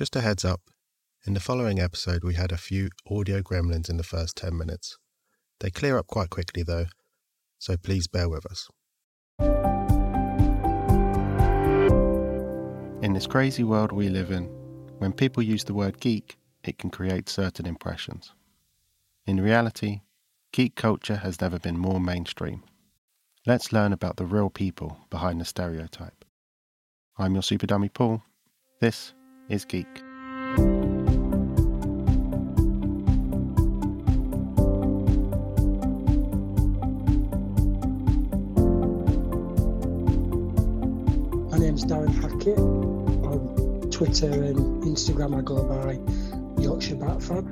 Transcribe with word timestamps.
Just 0.00 0.16
a 0.16 0.22
heads 0.22 0.46
up 0.46 0.62
in 1.26 1.34
the 1.34 1.40
following 1.40 1.78
episode, 1.78 2.24
we 2.24 2.32
had 2.32 2.52
a 2.52 2.56
few 2.56 2.88
audio 3.10 3.42
gremlins 3.42 3.90
in 3.90 3.98
the 3.98 4.02
first 4.02 4.34
10 4.34 4.56
minutes. 4.56 4.96
They 5.58 5.70
clear 5.70 5.98
up 5.98 6.06
quite 6.06 6.30
quickly 6.30 6.62
though, 6.62 6.86
so 7.58 7.76
please 7.76 8.06
bear 8.06 8.26
with 8.26 8.46
us. 8.46 8.70
In 13.02 13.12
this 13.12 13.26
crazy 13.26 13.62
world 13.62 13.92
we 13.92 14.08
live 14.08 14.30
in, 14.30 14.46
when 14.96 15.12
people 15.12 15.42
use 15.42 15.64
the 15.64 15.74
word 15.74 16.00
geek, 16.00 16.38
it 16.64 16.78
can 16.78 16.88
create 16.88 17.28
certain 17.28 17.66
impressions. 17.66 18.32
In 19.26 19.38
reality, 19.38 20.00
geek 20.50 20.76
culture 20.76 21.16
has 21.16 21.42
never 21.42 21.58
been 21.58 21.76
more 21.76 22.00
mainstream. 22.00 22.62
Let's 23.46 23.70
learn 23.70 23.92
about 23.92 24.16
the 24.16 24.24
real 24.24 24.48
people 24.48 24.96
behind 25.10 25.42
the 25.42 25.44
stereotype. 25.44 26.24
I'm 27.18 27.34
your 27.34 27.42
super 27.42 27.66
dummy 27.66 27.90
Paul. 27.90 28.22
This 28.80 29.12
is 29.50 29.64
Geek. 29.64 29.86
My 41.50 41.58
name's 41.58 41.84
Darren 41.84 42.14
Hackett. 42.14 42.58
On 42.58 43.90
Twitter 43.90 44.30
and 44.30 44.84
Instagram, 44.84 45.36
I 45.36 45.42
go 45.42 45.64
by 45.64 46.62
Yorkshire 46.62 46.94
Bat 46.94 47.22
Fan. 47.22 47.44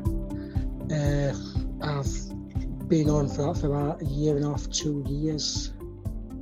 Uh, 0.93 1.35
I've 1.83 2.89
been 2.89 3.11
on 3.11 3.29
for 3.29 3.55
for 3.57 3.67
about 3.67 4.03
a 4.03 4.05
year 4.05 4.37
and 4.37 4.45
a 4.45 4.51
half, 4.51 4.71
two 4.71 5.05
years, 5.09 5.73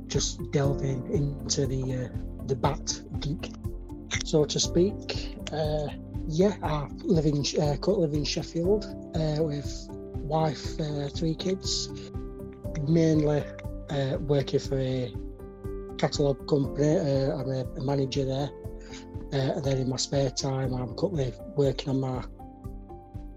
just 0.05 0.51
delving 0.51 1.11
into 1.11 1.65
the 1.65 2.05
uh, 2.05 2.45
the 2.45 2.55
bat 2.55 3.01
geek, 3.19 3.51
so 4.23 4.45
to 4.45 4.59
speak. 4.59 5.36
Uh, 5.51 5.87
yeah, 6.27 6.55
I 6.61 6.87
live 7.03 7.25
in 7.25 7.45
uh, 7.61 7.77
live 7.85 8.13
in 8.13 8.25
Sheffield 8.25 8.83
uh, 9.15 9.41
with 9.41 9.87
wife, 10.15 10.77
uh, 10.79 11.07
three 11.07 11.35
kids, 11.35 11.89
mainly 12.85 13.43
uh, 13.89 14.17
working 14.19 14.59
for 14.59 14.77
a 14.77 15.13
catalogue 15.97 16.45
company. 16.49 16.97
Uh, 16.97 17.37
I'm 17.37 17.49
a, 17.49 17.65
a, 17.77 17.81
manager 17.81 18.25
there. 18.25 18.49
And 19.31 19.63
then 19.63 19.77
in 19.77 19.89
my 19.89 19.95
spare 19.95 20.29
time, 20.31 20.73
I'm 20.73 20.95
currently 20.95 21.33
working 21.55 21.89
on 21.89 22.01
my 22.01 22.23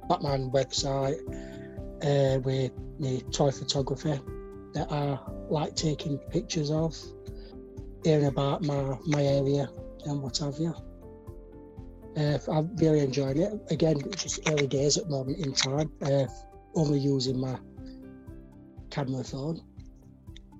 Batman 0.08 0.50
website 0.50 1.20
with 2.44 2.72
my 2.98 3.20
toy 3.30 3.50
photography 3.52 4.20
that 4.74 4.90
I 4.90 5.18
like 5.48 5.76
taking 5.76 6.18
pictures 6.30 6.70
of, 6.70 6.96
hearing 8.04 8.26
about 8.26 8.62
my, 8.62 8.96
my 9.06 9.22
area 9.22 9.68
and 10.06 10.22
what 10.22 10.38
have 10.38 10.58
you. 10.58 10.74
Uh, 12.16 12.38
I'm 12.50 12.74
really 12.76 13.00
enjoying 13.00 13.38
it. 13.38 13.52
Again, 13.70 14.00
it's 14.06 14.22
just 14.22 14.48
early 14.48 14.66
days 14.66 14.98
at 14.98 15.04
the 15.04 15.10
moment 15.10 15.38
in 15.38 15.52
time. 15.54 15.92
Uh, 16.02 16.26
only 16.74 16.98
using 16.98 17.40
my 17.40 17.58
camera 18.90 19.24
phone. 19.24 19.60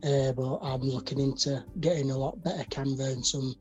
Uh, 0.02 0.32
but 0.32 0.58
I'm 0.62 0.80
looking 0.80 1.20
into 1.20 1.62
getting 1.80 2.10
a 2.10 2.16
lot 2.16 2.42
better 2.42 2.64
camera 2.70 3.06
and 3.06 3.24
some 3.24 3.54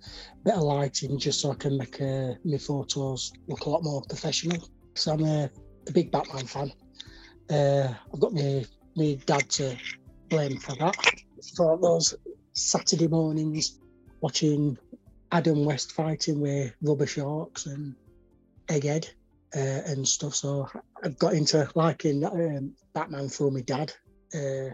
better 0.45 0.61
lighting 0.61 1.19
just 1.19 1.41
so 1.41 1.51
I 1.51 1.55
can 1.55 1.77
make 1.77 1.99
uh, 2.01 2.35
my 2.45 2.57
photos 2.57 3.33
look 3.47 3.65
a 3.65 3.69
lot 3.69 3.83
more 3.83 4.01
professional. 4.07 4.69
So 4.95 5.13
I'm 5.13 5.25
a, 5.25 5.49
a 5.87 5.91
big 5.91 6.11
Batman 6.11 6.45
fan. 6.45 6.71
Uh, 7.49 7.93
I've 8.13 8.19
got 8.19 8.33
my, 8.33 8.63
my 8.95 9.17
dad 9.25 9.49
to 9.49 9.77
blame 10.29 10.57
for 10.57 10.75
that. 10.75 10.95
For 11.57 11.77
those 11.81 12.15
Saturday 12.53 13.07
mornings 13.07 13.79
watching 14.21 14.77
Adam 15.31 15.65
West 15.65 15.91
fighting 15.91 16.39
with 16.39 16.73
rubber 16.81 17.05
sharks 17.05 17.65
and 17.65 17.95
Egghead 18.67 19.09
uh, 19.55 19.81
and 19.85 20.07
stuff. 20.07 20.35
So 20.35 20.67
I've 21.03 21.17
got 21.17 21.33
into 21.33 21.69
liking 21.75 22.23
um, 22.25 22.73
Batman 22.93 23.29
through 23.29 23.51
my 23.51 23.61
dad. 23.61 23.93
Uh, 24.33 24.73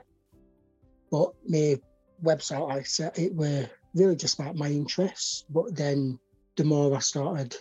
but 1.11 1.33
my 1.47 1.79
website, 2.23 2.71
I 2.71 2.83
said, 2.83 3.17
it 3.17 3.33
were 3.35 3.69
really 3.93 4.15
just 4.15 4.39
about 4.39 4.55
my 4.55 4.67
interests. 4.67 5.45
But 5.49 5.75
then 5.75 6.19
the 6.55 6.63
more 6.63 6.95
I 6.95 6.99
started 6.99 7.55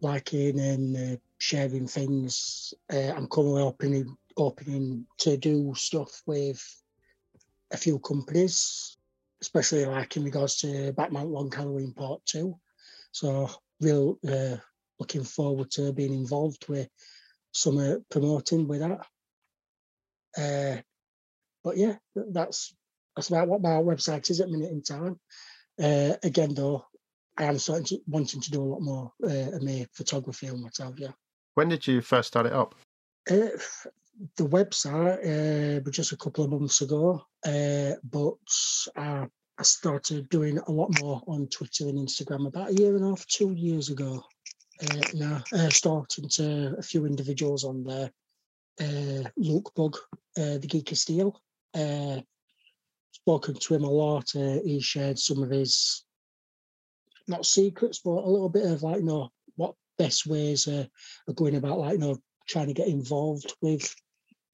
liking 0.00 0.58
and 0.60 0.96
uh, 0.96 1.16
sharing 1.38 1.86
things, 1.86 2.74
uh, 2.92 3.12
I'm 3.16 3.28
currently 3.28 3.62
opening 3.62 4.16
opening 4.36 5.06
to 5.18 5.36
do 5.36 5.74
stuff 5.76 6.22
with 6.26 6.64
a 7.72 7.76
few 7.76 7.98
companies, 7.98 8.96
especially 9.42 9.84
like 9.84 10.16
in 10.16 10.24
regards 10.24 10.56
to 10.58 10.92
Batman 10.92 11.30
Long 11.30 11.50
Halloween 11.50 11.92
Part 11.92 12.24
Two. 12.26 12.58
So, 13.12 13.50
real 13.80 14.18
uh, 14.28 14.56
looking 14.98 15.24
forward 15.24 15.70
to 15.72 15.92
being 15.92 16.14
involved 16.14 16.68
with 16.68 16.88
some 17.52 17.78
uh, 17.78 17.96
promoting 18.10 18.68
with 18.68 18.80
that. 18.80 19.00
Uh, 20.36 20.82
but 21.64 21.76
yeah, 21.76 21.96
that's 22.14 22.74
that's 23.16 23.28
about 23.28 23.48
what 23.48 23.62
my 23.62 23.70
website 23.70 24.30
is 24.30 24.40
at 24.40 24.46
the 24.46 24.52
minute 24.52 24.72
in 24.72 24.82
time. 24.82 25.18
Uh, 25.82 26.16
again, 26.22 26.54
though, 26.54 26.84
I 27.36 27.44
am 27.44 27.58
starting 27.58 27.86
to 27.86 27.98
wanting 28.06 28.40
to 28.40 28.50
do 28.50 28.62
a 28.62 28.64
lot 28.64 28.82
more 28.82 29.12
uh, 29.24 29.56
of 29.56 29.62
my 29.62 29.86
photography 29.92 30.46
and 30.46 30.62
what 30.62 30.76
have 30.78 30.98
you. 30.98 31.12
When 31.54 31.68
did 31.68 31.86
you 31.86 32.00
first 32.00 32.28
start 32.28 32.46
it 32.46 32.52
up? 32.52 32.74
Uh, 33.30 33.48
the 34.36 34.46
website 34.46 35.18
uh, 35.24 35.80
was 35.84 35.94
just 35.94 36.12
a 36.12 36.16
couple 36.16 36.44
of 36.44 36.50
months 36.50 36.80
ago, 36.80 37.24
uh, 37.46 37.92
but 38.04 38.34
I, 38.96 39.26
I 39.58 39.62
started 39.62 40.28
doing 40.28 40.58
a 40.58 40.70
lot 40.70 41.00
more 41.00 41.22
on 41.26 41.48
Twitter 41.48 41.88
and 41.88 41.98
Instagram 41.98 42.46
about 42.46 42.70
a 42.70 42.74
year 42.74 42.96
and 42.96 43.04
a 43.04 43.08
half, 43.08 43.26
two 43.26 43.52
years 43.52 43.88
ago. 43.88 44.22
Uh, 44.82 45.00
now, 45.14 45.42
uh, 45.52 45.68
starting 45.70 46.28
to 46.28 46.74
a 46.78 46.82
few 46.82 47.06
individuals 47.06 47.64
on 47.64 47.84
there. 47.84 48.10
Uh, 48.80 49.28
Luke 49.36 49.72
Bug, 49.74 49.96
uh, 50.38 50.58
the 50.58 50.66
Geek 50.66 50.92
of 50.92 50.98
Steel, 50.98 51.40
uh, 51.74 52.20
spoken 53.12 53.54
to 53.54 53.74
him 53.74 53.84
a 53.84 53.90
lot. 53.90 54.34
Uh, 54.34 54.58
he 54.64 54.80
shared 54.80 55.18
some 55.18 55.42
of 55.42 55.50
his 55.50 56.04
not 57.28 57.44
secrets, 57.44 58.00
but 58.02 58.10
a 58.10 58.30
little 58.30 58.48
bit 58.48 58.64
of 58.64 58.82
like, 58.82 59.00
you 59.00 59.06
know, 59.06 59.30
what 59.56 59.74
best 59.98 60.26
ways 60.26 60.66
are 60.66 60.86
going 61.34 61.56
about, 61.56 61.78
like, 61.78 61.92
you 61.92 61.98
know, 61.98 62.18
trying 62.48 62.68
to 62.68 62.74
get 62.74 62.88
involved 62.88 63.54
with 63.60 63.94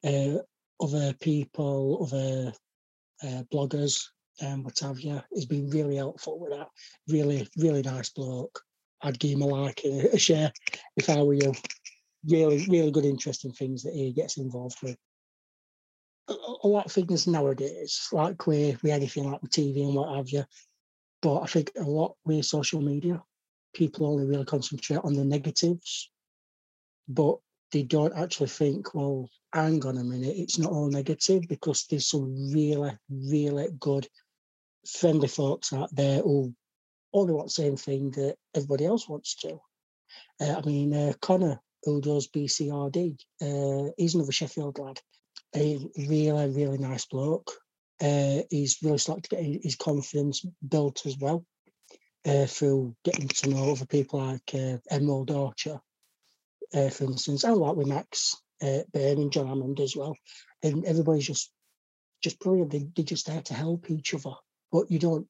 uh, 0.07 0.39
other 0.81 1.13
people, 1.21 2.07
other 2.07 2.53
uh, 3.23 3.43
bloggers, 3.53 4.05
and 4.41 4.65
what 4.65 4.79
have 4.81 5.01
you. 5.01 5.21
He's 5.33 5.47
been 5.47 5.71
really 5.71 5.97
helpful 5.97 6.39
with 6.39 6.53
that. 6.53 6.69
Really, 7.09 7.49
really 7.57 7.83
nice 7.83 8.11
bloke. 8.11 8.61
I'd 9.03 9.19
give 9.19 9.33
him 9.33 9.43
a 9.43 9.47
like, 9.47 9.83
a, 9.85 10.15
a 10.15 10.19
share 10.19 10.53
if 10.97 11.09
I 11.11 11.23
were 11.23 11.35
you. 11.35 11.53
Really, 12.29 12.67
really 12.69 12.91
good, 12.91 13.05
interesting 13.05 13.53
things 13.53 13.83
that 13.85 13.95
he 13.95 14.13
gets 14.13 14.37
involved 14.37 14.79
with 14.83 14.97
a 16.29 16.69
lot 16.69 16.87
of 16.87 16.93
things 16.93 17.27
nowadays, 17.27 18.09
like 18.13 18.47
with, 18.47 18.83
with 18.83 18.93
anything 18.93 19.31
like 19.31 19.41
TV 19.43 19.85
and 19.85 19.95
what 19.95 20.17
have 20.17 20.29
you. 20.29 20.45
But 21.23 21.43
I 21.43 21.47
think 21.47 21.71
a 21.77 21.83
lot 21.83 22.17
with 22.25 22.45
social 22.45 22.81
media, 22.81 23.23
people 23.75 24.07
only 24.07 24.27
really 24.27 24.45
concentrate 24.45 25.01
on 25.05 25.15
the 25.15 25.25
negatives, 25.25 26.11
but 27.09 27.39
they 27.73 27.83
don't 27.83 28.17
actually 28.17 28.49
think, 28.49 28.95
well, 28.95 29.29
hang 29.53 29.85
on 29.85 29.99
a 29.99 30.05
minute, 30.05 30.37
it's 30.37 30.59
not 30.59 30.73
all 30.73 30.91
negative 30.91 31.43
because 31.49 31.87
there's 31.89 32.09
some 32.09 32.53
really, 32.53 32.97
really 33.11 33.69
good, 33.81 34.07
friendly 34.87 35.29
folks 35.29 35.73
out 35.73 35.95
there 35.95 36.21
who 36.23 36.55
only 37.13 37.33
want 37.33 37.47
the 37.47 37.51
same 37.51 37.77
thing 37.77 38.11
that 38.13 38.37
everybody 38.55 38.85
else 38.87 39.09
wants 39.09 39.35
to. 39.37 39.59
Uh, 40.41 40.61
I 40.63 40.67
mean, 40.67 40.95
uh, 40.95 41.13
Connor, 41.21 41.61
who 41.83 42.01
does 42.01 42.29
BCRD, 42.29 43.17
uh, 43.43 43.91
he's 43.97 44.15
another 44.15 44.33
Sheffield 44.33 44.79
lad 44.79 45.01
a 45.55 45.79
really, 45.97 46.51
really 46.51 46.79
nice 46.79 47.07
bloke. 47.07 47.51
Uh, 48.01 48.43
he's 48.51 48.79
really 48.83 48.99
started 48.99 49.25
to 49.25 49.37
get 49.37 49.63
his 49.63 49.77
confidence 49.77 50.45
built 50.69 51.07
as 51.07 51.17
well 51.19 51.45
uh, 52.27 52.47
through 52.47 52.95
getting 53.05 53.29
to 53.29 53.49
know 53.49 53.73
other 53.73 53.87
people 53.87 54.21
like 54.21 54.55
uh, 54.55 54.77
Emerald 54.91 55.31
Archer, 55.31 55.81
uh, 56.75 56.91
for 56.91 57.05
instance, 57.05 57.45
and 57.45 57.57
like 57.57 57.77
with 57.77 57.87
Max 57.87 58.37
uh, 58.63 58.83
and 58.95 59.33
John 59.33 59.47
Hammond 59.47 59.81
as 59.81 59.97
well. 59.97 60.17
And 60.63 60.85
everybody's 60.85 61.27
just 61.27 61.51
just 62.23 62.39
brilliant. 62.41 62.71
They, 62.71 62.89
they're 62.95 63.05
just 63.05 63.27
there 63.27 63.43
to 63.43 63.55
help 63.55 63.91
each 63.91 64.15
other, 64.15 64.35
but 64.73 64.91
you 64.91 64.99
don't 64.99 65.27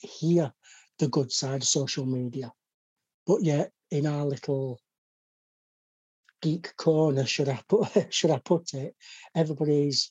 hear 0.00 0.52
the 0.98 1.08
good 1.08 1.30
side 1.30 1.62
of 1.62 1.68
social 1.68 2.06
media. 2.06 2.52
But 3.26 3.42
yet, 3.42 3.70
in 3.90 4.06
our 4.06 4.24
little 4.24 4.80
geek 6.42 6.74
corner, 6.76 7.26
should 7.26 7.48
I 7.48 7.60
put 7.68 7.88
should 8.14 8.30
I 8.30 8.38
put 8.38 8.74
it? 8.74 8.94
Everybody's 9.34 10.10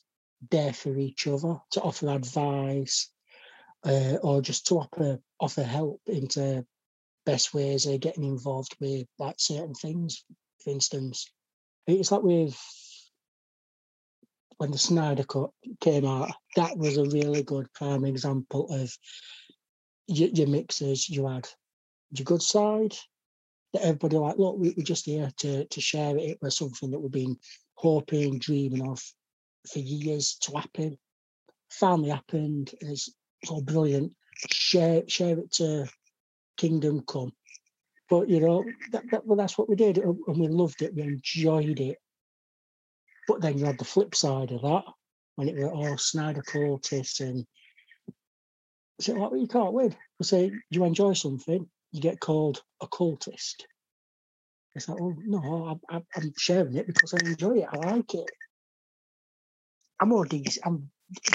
there 0.50 0.72
for 0.72 0.96
each 0.96 1.26
other 1.26 1.58
to 1.72 1.80
offer 1.82 2.08
advice 2.08 3.10
uh, 3.84 4.16
or 4.22 4.40
just 4.40 4.66
to 4.68 4.76
offer 4.76 5.18
offer 5.38 5.62
help 5.62 6.00
into 6.06 6.64
best 7.26 7.52
ways 7.52 7.86
of 7.86 8.00
getting 8.00 8.24
involved 8.24 8.76
with 8.80 9.06
like 9.18 9.36
certain 9.38 9.74
things. 9.74 10.24
For 10.62 10.70
instance, 10.70 11.30
it's 11.86 12.12
like 12.12 12.22
with 12.22 12.58
when 14.58 14.70
the 14.70 14.78
Snyder 14.78 15.24
Cut 15.24 15.50
came 15.80 16.06
out, 16.06 16.32
that 16.56 16.76
was 16.76 16.98
a 16.98 17.04
really 17.04 17.42
good 17.42 17.72
prime 17.72 18.04
example 18.04 18.68
of 18.70 18.94
your, 20.06 20.28
your 20.28 20.48
mixers. 20.48 21.08
You 21.08 21.26
had 21.28 21.48
your 22.10 22.24
good 22.24 22.42
side 22.42 22.94
that 23.72 23.82
everybody 23.82 24.16
like, 24.16 24.36
look, 24.36 24.58
we, 24.58 24.74
we're 24.76 24.84
just 24.84 25.06
here 25.06 25.30
to 25.38 25.64
to 25.64 25.80
share 25.80 26.16
it. 26.16 26.22
It 26.22 26.38
was 26.42 26.56
something 26.56 26.90
that 26.90 26.98
we've 26.98 27.10
been 27.10 27.38
hoping, 27.74 28.38
dreaming 28.38 28.86
of 28.86 29.02
for 29.70 29.78
years 29.78 30.34
to 30.42 30.58
happen. 30.58 30.98
Finally 31.70 32.10
happened. 32.10 32.72
It's 32.80 33.10
all 33.48 33.62
brilliant. 33.62 34.12
Share 34.50 35.04
share 35.08 35.38
it 35.38 35.52
to 35.52 35.86
Kingdom 36.56 37.02
Come. 37.06 37.32
But 38.10 38.28
you 38.28 38.40
know, 38.40 38.64
that, 38.92 39.04
that, 39.12 39.26
well, 39.26 39.36
that's 39.36 39.56
what 39.56 39.68
we 39.68 39.76
did, 39.76 39.98
and 39.98 40.18
we 40.26 40.48
loved 40.48 40.82
it. 40.82 40.94
We 40.94 41.02
enjoyed 41.02 41.80
it. 41.80 41.98
But 43.28 43.40
then 43.40 43.56
you 43.56 43.64
had 43.64 43.78
the 43.78 43.84
flip 43.84 44.14
side 44.14 44.50
of 44.50 44.62
that 44.62 44.84
when 45.36 45.48
it 45.48 45.56
were 45.56 45.70
all 45.70 45.96
Snyder 45.96 46.42
cultists 46.42 47.20
and 47.20 47.46
so 49.00 49.14
like 49.14 49.30
what 49.30 49.40
you 49.40 49.46
can't 49.46 49.72
win. 49.72 49.96
We 50.18 50.24
say 50.24 50.52
you 50.68 50.84
enjoy 50.84 51.14
something, 51.14 51.66
you 51.92 52.00
get 52.00 52.20
called 52.20 52.62
a 52.82 52.86
cultist. 52.86 53.62
It's 54.74 54.88
like, 54.88 55.00
oh 55.00 55.14
no, 55.24 55.80
I'm, 55.88 56.04
I'm 56.14 56.32
sharing 56.36 56.76
it 56.76 56.86
because 56.86 57.14
I 57.14 57.18
enjoy 57.24 57.58
it. 57.58 57.68
I 57.72 57.76
like 57.76 58.14
it. 58.14 58.30
I'm 60.00 60.10
more 60.10 60.26
DC. 60.26 60.58
I'm 60.64 60.90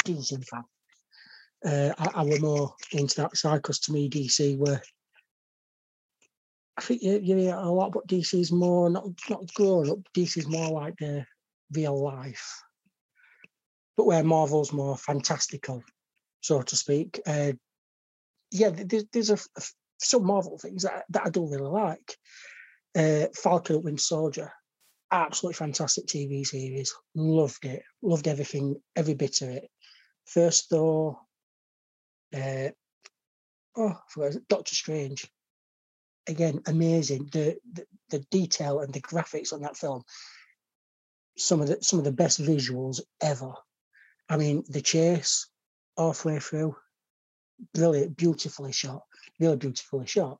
DC 0.05 0.45
fan. 0.45 0.63
Uh, 1.65 1.93
I, 1.97 2.21
I 2.21 2.23
were 2.23 2.39
more 2.39 2.75
into 2.91 3.15
that 3.21 3.35
side 3.35 3.57
because 3.57 3.79
to 3.81 3.91
me 3.91 4.09
DC 4.09 4.57
were. 4.57 4.81
I 6.77 6.81
think 6.81 7.01
you, 7.01 7.19
you 7.23 7.37
hear 7.37 7.55
a 7.55 7.69
lot, 7.69 7.93
but 7.93 8.07
DC's 8.07 8.51
more 8.51 8.89
not 8.89 9.07
not 9.29 9.53
grown 9.53 9.89
up. 9.89 9.99
DC's 10.15 10.47
more 10.47 10.69
like 10.69 10.95
the 10.97 11.25
real 11.71 12.01
life, 12.01 12.61
but 13.95 14.05
where 14.05 14.23
Marvel's 14.23 14.73
more 14.73 14.97
fantastical, 14.97 15.83
so 16.41 16.61
to 16.61 16.75
speak. 16.75 17.21
Uh, 17.25 17.53
yeah, 18.51 18.69
there's, 18.69 19.05
there's 19.11 19.29
a, 19.29 19.37
a, 19.57 19.61
some 19.99 20.25
Marvel 20.25 20.57
things 20.57 20.83
that, 20.83 21.05
that 21.09 21.23
I 21.25 21.29
don't 21.29 21.49
really 21.49 21.69
like. 21.69 22.17
Uh, 22.97 23.27
Falcon 23.35 23.83
Winter 23.83 24.01
Soldier, 24.01 24.51
absolutely 25.11 25.55
fantastic 25.55 26.05
TV 26.05 26.45
series. 26.45 26.93
Loved 27.13 27.65
it. 27.65 27.83
Loved 28.01 28.27
everything, 28.27 28.75
every 28.95 29.13
bit 29.13 29.41
of 29.41 29.49
it. 29.49 29.69
First 30.25 30.69
though, 30.69 31.19
uh, 32.35 32.69
oh, 33.77 33.97
Doctor 34.49 34.75
Strange. 34.75 35.29
Again, 36.27 36.61
amazing. 36.65 37.29
The, 37.31 37.57
the 37.71 37.85
the 38.09 38.19
detail 38.31 38.79
and 38.79 38.93
the 38.93 39.01
graphics 39.01 39.53
on 39.53 39.61
that 39.61 39.77
film. 39.77 40.03
Some 41.37 41.61
of 41.61 41.67
the 41.67 41.77
some 41.81 41.99
of 41.99 42.05
the 42.05 42.11
best 42.11 42.41
visuals 42.41 43.01
ever. 43.21 43.53
I 44.29 44.37
mean, 44.37 44.63
the 44.67 44.81
chase 44.81 45.47
halfway 45.97 46.39
through, 46.39 46.75
brilliant, 47.73 48.17
beautifully 48.17 48.71
shot, 48.71 49.03
really 49.39 49.57
beautifully 49.57 50.07
shot. 50.07 50.39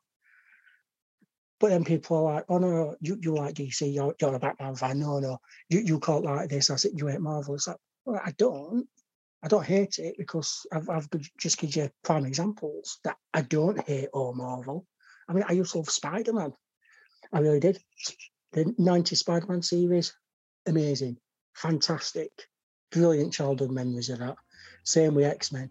But 1.59 1.69
then 1.69 1.85
people 1.85 2.17
are 2.17 2.33
like, 2.35 2.45
oh 2.49 2.57
no, 2.57 2.95
you, 2.99 3.17
you 3.21 3.33
like 3.35 3.55
DC, 3.55 3.93
you're, 3.93 4.15
you're 4.19 4.35
a 4.35 4.39
Batman 4.39 4.75
fan. 4.75 4.99
No, 4.99 5.19
no, 5.19 5.39
you, 5.69 5.79
you 5.79 5.99
can't 5.99 6.25
like 6.25 6.49
this. 6.49 6.69
I 6.69 6.75
said, 6.75 6.91
you 6.95 7.07
hate 7.07 7.21
Marvel. 7.21 7.55
It's 7.55 7.67
like, 7.67 7.77
well, 8.05 8.21
I 8.23 8.31
don't. 8.37 8.87
I 9.43 9.47
don't 9.47 9.65
hate 9.65 9.99
it 9.99 10.15
because 10.17 10.65
I've, 10.73 10.89
I've 10.89 11.07
just 11.37 11.59
give 11.59 11.75
you 11.75 11.91
prime 12.03 12.25
examples 12.25 12.97
that 13.03 13.17
I 13.31 13.41
don't 13.41 13.79
hate 13.87 14.09
all 14.11 14.33
Marvel. 14.33 14.87
I 15.27 15.33
mean, 15.33 15.43
I 15.47 15.53
used 15.53 15.71
to 15.71 15.79
love 15.79 15.89
Spider 15.89 16.33
Man. 16.33 16.53
I 17.33 17.39
really 17.39 17.59
did. 17.59 17.79
The 18.53 18.73
90 18.77 19.15
Spider 19.15 19.47
Man 19.47 19.61
series, 19.61 20.13
amazing, 20.65 21.17
fantastic, 21.53 22.31
brilliant 22.91 23.33
childhood 23.33 23.71
memories 23.71 24.09
of 24.09 24.19
that. 24.19 24.37
Same 24.83 25.15
with 25.15 25.25
X 25.25 25.51
Men. 25.51 25.69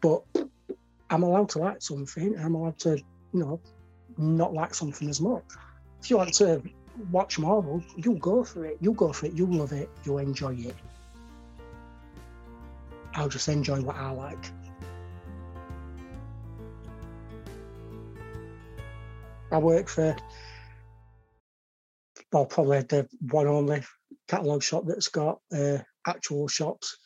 But 0.00 0.22
I'm 1.10 1.22
allowed 1.22 1.48
to 1.50 1.58
like 1.58 1.82
something. 1.82 2.38
I'm 2.38 2.54
allowed 2.54 2.78
to, 2.80 2.96
you 3.32 3.40
know, 3.40 3.60
not 4.16 4.52
like 4.52 4.74
something 4.74 5.08
as 5.08 5.20
much. 5.20 5.44
If 6.02 6.10
you 6.10 6.18
want 6.18 6.34
to 6.34 6.62
watch 7.10 7.38
Marvel, 7.38 7.82
you 7.96 8.14
go 8.14 8.44
for 8.44 8.64
it. 8.64 8.78
You 8.80 8.92
go 8.92 9.12
for 9.12 9.26
it. 9.26 9.32
You 9.34 9.46
love 9.46 9.72
it. 9.72 9.90
You 10.04 10.18
enjoy 10.18 10.54
it. 10.54 10.76
I'll 13.14 13.28
just 13.28 13.48
enjoy 13.48 13.80
what 13.80 13.96
I 13.96 14.10
like. 14.10 14.50
I 19.52 19.58
work 19.58 19.88
for, 19.88 20.16
well, 22.32 22.46
probably 22.46 22.82
the 22.82 23.08
one 23.20 23.46
only 23.46 23.82
catalogue 24.28 24.62
shop 24.62 24.84
that's 24.86 25.08
got 25.08 25.40
uh, 25.52 25.78
actual 26.06 26.48
shops 26.48 26.96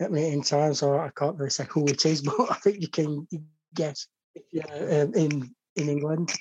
at 0.00 0.12
me 0.12 0.32
in 0.32 0.42
time, 0.42 0.74
so 0.74 0.98
I 0.98 1.10
can't 1.16 1.36
really 1.36 1.50
say 1.50 1.66
who 1.68 1.86
it 1.86 2.06
is, 2.06 2.22
but 2.38 2.50
I 2.50 2.54
think 2.54 2.80
you 2.80 2.88
can 2.88 3.26
guess 3.74 4.06
yeah, 4.52 4.66
um, 4.66 5.14
in 5.14 5.54
in 5.76 5.88
England. 5.88 6.32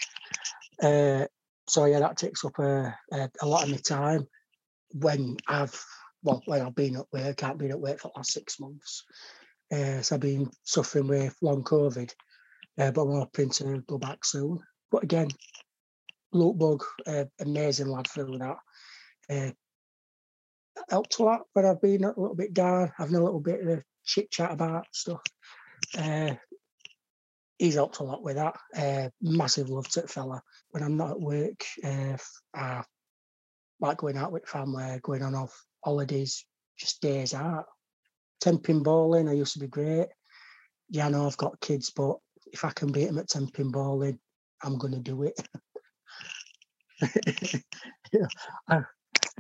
Uh, 0.82 1.26
so 1.68 1.86
yeah, 1.86 2.00
that 2.00 2.18
takes 2.18 2.46
up 2.46 2.58
a, 2.60 2.96
a, 3.12 3.30
a, 3.42 3.48
lot 3.48 3.64
of 3.64 3.70
my 3.70 3.78
time 3.78 4.28
when 4.94 5.38
I've 5.48 5.84
well 6.24 6.42
when 6.46 6.62
I've 6.62 6.76
been 6.76 6.98
at 6.98 7.12
work. 7.12 7.44
I 7.44 7.48
have 7.48 7.58
been 7.58 7.72
at 7.72 7.80
work 7.80 8.00
for 8.00 8.10
the 8.10 8.20
last 8.20 8.32
six 8.32 8.60
months, 8.60 9.04
uh, 9.72 10.02
so 10.02 10.16
I've 10.16 10.22
been 10.22 10.50
suffering 10.64 11.08
with 11.08 11.36
long 11.42 11.64
COVID, 11.64 12.14
uh, 12.78 12.92
but 12.92 13.02
I'm 13.02 13.12
hoping 13.12 13.50
to 13.52 13.84
go 13.88 13.98
back 13.98 14.24
soon. 14.24 14.60
But 14.92 15.04
again, 15.04 15.30
Luke 16.32 16.58
Bug, 16.58 16.84
uh, 17.06 17.26
amazing 17.40 17.88
lad 17.88 18.08
through 18.08 18.38
that. 18.40 18.58
Uh, 19.30 19.52
helped 20.90 21.20
a 21.20 21.24
lot 21.24 21.42
when 21.54 21.66
I've 21.66 21.82
been 21.82 22.04
a 22.04 22.08
little 22.10 22.36
bit 22.36 22.54
down, 22.54 22.92
having 22.98 23.16
a 23.16 23.24
little 23.24 23.40
bit 23.40 23.66
of 23.68 23.84
chit 24.06 24.32
chat 24.32 24.52
about 24.52 24.86
stuff. 24.92 25.22
Uh, 25.98 26.36
he's 27.58 27.76
helped 27.76 28.00
a 28.00 28.04
lot 28.04 28.24
with 28.24 28.36
that. 28.36 28.58
Uh, 28.76 29.10
massive 29.22 29.70
love 29.70 29.88
to 29.90 30.02
the 30.02 30.08
fella. 30.08 30.42
When 30.72 30.84
I'm 30.84 30.98
not 30.98 31.12
at 31.12 31.20
work, 31.20 31.64
uh, 31.84 32.18
I 32.54 32.84
like 33.80 33.98
going 33.98 34.18
out 34.18 34.32
with 34.32 34.48
family, 34.48 35.00
going 35.02 35.24
on 35.24 35.36
off 35.36 35.66
holidays, 35.84 36.46
just 36.78 37.02
days 37.02 37.34
out. 37.34 37.66
Ten 38.40 38.60
pin 38.60 38.84
bowling, 38.84 39.28
I 39.28 39.34
used 39.34 39.54
to 39.54 39.60
be 39.60 39.68
great. 39.68 40.08
Yeah, 40.90 41.08
I 41.08 41.10
know 41.10 41.26
I've 41.26 41.38
got 41.38 41.60
kids, 41.60 41.92
but 41.96 42.18
if 42.54 42.64
I 42.64 42.72
can 42.72 42.92
beat 42.92 43.06
them 43.06 43.18
at 43.18 43.28
ten 43.28 43.48
pin 43.48 43.72
bowling, 43.72 44.20
I'm 44.64 44.78
going 44.78 44.94
to 44.94 45.00
do 45.00 45.24
it. 45.24 45.40
yeah, 48.12 48.28
I, 48.68 48.82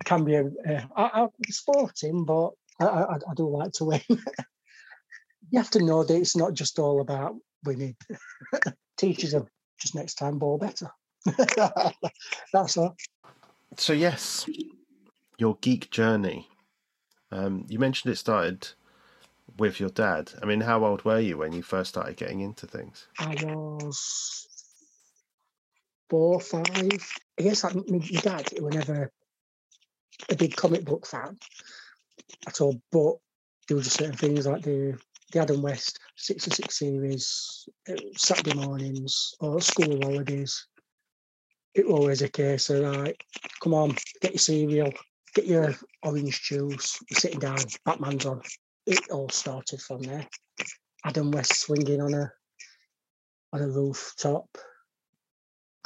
can 0.06 0.24
be 0.24 0.36
a, 0.36 0.46
uh, 0.46 0.81
I, 0.96 1.28
sporting, 1.50 2.25
but 2.25 2.52
I, 2.80 2.86
I, 2.86 3.14
I 3.16 3.34
do 3.36 3.50
like 3.50 3.72
to 3.74 3.86
win. 3.86 4.02
you 4.10 5.60
have 5.60 5.72
to 5.72 5.84
know 5.84 6.04
that 6.04 6.16
it's 6.16 6.36
not 6.36 6.54
just 6.54 6.80
all 6.80 7.02
about 7.02 7.36
winning. 7.66 7.96
Teaches 8.98 9.31
them 9.31 9.48
just 9.80 9.96
next 9.96 10.16
time 10.16 10.40
ball 10.40 10.58
better. 10.58 10.90
That's 12.54 12.78
all. 12.78 12.95
So 13.78 13.94
yes, 13.94 14.47
your 15.38 15.57
geek 15.62 15.92
journey. 15.92 16.47
Um, 17.31 17.66
you 17.68 17.80
mentioned 17.80 18.14
it 18.14 18.18
started 18.18 18.69
with 19.57 19.80
your 19.80 19.90
dad. 19.90 20.31
I 20.42 20.45
mean, 20.45 20.62
how 20.62 20.86
old 20.86 21.04
were 21.04 21.19
you 21.19 21.38
when 21.38 21.54
you 21.54 21.62
first 21.62 21.90
started 21.90 22.16
getting 22.16 22.40
into 22.40 22.66
things? 22.66 23.07
I 23.19 23.36
was 23.44 24.47
four, 26.09 26.40
five. 26.40 27.11
I 27.40 27.44
guess 27.44 27.64
like 27.64 27.76
my, 27.76 27.99
dad, 28.21 28.49
never 28.59 29.11
a 30.30 30.35
big 30.35 30.56
comic 30.56 30.85
book 30.85 31.06
fan 31.06 31.37
at 32.47 32.61
all, 32.61 32.81
but 32.92 33.16
there 33.68 33.78
were 33.78 33.83
just 33.83 33.97
certain 33.97 34.16
things 34.16 34.47
like 34.47 34.64
the 34.64 34.97
the 35.31 35.40
Adam 35.40 35.61
West 35.61 35.99
66 36.16 36.80
series, 36.80 37.68
uh, 37.90 37.95
Saturday 38.16 38.54
mornings 38.54 39.33
or 39.40 39.59
school 39.59 39.99
holidays. 40.02 40.68
It 41.73 41.85
was 41.85 41.99
always 41.99 42.21
a 42.21 42.30
case 42.30 42.69
of 42.69 42.80
like, 42.80 43.23
come 43.61 43.73
on, 43.73 43.95
get 44.21 44.31
your 44.31 44.40
cereal, 44.40 44.94
get 45.35 45.45
your 45.45 45.76
orange 46.02 46.42
juice, 46.44 46.99
you're 47.09 47.19
sitting 47.19 47.40
down, 47.40 47.57
Batman's 47.85 48.26
on. 48.26 48.42
It 48.85 49.02
all 49.11 49.30
started 49.30 49.81
from 49.81 50.02
there. 50.02 50.26
Adam 51.04 51.31
West 51.31 51.56
swinging 51.59 52.02
on 52.02 52.14
a 52.14 52.31
on 53.54 53.61
a 53.61 53.68
rooftop, 53.68 54.57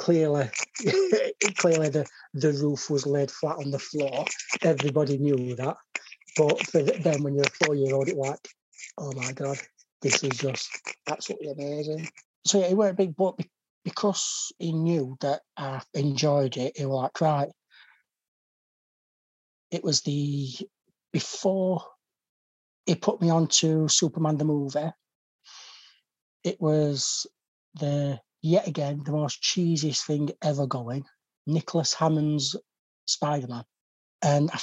clearly, 0.02 0.50
clearly 1.58 1.88
the, 1.88 2.04
the 2.34 2.52
roof 2.54 2.90
was 2.90 3.06
laid 3.06 3.30
flat 3.30 3.56
on 3.58 3.70
the 3.70 3.78
floor. 3.78 4.24
Everybody 4.62 5.16
knew 5.16 5.54
that. 5.54 5.76
But 6.36 6.66
for 6.66 6.82
then, 6.82 7.22
when 7.22 7.36
you're 7.36 7.44
a 7.44 7.64
four 7.64 7.76
year 7.76 7.94
old, 7.94 8.08
it 8.08 8.16
like, 8.16 8.48
oh 8.98 9.12
my 9.12 9.30
God, 9.30 9.58
this 10.00 10.24
is 10.24 10.36
just 10.36 10.68
absolutely 11.08 11.50
amazing. 11.52 12.08
So 12.44 12.58
yeah, 12.58 12.66
it 12.66 12.76
weren't 12.76 12.96
big, 12.96 13.14
but 13.14 13.38
because 13.84 14.52
he 14.58 14.72
knew 14.72 15.16
that 15.20 15.42
I 15.56 15.82
enjoyed 15.94 16.56
it, 16.56 16.76
he 16.76 16.84
was 16.84 17.02
like, 17.02 17.20
right. 17.20 17.50
It 19.70 19.84
was 19.84 20.02
the 20.02 20.48
before 21.12 21.84
he 22.86 22.96
put 22.96 23.22
me 23.22 23.30
on 23.30 23.46
to 23.46 23.88
Superman 23.88 24.36
the 24.36 24.44
movie. 24.44 24.92
It 26.42 26.60
was 26.60 27.24
the 27.74 28.18
yet 28.42 28.66
again 28.66 29.02
the 29.04 29.12
most 29.12 29.42
cheesiest 29.42 30.04
thing 30.04 30.30
ever 30.42 30.66
going. 30.66 31.04
Nicholas 31.46 31.94
Hammond's 31.94 32.56
Spider 33.06 33.48
Man, 33.48 33.64
and 34.22 34.50
I 34.52 34.58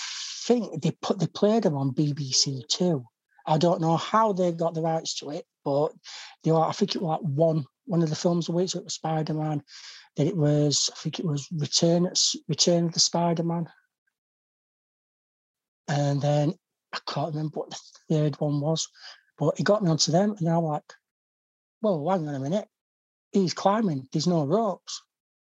think 0.45 0.81
they 0.81 0.91
put 1.01 1.19
they 1.19 1.27
played 1.27 1.65
him 1.65 1.75
on 1.75 1.93
BBC 1.93 2.67
Two. 2.67 3.05
I 3.45 3.57
don't 3.57 3.81
know 3.81 3.98
how 3.98 4.31
they 4.31 4.51
got 4.51 4.75
the 4.75 4.81
rights 4.81 5.15
to 5.15 5.31
it, 5.31 5.45
but 5.65 5.89
they 6.43 6.51
were, 6.51 6.63
I 6.63 6.71
think 6.71 6.95
it 6.95 7.01
was 7.01 7.19
like 7.19 7.21
one 7.21 7.65
one 7.86 8.03
of 8.03 8.09
the 8.09 8.15
films 8.15 8.48
a 8.48 8.51
week. 8.51 8.69
So 8.69 8.79
it 8.79 8.86
was 8.86 8.93
Spider 8.93 9.33
Man. 9.33 9.63
Then 10.15 10.27
it 10.27 10.38
was, 10.38 10.89
I 10.93 10.98
think 11.00 11.19
it 11.19 11.25
was 11.25 11.48
Return 11.51 12.09
Return 12.48 12.86
of 12.86 12.93
the 12.93 13.00
Spider 13.00 13.43
Man. 13.43 13.67
And 15.88 16.21
then 16.21 16.53
I 16.93 17.00
can't 17.07 17.33
remember 17.33 17.59
what 17.59 17.71
the 17.71 17.79
third 18.09 18.39
one 18.39 18.62
was, 18.62 18.88
but 19.38 19.59
it 19.59 19.63
got 19.63 19.83
me 19.83 19.89
onto 19.89 20.12
them, 20.12 20.36
and 20.38 20.48
I'm 20.48 20.63
like, 20.63 20.83
well, 21.81 22.07
hang 22.09 22.27
on 22.27 22.36
a 22.36 22.39
minute. 22.39 22.67
He's 23.31 23.53
climbing. 23.53 24.07
There's 24.12 24.27
no 24.27 24.45
ropes. 24.45 25.03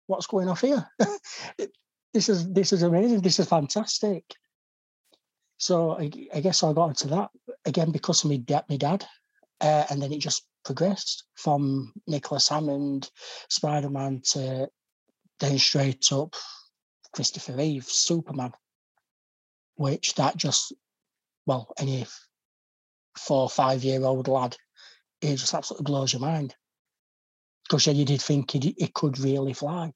What's 0.08 0.28
going 0.28 0.50
off 0.50 0.62
here? 0.62 0.88
this 2.14 2.30
is 2.30 2.52
this 2.52 2.74
is 2.74 2.84
amazing. 2.84 3.22
This 3.22 3.40
is 3.40 3.48
fantastic. 3.48 4.24
So 5.58 5.92
I, 5.92 6.10
I 6.34 6.40
guess 6.42 6.64
I 6.64 6.74
got 6.74 6.90
into 6.90 7.08
that 7.10 7.30
again 7.66 7.92
because 7.92 8.24
of 8.24 8.30
my 8.30 8.38
dad. 8.38 8.66
My 8.70 8.78
dad, 8.78 9.06
uh, 9.62 9.86
and 9.90 10.02
then 10.02 10.12
it 10.12 10.20
just 10.20 10.46
progressed 10.66 11.26
from 11.36 11.94
Nicholas 12.08 12.50
Hammond, 12.50 13.10
Spider 13.50 13.90
Man 13.90 14.22
to 14.32 14.70
then 15.40 15.58
straight 15.58 16.12
up 16.12 16.36
Christopher 17.14 17.54
Reeve, 17.54 17.86
Superman, 17.86 18.54
which 19.76 20.16
that 20.16 20.38
just 20.38 20.74
well 21.46 21.74
any 21.78 22.06
four 23.18 23.44
or 23.44 23.50
five 23.50 23.84
year 23.84 24.04
old 24.04 24.28
lad, 24.28 24.56
it 25.22 25.36
just 25.36 25.54
absolutely 25.54 25.84
blows 25.84 26.14
your 26.14 26.22
mind 26.22 26.56
because 27.64 27.88
you 27.88 28.06
did 28.06 28.22
think 28.22 28.56
it, 28.56 28.66
it 28.78 28.94
could 28.94 29.20
really 29.20 29.54
fly. 29.54 29.92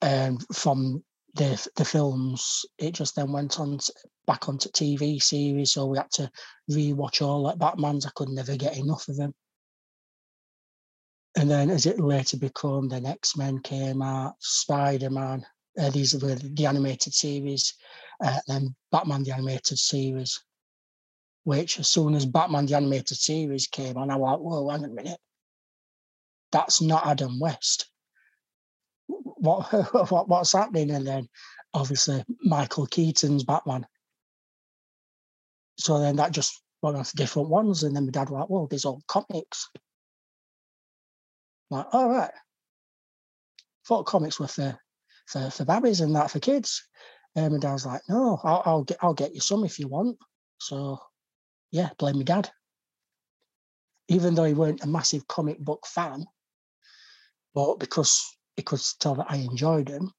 And 0.00 0.44
from 0.54 1.02
the 1.34 1.68
the 1.76 1.84
films, 1.84 2.64
it 2.78 2.92
just 2.92 3.16
then 3.16 3.32
went 3.32 3.58
on 3.58 3.78
to, 3.78 3.92
back 4.26 4.48
onto 4.48 4.68
TV 4.70 5.22
series. 5.22 5.72
So 5.72 5.86
we 5.86 5.98
had 5.98 6.10
to 6.12 6.30
rewatch 6.70 7.22
all 7.22 7.42
like 7.42 7.58
Batman's. 7.58 8.06
I 8.06 8.10
could 8.14 8.28
never 8.28 8.56
get 8.56 8.76
enough 8.76 9.08
of 9.08 9.16
them. 9.16 9.34
And 11.36 11.50
then 11.50 11.70
as 11.70 11.86
it 11.86 11.98
later 11.98 12.36
became, 12.36 12.88
the 12.88 13.02
X 13.06 13.36
Men 13.36 13.60
came 13.60 14.02
out, 14.02 14.34
Spider 14.40 15.10
Man. 15.10 15.44
Uh, 15.78 15.88
these 15.88 16.14
were 16.22 16.34
the 16.34 16.66
animated 16.66 17.14
series, 17.14 17.72
uh, 18.22 18.38
then 18.46 18.74
Batman 18.90 19.22
the 19.22 19.32
animated 19.32 19.78
series. 19.78 20.38
Which 21.44 21.80
as 21.80 21.88
soon 21.88 22.14
as 22.14 22.26
Batman 22.26 22.66
the 22.66 22.76
animated 22.76 23.16
series 23.16 23.66
came 23.66 23.96
on, 23.96 24.10
I 24.10 24.16
was 24.16 24.32
like, 24.32 24.40
"Whoa, 24.40 24.68
hang 24.68 24.84
on 24.84 24.90
a 24.90 24.92
minute, 24.92 25.20
that's 26.52 26.80
not 26.80 27.06
Adam 27.06 27.40
West." 27.40 27.90
what, 29.42 29.72
what 30.10 30.28
what's 30.28 30.52
happening? 30.52 30.90
And 30.90 31.06
then 31.06 31.28
obviously 31.74 32.24
Michael 32.42 32.86
Keaton's 32.86 33.44
Batman. 33.44 33.86
So 35.78 35.98
then 35.98 36.16
that 36.16 36.32
just 36.32 36.62
went 36.82 36.96
off 36.96 37.12
different 37.12 37.48
ones. 37.48 37.82
And 37.82 37.94
then 37.94 38.04
my 38.04 38.10
dad 38.10 38.30
was 38.30 38.40
like, 38.40 38.50
well, 38.50 38.66
these 38.66 38.84
all 38.84 39.02
comics. 39.08 39.68
I'm 41.70 41.78
like, 41.78 41.86
all 41.92 42.08
right. 42.08 42.30
Thought 43.86 44.06
comics 44.06 44.38
were 44.38 44.48
for 44.48 44.78
for, 45.26 45.50
for 45.50 45.64
babies 45.64 46.00
and 46.00 46.14
that 46.14 46.30
for 46.30 46.40
kids. 46.40 46.86
And 47.34 47.52
my 47.52 47.58
dad 47.58 47.72
was 47.72 47.86
like, 47.86 48.02
no, 48.08 48.38
I'll, 48.44 48.62
I'll 48.64 48.84
get 48.84 48.98
I'll 49.02 49.14
get 49.14 49.34
you 49.34 49.40
some 49.40 49.64
if 49.64 49.78
you 49.78 49.88
want. 49.88 50.18
So 50.58 50.98
yeah, 51.70 51.90
blame 51.98 52.18
my 52.18 52.22
dad. 52.22 52.50
Even 54.08 54.34
though 54.34 54.44
he 54.44 54.52
weren't 54.52 54.84
a 54.84 54.88
massive 54.88 55.26
comic 55.26 55.58
book 55.58 55.86
fan, 55.86 56.26
but 57.54 57.78
because 57.78 58.36
he 58.56 58.62
could 58.62 58.80
tell 59.00 59.14
that 59.16 59.26
I 59.30 59.36
enjoyed 59.36 59.88
him. 59.88 60.12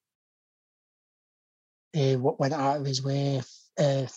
He 1.93 2.15
went 2.15 2.53
out 2.53 2.77
of 2.77 2.85
his 2.85 3.03
way 3.03 3.41
uh, 3.77 4.07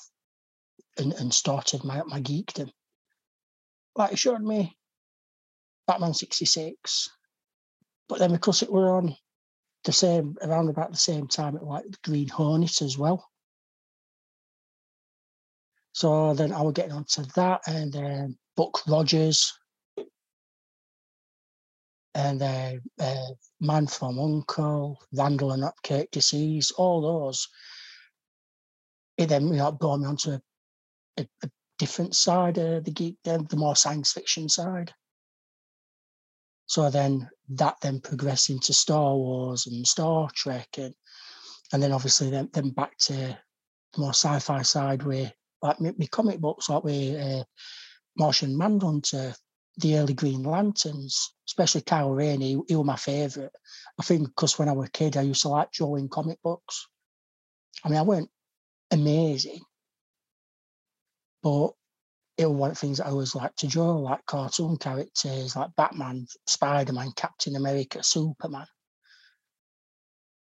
and, 0.98 1.12
and 1.12 1.34
started 1.34 1.84
my, 1.84 2.02
my 2.04 2.20
geekdom. 2.20 2.70
Like 3.94 4.10
he 4.10 4.16
showed 4.16 4.42
me 4.42 4.76
Batman 5.86 6.14
66, 6.14 7.10
but 8.08 8.18
then 8.18 8.32
because 8.32 8.62
it 8.62 8.72
were 8.72 8.96
on 8.96 9.16
the 9.84 9.92
same, 9.92 10.36
around 10.42 10.68
about 10.68 10.90
the 10.90 10.98
same 10.98 11.28
time, 11.28 11.56
it 11.56 11.62
like 11.62 11.84
Green 12.02 12.28
Hornet 12.28 12.82
as 12.82 12.96
well. 12.98 13.28
So 15.92 16.34
then 16.34 16.52
I 16.52 16.60
was 16.62 16.74
getting 16.74 16.92
onto 16.92 17.22
that, 17.36 17.62
and 17.66 17.92
then 17.92 18.36
Buck 18.56 18.86
Rogers, 18.86 19.52
and 22.16 22.42
uh, 22.42 22.72
uh, 22.98 23.26
Man 23.60 23.86
from 23.86 24.18
Uncle, 24.18 24.98
Randall 25.12 25.52
and 25.52 25.62
Hopkirk 25.62 26.10
Deceased, 26.10 26.72
all 26.78 27.02
those. 27.02 27.46
It 29.18 29.28
then 29.28 29.48
you 29.48 29.56
know, 29.56 29.70
brought 29.72 30.00
me 30.00 30.06
onto 30.06 30.30
a, 30.30 30.40
a, 31.18 31.26
a 31.44 31.50
different 31.78 32.16
side 32.16 32.56
of 32.56 32.84
the 32.84 32.90
geek, 32.90 33.16
the, 33.22 33.44
the 33.50 33.56
more 33.56 33.76
science 33.76 34.12
fiction 34.12 34.48
side. 34.48 34.94
So 36.64 36.88
then 36.88 37.28
that 37.50 37.76
then 37.82 38.00
progressed 38.00 38.48
into 38.48 38.72
Star 38.72 39.14
Wars 39.14 39.66
and 39.66 39.86
Star 39.86 40.30
Trek, 40.34 40.68
and 40.78 40.94
and 41.72 41.82
then 41.82 41.92
obviously 41.92 42.30
then, 42.30 42.48
then 42.54 42.70
back 42.70 42.96
to 42.98 43.12
the 43.12 44.00
more 44.00 44.14
sci-fi 44.14 44.62
side 44.62 45.02
where 45.02 45.30
like 45.60 45.76
comic 46.10 46.40
books, 46.40 46.70
like 46.70 46.82
with 46.82 47.20
uh, 47.20 47.44
Martian 48.16 48.56
Manhunter, 48.56 49.34
the 49.78 49.98
early 49.98 50.14
Green 50.14 50.42
Lanterns, 50.42 51.34
especially 51.48 51.82
Kyle 51.82 52.10
Rayner, 52.10 52.44
he, 52.44 52.60
he 52.68 52.76
was 52.76 52.86
my 52.86 52.96
favourite. 52.96 53.50
I 53.98 54.02
think 54.02 54.28
because 54.28 54.58
when 54.58 54.68
I 54.68 54.72
was 54.72 54.88
a 54.88 54.90
kid, 54.90 55.16
I 55.16 55.22
used 55.22 55.42
to 55.42 55.48
like 55.48 55.72
drawing 55.72 56.08
comic 56.08 56.40
books. 56.42 56.88
I 57.84 57.88
mean, 57.88 57.98
I 57.98 58.02
weren't 58.02 58.30
amazing, 58.90 59.60
but 61.42 61.72
it 62.38 62.46
was 62.46 62.56
one 62.56 62.70
of 62.70 62.76
the 62.76 62.80
things 62.80 63.00
I 63.00 63.08
always 63.10 63.34
liked 63.34 63.58
to 63.60 63.66
draw, 63.66 63.96
like 63.96 64.24
cartoon 64.26 64.76
characters 64.76 65.56
like 65.56 65.76
Batman, 65.76 66.26
Spider 66.46 66.92
Man, 66.92 67.12
Captain 67.14 67.56
America, 67.56 68.02
Superman. 68.02 68.66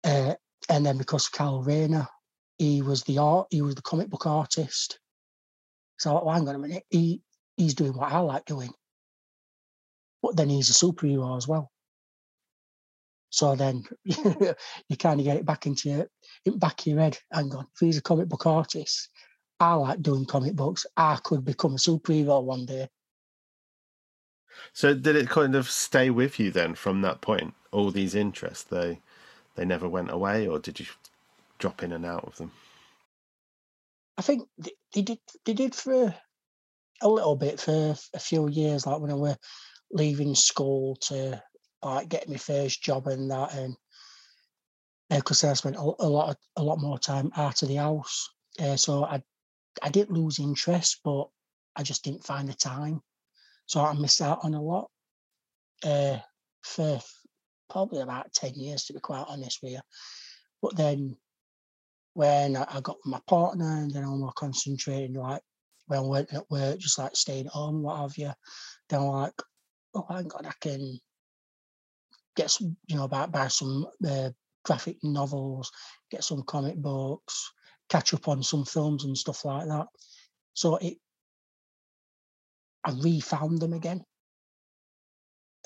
Uh, 0.02 0.34
and 0.68 0.84
then 0.84 0.98
because 0.98 1.28
Kyle 1.28 1.62
Rayner, 1.62 2.08
he 2.58 2.82
was 2.82 3.02
the 3.04 3.18
art, 3.18 3.48
he 3.50 3.62
was 3.62 3.74
the 3.74 3.82
comic 3.82 4.08
book 4.08 4.26
artist. 4.26 4.98
So 5.98 6.24
well, 6.24 6.34
hang 6.34 6.48
on 6.48 6.54
a 6.56 6.58
minute, 6.58 6.84
he 6.90 7.22
he's 7.56 7.74
doing 7.74 7.92
what 7.92 8.12
I 8.12 8.18
like 8.18 8.44
doing 8.44 8.72
but 10.22 10.36
then 10.36 10.48
he's 10.48 10.70
a 10.70 10.72
superhero 10.72 11.36
as 11.36 11.48
well. 11.48 11.70
So 13.30 13.54
then 13.54 13.84
you 14.04 14.96
kind 14.98 15.20
of 15.20 15.24
get 15.24 15.36
it 15.36 15.46
back 15.46 15.66
into 15.66 15.88
your 15.88 16.56
back 16.56 16.80
of 16.80 16.86
your 16.86 16.98
head. 16.98 17.18
Hang 17.32 17.54
on, 17.54 17.66
if 17.74 17.80
he's 17.80 17.96
a 17.96 18.02
comic 18.02 18.28
book 18.28 18.46
artist, 18.46 19.08
I 19.60 19.74
like 19.74 20.02
doing 20.02 20.26
comic 20.26 20.54
books. 20.54 20.84
I 20.96 21.18
could 21.22 21.44
become 21.44 21.74
a 21.74 21.76
superhero 21.76 22.42
one 22.42 22.66
day. 22.66 22.88
So 24.72 24.94
did 24.94 25.16
it 25.16 25.28
kind 25.28 25.54
of 25.54 25.70
stay 25.70 26.10
with 26.10 26.38
you 26.38 26.50
then 26.50 26.74
from 26.74 27.02
that 27.02 27.20
point? 27.20 27.54
All 27.72 27.90
these 27.90 28.14
interests 28.14 28.64
they 28.64 29.00
they 29.54 29.64
never 29.64 29.88
went 29.88 30.10
away, 30.10 30.46
or 30.46 30.58
did 30.58 30.80
you 30.80 30.86
drop 31.58 31.82
in 31.82 31.92
and 31.92 32.04
out 32.04 32.24
of 32.24 32.36
them? 32.36 32.50
I 34.18 34.22
think 34.22 34.48
they, 34.58 34.72
they 34.94 35.02
did. 35.02 35.18
They 35.46 35.54
did 35.54 35.74
for 35.74 36.14
a 37.02 37.08
little 37.08 37.36
bit 37.36 37.60
for 37.60 37.94
a 38.14 38.18
few 38.18 38.48
years, 38.48 38.86
like 38.86 39.00
when 39.00 39.10
I 39.10 39.14
were 39.14 39.36
leaving 39.92 40.34
school 40.34 40.96
to 40.96 41.42
like 41.82 42.08
get 42.08 42.28
my 42.28 42.36
first 42.36 42.82
job 42.82 43.06
and 43.06 43.30
that, 43.30 43.54
and 43.54 43.76
because 45.10 45.42
uh, 45.44 45.50
I 45.50 45.54
spent 45.54 45.76
a, 45.76 45.80
a, 45.80 46.08
lot 46.08 46.30
of, 46.30 46.36
a 46.56 46.62
lot 46.62 46.80
more 46.80 46.98
time 46.98 47.30
out 47.36 47.62
of 47.62 47.68
the 47.68 47.76
house, 47.76 48.28
uh, 48.60 48.76
so 48.76 49.04
I 49.04 49.22
I 49.82 49.88
didn't 49.88 50.16
lose 50.16 50.38
interest, 50.38 51.00
but 51.04 51.28
I 51.76 51.82
just 51.82 52.04
didn't 52.04 52.24
find 52.24 52.48
the 52.48 52.54
time, 52.54 53.00
so 53.66 53.80
I 53.80 53.92
missed 53.94 54.20
out 54.20 54.40
on 54.42 54.54
a 54.54 54.62
lot. 54.62 54.90
Uh, 55.82 56.18
for 56.62 57.00
probably 57.70 58.02
about 58.02 58.32
ten 58.32 58.52
years, 58.54 58.84
to 58.84 58.92
be 58.92 59.00
quite 59.00 59.24
honest 59.28 59.60
with 59.62 59.72
you. 59.72 59.80
But 60.60 60.76
then 60.76 61.16
when 62.14 62.56
I 62.56 62.80
got 62.82 62.96
my 63.04 63.20
partner, 63.26 63.78
and 63.78 63.90
then 63.90 64.04
I'm 64.04 64.20
more 64.20 64.32
concentrating, 64.32 65.14
like 65.14 65.42
when 65.86 66.00
I 66.00 66.02
went 66.02 66.34
at 66.34 66.50
work, 66.50 66.78
just 66.78 66.98
like 66.98 67.16
staying 67.16 67.46
home, 67.46 67.82
what 67.82 67.98
have 67.98 68.16
you. 68.18 68.32
Then 68.88 69.02
like, 69.02 69.32
oh 69.94 70.06
my 70.08 70.22
god, 70.22 70.46
I 70.46 70.52
can 70.60 70.98
get 72.36 72.50
some, 72.50 72.76
you 72.86 72.96
know, 72.96 73.08
buy, 73.08 73.26
buy 73.26 73.48
some 73.48 73.86
uh, 74.06 74.30
graphic 74.64 74.96
novels, 75.02 75.70
get 76.10 76.24
some 76.24 76.42
comic 76.42 76.76
books, 76.76 77.52
catch 77.88 78.14
up 78.14 78.28
on 78.28 78.42
some 78.42 78.64
films 78.64 79.04
and 79.04 79.16
stuff 79.16 79.44
like 79.44 79.66
that. 79.66 79.86
So 80.54 80.76
it, 80.76 80.98
I 82.84 82.92
refound 82.92 83.60
them 83.60 83.72
again. 83.72 84.04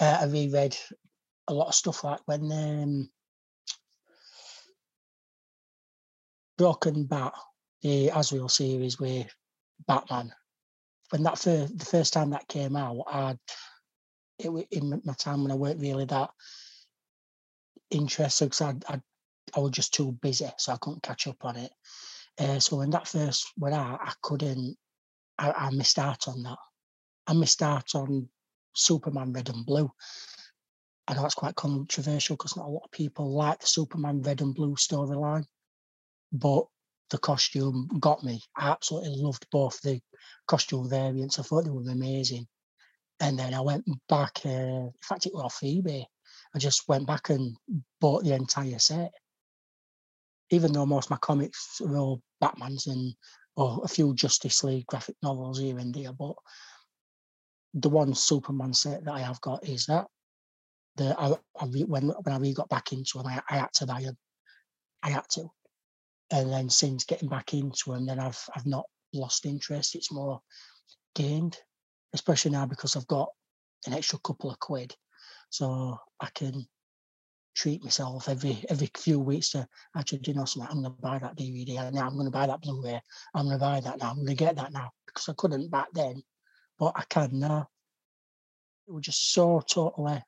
Uh, 0.00 0.18
I 0.22 0.24
reread 0.24 0.76
a 1.48 1.54
lot 1.54 1.68
of 1.68 1.74
stuff 1.74 2.02
like 2.02 2.20
when 2.24 2.50
um, 2.50 3.10
Broken 6.58 7.04
Bat, 7.04 7.34
the 7.82 8.10
Azrael 8.14 8.48
series 8.48 8.98
with 8.98 9.28
Batman. 9.86 10.32
When 11.10 11.22
that 11.24 11.38
first, 11.38 11.78
the 11.78 11.84
first 11.84 12.12
time 12.12 12.30
that 12.30 12.48
came 12.48 12.74
out, 12.74 13.04
I 13.06 13.36
it 14.38 14.50
in 14.70 15.02
my 15.04 15.14
time 15.14 15.42
when 15.42 15.52
I 15.52 15.56
weren't 15.56 15.80
really 15.80 16.04
that 16.06 16.30
interested 17.90 18.46
because 18.46 18.60
I, 18.60 18.74
I 18.88 19.00
I 19.56 19.60
was 19.60 19.70
just 19.72 19.94
too 19.94 20.12
busy, 20.12 20.48
so 20.58 20.72
I 20.72 20.76
couldn't 20.78 21.02
catch 21.02 21.26
up 21.26 21.44
on 21.44 21.56
it. 21.56 21.70
Uh, 22.38 22.58
so 22.58 22.76
when 22.76 22.90
that 22.90 23.06
first 23.06 23.52
went 23.56 23.74
out, 23.74 24.00
I 24.02 24.12
couldn't. 24.22 24.76
I, 25.38 25.52
I, 25.52 25.70
missed 25.70 25.98
out 25.98 26.28
on 26.28 26.42
that. 26.44 26.58
I 27.26 27.34
missed 27.34 27.62
out 27.62 27.94
on 27.94 28.28
Superman 28.74 29.32
Red 29.32 29.48
and 29.48 29.66
Blue. 29.66 29.90
I 31.06 31.14
know 31.14 31.22
that's 31.22 31.34
quite 31.34 31.54
controversial 31.54 32.36
because 32.36 32.56
not 32.56 32.66
a 32.66 32.70
lot 32.70 32.84
of 32.84 32.90
people 32.90 33.32
like 33.32 33.60
the 33.60 33.66
Superman 33.66 34.22
Red 34.22 34.40
and 34.40 34.54
Blue 34.54 34.74
storyline, 34.74 35.44
but 36.32 36.66
the 37.10 37.18
costume 37.18 37.88
got 38.00 38.24
me. 38.24 38.42
I 38.56 38.70
absolutely 38.70 39.16
loved 39.16 39.46
both 39.50 39.80
the 39.82 40.00
costume 40.46 40.88
variants. 40.88 41.38
I 41.38 41.42
thought 41.42 41.64
they 41.64 41.70
were 41.70 41.90
amazing. 41.90 42.46
And 43.20 43.38
then 43.38 43.54
I 43.54 43.60
went 43.60 43.84
back, 44.08 44.40
uh, 44.44 44.48
in 44.48 44.92
fact, 45.02 45.26
it 45.26 45.34
was 45.34 45.44
off 45.44 45.60
eBay. 45.62 46.04
I 46.54 46.58
just 46.58 46.88
went 46.88 47.06
back 47.06 47.30
and 47.30 47.56
bought 48.00 48.24
the 48.24 48.34
entire 48.34 48.78
set. 48.78 49.12
Even 50.50 50.72
though 50.72 50.86
most 50.86 51.06
of 51.06 51.10
my 51.10 51.16
comics 51.18 51.80
are 51.80 51.96
all 51.96 52.22
Batman's 52.40 52.86
and 52.86 53.14
or 53.56 53.80
a 53.84 53.88
few 53.88 54.14
Justice 54.14 54.64
League 54.64 54.86
graphic 54.86 55.16
novels 55.22 55.60
here 55.60 55.78
and 55.78 55.94
there, 55.94 56.12
but 56.12 56.34
the 57.72 57.88
one 57.88 58.14
Superman 58.14 58.74
set 58.74 59.04
that 59.04 59.14
I 59.14 59.20
have 59.20 59.40
got 59.40 59.66
is 59.66 59.86
that. 59.86 60.06
The 60.96 61.16
I, 61.18 61.32
I 61.60 61.66
re, 61.66 61.82
when 61.82 62.08
when 62.08 62.34
I 62.34 62.38
really 62.38 62.54
got 62.54 62.68
back 62.68 62.92
into 62.92 63.18
them, 63.18 63.26
I, 63.26 63.42
I 63.50 63.56
had 63.56 63.72
to 63.74 63.86
buy 63.86 64.02
them. 64.02 64.16
I 65.02 65.10
had 65.10 65.28
to, 65.30 65.48
and 66.30 66.52
then 66.52 66.70
since 66.70 67.04
getting 67.04 67.28
back 67.28 67.52
into 67.52 67.92
them, 67.92 68.06
then 68.06 68.20
I've 68.20 68.38
I've 68.54 68.66
not 68.66 68.84
lost 69.12 69.44
interest. 69.44 69.96
It's 69.96 70.12
more 70.12 70.40
gained, 71.16 71.56
especially 72.14 72.52
now 72.52 72.64
because 72.64 72.96
I've 72.96 73.06
got 73.06 73.28
an 73.86 73.92
extra 73.92 74.18
couple 74.20 74.50
of 74.50 74.58
quid, 74.60 74.94
so 75.50 75.98
I 76.20 76.28
can 76.34 76.66
treat 77.54 77.84
myself 77.84 78.28
every 78.28 78.64
every 78.68 78.90
few 78.96 79.20
weeks 79.20 79.50
to 79.50 79.66
actually 79.96 80.18
do 80.18 80.30
you 80.30 80.36
know 80.36 80.44
something. 80.44 80.70
I'm 80.70 80.82
going 80.82 80.94
to 80.94 81.02
buy 81.02 81.18
that 81.18 81.36
DVD 81.36 81.92
now 81.92 82.06
I'm 82.06 82.14
going 82.14 82.26
to 82.26 82.30
buy 82.30 82.46
that 82.46 82.60
Blu-ray. 82.62 83.00
I'm 83.34 83.46
going 83.46 83.58
to 83.58 83.60
buy 83.60 83.80
that 83.80 83.98
now. 83.98 84.10
I'm 84.10 84.16
going 84.16 84.28
to 84.28 84.34
get 84.34 84.56
that 84.56 84.72
now 84.72 84.90
because 85.06 85.28
I 85.28 85.34
couldn't 85.36 85.70
back 85.70 85.88
then, 85.92 86.22
but 86.78 86.92
I 86.96 87.02
can 87.08 87.38
now. 87.38 87.68
It 88.88 88.92
was 88.92 89.04
just 89.04 89.32
so 89.32 89.62
totally 89.68 90.22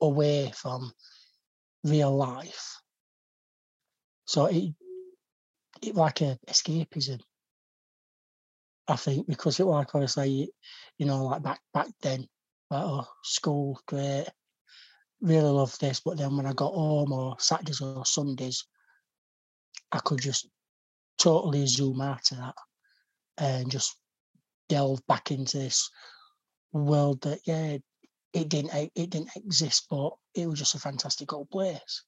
away 0.00 0.52
from 0.54 0.92
real 1.84 2.14
life. 2.16 2.80
So 4.26 4.46
it 4.46 4.74
it 5.82 5.94
like 5.94 6.20
a 6.20 6.38
escapism. 6.48 7.20
I 8.90 8.96
think 8.96 9.26
because 9.26 9.60
it 9.60 9.64
like 9.64 9.94
obviously 9.94 10.50
you 10.98 11.06
know 11.06 11.24
like 11.24 11.42
back 11.42 11.60
back 11.72 11.88
then 12.02 12.26
like 12.70 12.84
oh 12.84 13.06
school 13.22 13.80
great 13.86 14.26
really 15.20 15.50
love 15.50 15.76
this 15.78 16.00
but 16.00 16.16
then 16.18 16.36
when 16.36 16.46
I 16.46 16.52
got 16.52 16.72
home 16.72 17.12
or 17.12 17.36
Saturdays 17.38 17.80
or 17.80 18.04
Sundays 18.04 18.64
I 19.92 19.98
could 19.98 20.20
just 20.20 20.48
totally 21.18 21.66
zoom 21.66 22.00
out 22.00 22.30
of 22.32 22.38
that 22.38 22.54
and 23.38 23.70
just 23.70 23.96
delve 24.68 25.06
back 25.06 25.30
into 25.30 25.58
this 25.58 25.90
world 26.72 27.20
that 27.22 27.40
yeah 27.44 27.78
it 28.32 28.48
didn't 28.48 28.90
it 28.94 29.10
didn't 29.10 29.30
exist, 29.36 29.86
but 29.90 30.12
it 30.34 30.48
was 30.48 30.58
just 30.58 30.74
a 30.74 30.80
fantastic 30.80 31.32
old 31.32 31.50
place. 31.50 32.04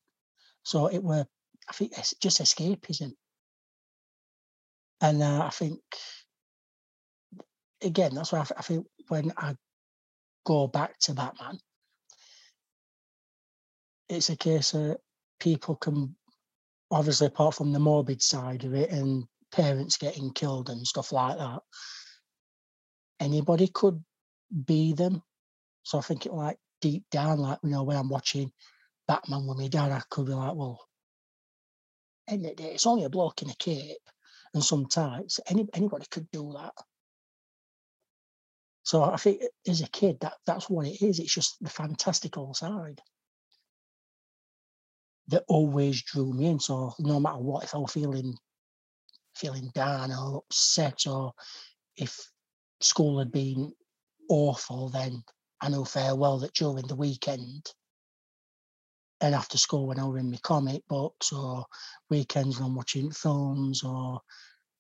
So 0.62 0.86
it 0.86 1.02
were 1.02 1.26
I 1.68 1.72
think 1.72 1.92
just 2.20 2.40
escapism, 2.40 3.12
and 5.00 5.22
uh, 5.22 5.44
I 5.44 5.50
think 5.50 5.80
again 7.84 8.14
that's 8.14 8.32
why 8.32 8.40
I, 8.40 8.46
I 8.58 8.62
think 8.62 8.86
when 9.08 9.32
I 9.36 9.56
go 10.44 10.66
back 10.66 10.98
to 11.00 11.14
Batman, 11.14 11.58
it's 14.08 14.30
a 14.30 14.36
case 14.36 14.74
of 14.74 14.96
people 15.40 15.76
can 15.76 16.16
obviously 16.90 17.28
apart 17.28 17.54
from 17.54 17.72
the 17.72 17.78
morbid 17.78 18.22
side 18.22 18.64
of 18.64 18.74
it 18.74 18.90
and 18.90 19.24
parents 19.52 19.96
getting 19.96 20.32
killed 20.32 20.70
and 20.70 20.86
stuff 20.86 21.12
like 21.12 21.38
that 21.38 21.60
anybody 23.20 23.68
could 23.68 24.02
be 24.66 24.92
them 24.92 25.22
so 25.82 25.98
I 25.98 26.02
think 26.02 26.26
it 26.26 26.32
like 26.32 26.58
deep 26.80 27.04
down, 27.10 27.38
like 27.38 27.58
you 27.62 27.70
know, 27.70 27.82
when 27.82 27.96
I'm 27.96 28.08
watching 28.08 28.52
Batman 29.08 29.46
with 29.46 29.58
my 29.58 29.68
dad, 29.68 29.92
I 29.92 30.02
could 30.10 30.26
be 30.26 30.32
like, 30.32 30.54
well, 30.54 30.80
end 32.28 32.44
of 32.46 32.56
the 32.56 32.62
day, 32.62 32.72
it's 32.74 32.86
only 32.86 33.04
a 33.04 33.10
bloke 33.10 33.42
in 33.42 33.50
a 33.50 33.54
cape 33.54 33.98
and 34.54 34.62
some 34.62 34.86
tights. 34.86 35.40
Any 35.48 35.66
anybody 35.74 36.06
could 36.10 36.30
do 36.30 36.52
that. 36.56 36.72
So 38.84 39.04
I 39.04 39.16
think 39.16 39.42
as 39.66 39.80
a 39.80 39.88
kid, 39.88 40.18
that 40.20 40.34
that's 40.46 40.68
what 40.68 40.86
it 40.86 41.02
is. 41.02 41.18
It's 41.18 41.34
just 41.34 41.56
the 41.60 41.70
fantastical 41.70 42.52
side 42.54 43.00
that 45.28 45.44
always 45.48 46.02
drew 46.02 46.32
me 46.32 46.46
in. 46.46 46.60
So 46.60 46.92
no 46.98 47.20
matter 47.20 47.38
what, 47.38 47.64
if 47.64 47.74
I 47.74 47.78
was 47.78 47.92
feeling 47.92 48.34
feeling 49.34 49.70
down 49.74 50.12
or 50.12 50.38
upset, 50.38 51.06
or 51.06 51.32
if 51.96 52.30
school 52.80 53.18
had 53.18 53.32
been 53.32 53.72
awful, 54.28 54.88
then 54.88 55.22
I 55.60 55.68
know 55.68 55.84
fair 55.84 56.14
well 56.16 56.38
that 56.40 56.54
during 56.54 56.86
the 56.86 56.96
weekend 56.96 57.72
and 59.20 59.34
after 59.34 59.56
school 59.56 59.86
when 59.86 60.00
I 60.00 60.04
was 60.04 60.20
in 60.20 60.30
my 60.30 60.38
comic 60.42 60.82
books 60.88 61.32
or 61.32 61.64
weekends 62.10 62.58
when 62.58 62.66
I'm 62.66 62.74
watching 62.74 63.12
films 63.12 63.84
or 63.84 64.20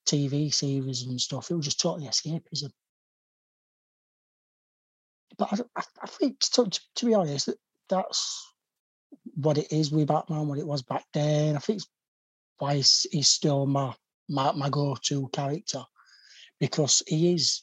TV 0.06 0.52
series 0.52 1.02
and 1.02 1.20
stuff, 1.20 1.50
it 1.50 1.54
was 1.54 1.64
just 1.64 1.80
totally 1.80 2.08
escapism. 2.08 2.70
But 5.38 5.60
I, 5.76 5.82
I 6.02 6.06
think, 6.06 6.40
to, 6.40 6.70
to, 6.96 7.06
be 7.06 7.14
honest, 7.14 7.46
that 7.46 7.58
that's 7.88 8.54
what 9.34 9.58
it 9.58 9.72
is 9.72 9.90
with 9.90 10.08
Batman, 10.08 10.48
what 10.48 10.58
it 10.58 10.66
was 10.66 10.82
back 10.82 11.04
then. 11.14 11.56
I 11.56 11.60
think 11.60 11.82
why 12.58 12.76
he's, 12.76 13.06
he's 13.10 13.28
still 13.28 13.66
my, 13.66 13.94
my, 14.28 14.52
my 14.52 14.68
go-to 14.68 15.28
character 15.32 15.84
because 16.60 17.02
he 17.06 17.34
is 17.34 17.62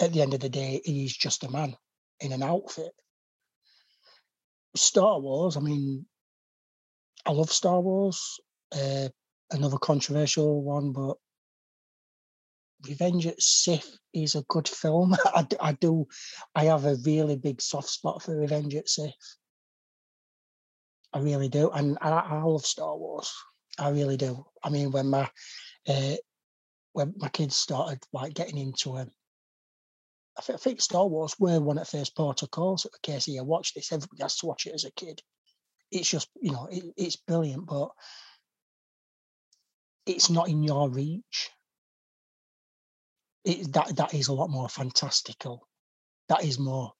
at 0.00 0.12
the 0.12 0.22
end 0.22 0.34
of 0.34 0.40
the 0.40 0.48
day, 0.48 0.80
he's 0.84 1.16
just 1.16 1.44
a 1.44 1.50
man 1.50 1.76
in 2.20 2.32
an 2.32 2.42
outfit. 2.42 2.92
Star 4.76 5.20
Wars, 5.20 5.56
I 5.56 5.60
mean, 5.60 6.06
I 7.26 7.32
love 7.32 7.50
Star 7.50 7.80
Wars. 7.80 8.40
Uh, 8.72 9.08
another 9.52 9.78
controversial 9.78 10.62
one, 10.62 10.92
but 10.92 11.16
Revenge 12.86 13.26
at 13.26 13.40
Sith 13.40 13.98
is 14.12 14.34
a 14.34 14.44
good 14.48 14.68
film. 14.68 15.14
I, 15.24 15.46
I 15.60 15.72
do, 15.72 16.06
I 16.54 16.64
have 16.64 16.84
a 16.84 16.96
really 17.04 17.36
big 17.36 17.60
soft 17.60 17.88
spot 17.88 18.22
for 18.22 18.36
Revenge 18.36 18.74
at 18.74 18.88
Sith. 18.88 19.12
I 21.12 21.20
really 21.20 21.48
do, 21.48 21.70
and 21.70 21.96
I, 22.00 22.10
I 22.10 22.42
love 22.42 22.66
Star 22.66 22.96
Wars. 22.96 23.32
I 23.78 23.90
really 23.90 24.16
do. 24.16 24.44
I 24.62 24.70
mean, 24.70 24.90
when 24.90 25.08
my 25.08 25.28
uh, 25.88 26.14
when 26.92 27.14
my 27.18 27.28
kids 27.28 27.56
started 27.56 28.00
like 28.12 28.34
getting 28.34 28.58
into 28.58 28.96
them, 28.96 29.10
I 30.36 30.42
think, 30.42 30.58
I 30.58 30.62
think 30.62 30.80
Star 30.80 31.06
Wars 31.06 31.34
were 31.38 31.60
one 31.60 31.78
of 31.78 31.88
the 31.88 31.98
first 31.98 32.16
protocols 32.16 32.84
at 32.84 32.92
the 32.92 32.98
case 33.02 33.26
here. 33.26 33.44
Watch 33.44 33.74
this. 33.74 33.92
Everybody 33.92 34.22
has 34.22 34.36
to 34.38 34.46
watch 34.46 34.66
it 34.66 34.74
as 34.74 34.84
a 34.84 34.90
kid. 34.92 35.20
It's 35.92 36.10
just, 36.10 36.28
you 36.40 36.50
know, 36.50 36.66
it, 36.70 36.84
it's 36.96 37.16
brilliant, 37.16 37.66
but 37.66 37.90
it's 40.06 40.30
not 40.30 40.48
in 40.48 40.62
your 40.62 40.90
reach. 40.90 41.50
It, 43.44 43.72
that 43.74 43.96
that 43.96 44.14
is 44.14 44.28
a 44.28 44.32
lot 44.32 44.48
more 44.50 44.68
fantastical. 44.68 45.68
That 46.28 46.44
is 46.44 46.58
more 46.58 46.92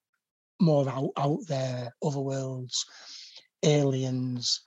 more 0.61 0.88
out 0.88 1.12
out 1.16 1.40
there, 1.48 1.94
other 2.02 2.20
worlds, 2.20 2.85
aliens. 3.62 4.62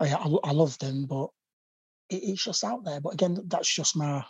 I, 0.00 0.06
I, 0.06 0.26
I 0.44 0.52
love 0.52 0.78
them, 0.78 1.06
but 1.06 1.28
it, 2.08 2.22
it's 2.22 2.44
just 2.44 2.62
out 2.64 2.84
there. 2.84 3.00
But 3.00 3.14
again, 3.14 3.38
that's 3.46 3.72
just 3.72 3.96
my 3.96 4.24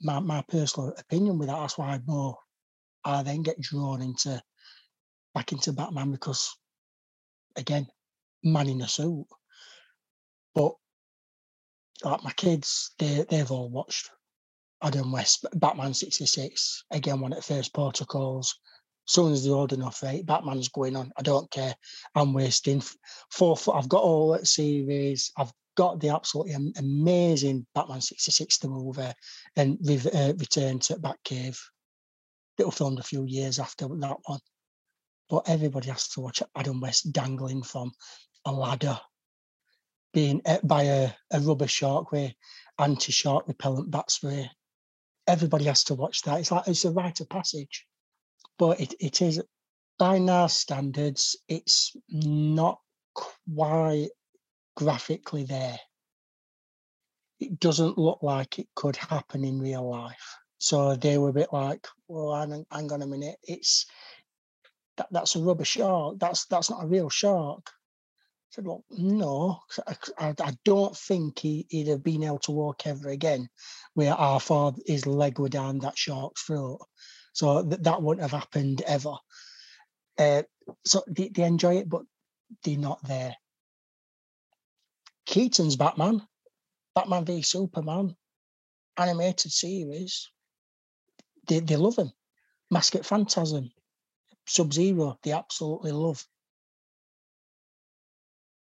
my, 0.00 0.20
my 0.20 0.42
personal 0.48 0.94
opinion 0.98 1.38
with 1.38 1.48
that. 1.48 1.60
That's 1.60 1.78
why 1.78 1.94
I 1.94 2.00
more 2.06 2.38
I 3.04 3.22
then 3.22 3.42
get 3.42 3.60
drawn 3.60 4.00
into 4.00 4.42
back 5.34 5.52
into 5.52 5.72
Batman 5.72 6.12
because 6.12 6.56
again, 7.56 7.86
man 8.42 8.68
in 8.68 8.82
a 8.82 8.88
suit. 8.88 9.26
But 10.54 10.74
like 12.02 12.24
my 12.24 12.32
kids, 12.32 12.92
they 12.98 13.26
they've 13.28 13.50
all 13.50 13.68
watched 13.68 14.10
Adam 14.84 15.10
West, 15.10 15.46
Batman 15.54 15.94
sixty 15.94 16.26
six. 16.26 16.84
Again, 16.90 17.20
one 17.20 17.32
of 17.32 17.38
the 17.38 17.42
first 17.42 17.72
protocols. 17.74 18.54
Soon 19.06 19.32
as 19.32 19.44
they're 19.44 19.54
old 19.54 19.72
enough, 19.72 20.02
right? 20.02 20.24
Batman's 20.24 20.68
going 20.68 20.96
on. 20.96 21.12
I 21.16 21.22
don't 21.22 21.50
care. 21.50 21.74
I'm 22.14 22.32
wasting 22.32 22.82
four. 23.30 23.56
foot. 23.56 23.76
I've 23.76 23.88
got 23.88 24.02
all 24.02 24.32
that 24.32 24.46
series. 24.46 25.30
I've 25.36 25.52
got 25.76 26.00
the 26.00 26.10
absolutely 26.10 26.54
amazing 26.76 27.66
Batman 27.74 28.00
66 28.00 28.58
the 28.58 28.68
movie 28.68 29.12
and 29.56 29.78
re- 29.82 30.10
uh, 30.12 30.32
Return 30.34 30.78
to 30.80 30.94
Batcave 30.96 31.58
that 32.56 32.66
was 32.66 32.76
filmed 32.76 32.98
a 32.98 33.02
few 33.02 33.24
years 33.24 33.58
after 33.58 33.88
that 33.88 34.16
one. 34.24 34.40
But 35.28 35.48
everybody 35.48 35.90
has 35.90 36.08
to 36.10 36.20
watch 36.20 36.42
Adam 36.54 36.80
West 36.80 37.12
dangling 37.12 37.62
from 37.62 37.92
a 38.44 38.52
ladder, 38.52 38.98
being 40.12 40.42
ate 40.46 40.66
by 40.66 40.82
a, 40.82 41.10
a 41.32 41.40
rubber 41.40 41.66
shark 41.66 42.12
with 42.12 42.32
anti-shark 42.78 43.48
repellent 43.48 43.90
bat 43.90 44.10
spray. 44.10 44.50
Everybody 45.26 45.64
has 45.64 45.84
to 45.84 45.94
watch 45.94 46.22
that. 46.22 46.40
It's 46.40 46.50
like 46.50 46.68
it's 46.68 46.84
a 46.84 46.90
rite 46.90 47.20
of 47.20 47.28
passage. 47.28 47.86
But 48.58 48.80
it, 48.80 48.94
it 49.00 49.22
is 49.22 49.42
by 49.98 50.18
now 50.18 50.46
standards, 50.46 51.36
it's 51.48 51.96
not 52.08 52.80
quite 53.14 54.08
graphically 54.76 55.44
there. 55.44 55.78
It 57.40 57.58
doesn't 57.60 57.98
look 57.98 58.20
like 58.22 58.58
it 58.58 58.68
could 58.74 58.96
happen 58.96 59.44
in 59.44 59.60
real 59.60 59.88
life. 59.88 60.36
So 60.58 60.96
they 60.96 61.18
were 61.18 61.28
a 61.30 61.34
bit 61.34 61.52
like, 61.52 61.86
well, 62.08 62.34
hang, 62.34 62.64
hang 62.70 62.92
on 62.92 63.02
a 63.02 63.06
minute, 63.06 63.36
it's 63.42 63.86
that, 64.96 65.08
that's 65.10 65.36
a 65.36 65.40
rubber 65.40 65.64
shark. 65.64 66.18
That's 66.18 66.46
that's 66.46 66.70
not 66.70 66.84
a 66.84 66.86
real 66.86 67.10
shark. 67.10 67.70
Said, 68.54 68.66
well, 68.66 68.84
no, 68.90 69.58
I, 69.84 69.96
I, 70.16 70.34
I 70.38 70.56
don't 70.64 70.96
think 70.96 71.40
he, 71.40 71.66
would 71.72 71.88
have 71.88 72.04
been 72.04 72.22
able 72.22 72.38
to 72.40 72.52
walk 72.52 72.86
ever 72.86 73.08
again 73.08 73.48
where 73.94 74.14
our 74.14 74.38
father, 74.38 74.80
his 74.86 75.06
leg 75.06 75.40
were 75.40 75.48
down 75.48 75.80
that 75.80 75.98
shark's 75.98 76.42
throat. 76.42 76.78
So 77.32 77.64
th- 77.64 77.82
that 77.82 78.00
wouldn't 78.00 78.22
have 78.22 78.40
happened 78.40 78.80
ever. 78.86 79.16
Uh, 80.16 80.44
so 80.84 81.02
they, 81.08 81.30
they 81.30 81.42
enjoy 81.42 81.78
it, 81.78 81.88
but 81.88 82.02
they're 82.62 82.78
not 82.78 83.02
there. 83.02 83.34
Keaton's 85.26 85.74
Batman, 85.74 86.22
Batman 86.94 87.24
v 87.24 87.42
Superman, 87.42 88.14
animated 88.96 89.50
series, 89.50 90.30
they, 91.48 91.58
they 91.58 91.74
love 91.74 91.96
him. 91.96 92.12
Masked 92.70 93.04
Phantasm, 93.04 93.72
Sub 94.46 94.72
Zero, 94.72 95.18
they 95.24 95.32
absolutely 95.32 95.90
love. 95.90 96.24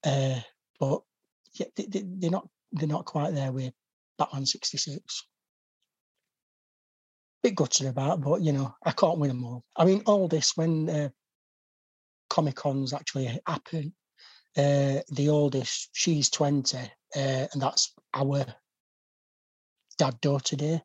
Uh, 0.04 0.40
but 0.78 1.00
yeah, 1.54 1.66
they, 1.76 1.86
they, 1.86 2.04
they're 2.04 2.30
not 2.30 2.48
they're 2.72 2.88
not 2.88 3.04
quite 3.04 3.34
there 3.34 3.52
with 3.52 3.72
Batman 4.18 4.46
sixty 4.46 4.78
six. 4.78 5.26
Bit 7.42 7.54
gutted 7.56 7.86
about, 7.86 8.20
but 8.20 8.42
you 8.42 8.52
know 8.52 8.74
I 8.84 8.92
can't 8.92 9.18
win 9.18 9.28
them 9.28 9.44
all. 9.44 9.64
I 9.76 9.84
mean, 9.84 10.02
all 10.06 10.28
this 10.28 10.56
when 10.56 10.88
uh, 10.90 11.08
Comic 12.30 12.56
Cons 12.56 12.92
actually 12.92 13.40
happen. 13.46 13.94
Uh, 14.56 15.00
the 15.10 15.30
oldest, 15.30 15.90
she's 15.92 16.30
twenty, 16.30 16.78
uh, 16.78 17.46
and 17.52 17.60
that's 17.60 17.92
our 18.14 18.44
dad 19.98 20.20
daughter 20.20 20.56
day. 20.56 20.80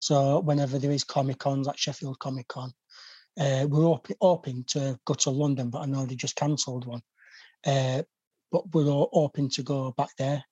So 0.00 0.40
whenever 0.40 0.78
there 0.78 0.92
is 0.92 1.02
Comic 1.02 1.38
Cons 1.38 1.66
like 1.66 1.78
Sheffield 1.78 2.18
Comic 2.20 2.46
Con, 2.46 2.72
uh, 3.40 3.66
we're 3.68 3.84
op- 3.84 4.06
hoping 4.20 4.64
to 4.68 4.98
go 5.04 5.14
to 5.14 5.30
London, 5.30 5.70
but 5.70 5.80
I 5.80 5.86
know 5.86 6.06
they 6.06 6.14
just 6.14 6.36
cancelled 6.36 6.86
one. 6.86 7.02
Uh, 7.66 8.02
but 8.54 8.72
we're 8.72 8.86
all 8.86 9.08
hoping 9.12 9.48
to 9.50 9.64
go 9.64 9.90
back 9.96 10.10
there 10.16 10.44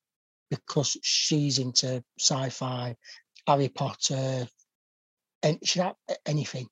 because 0.51 0.97
she's 1.05 1.61
into 1.61 2.03
sci-fi, 2.19 2.97
Harry 3.47 3.69
Potter, 3.69 4.49
and 5.45 5.61
anything. 6.27 6.67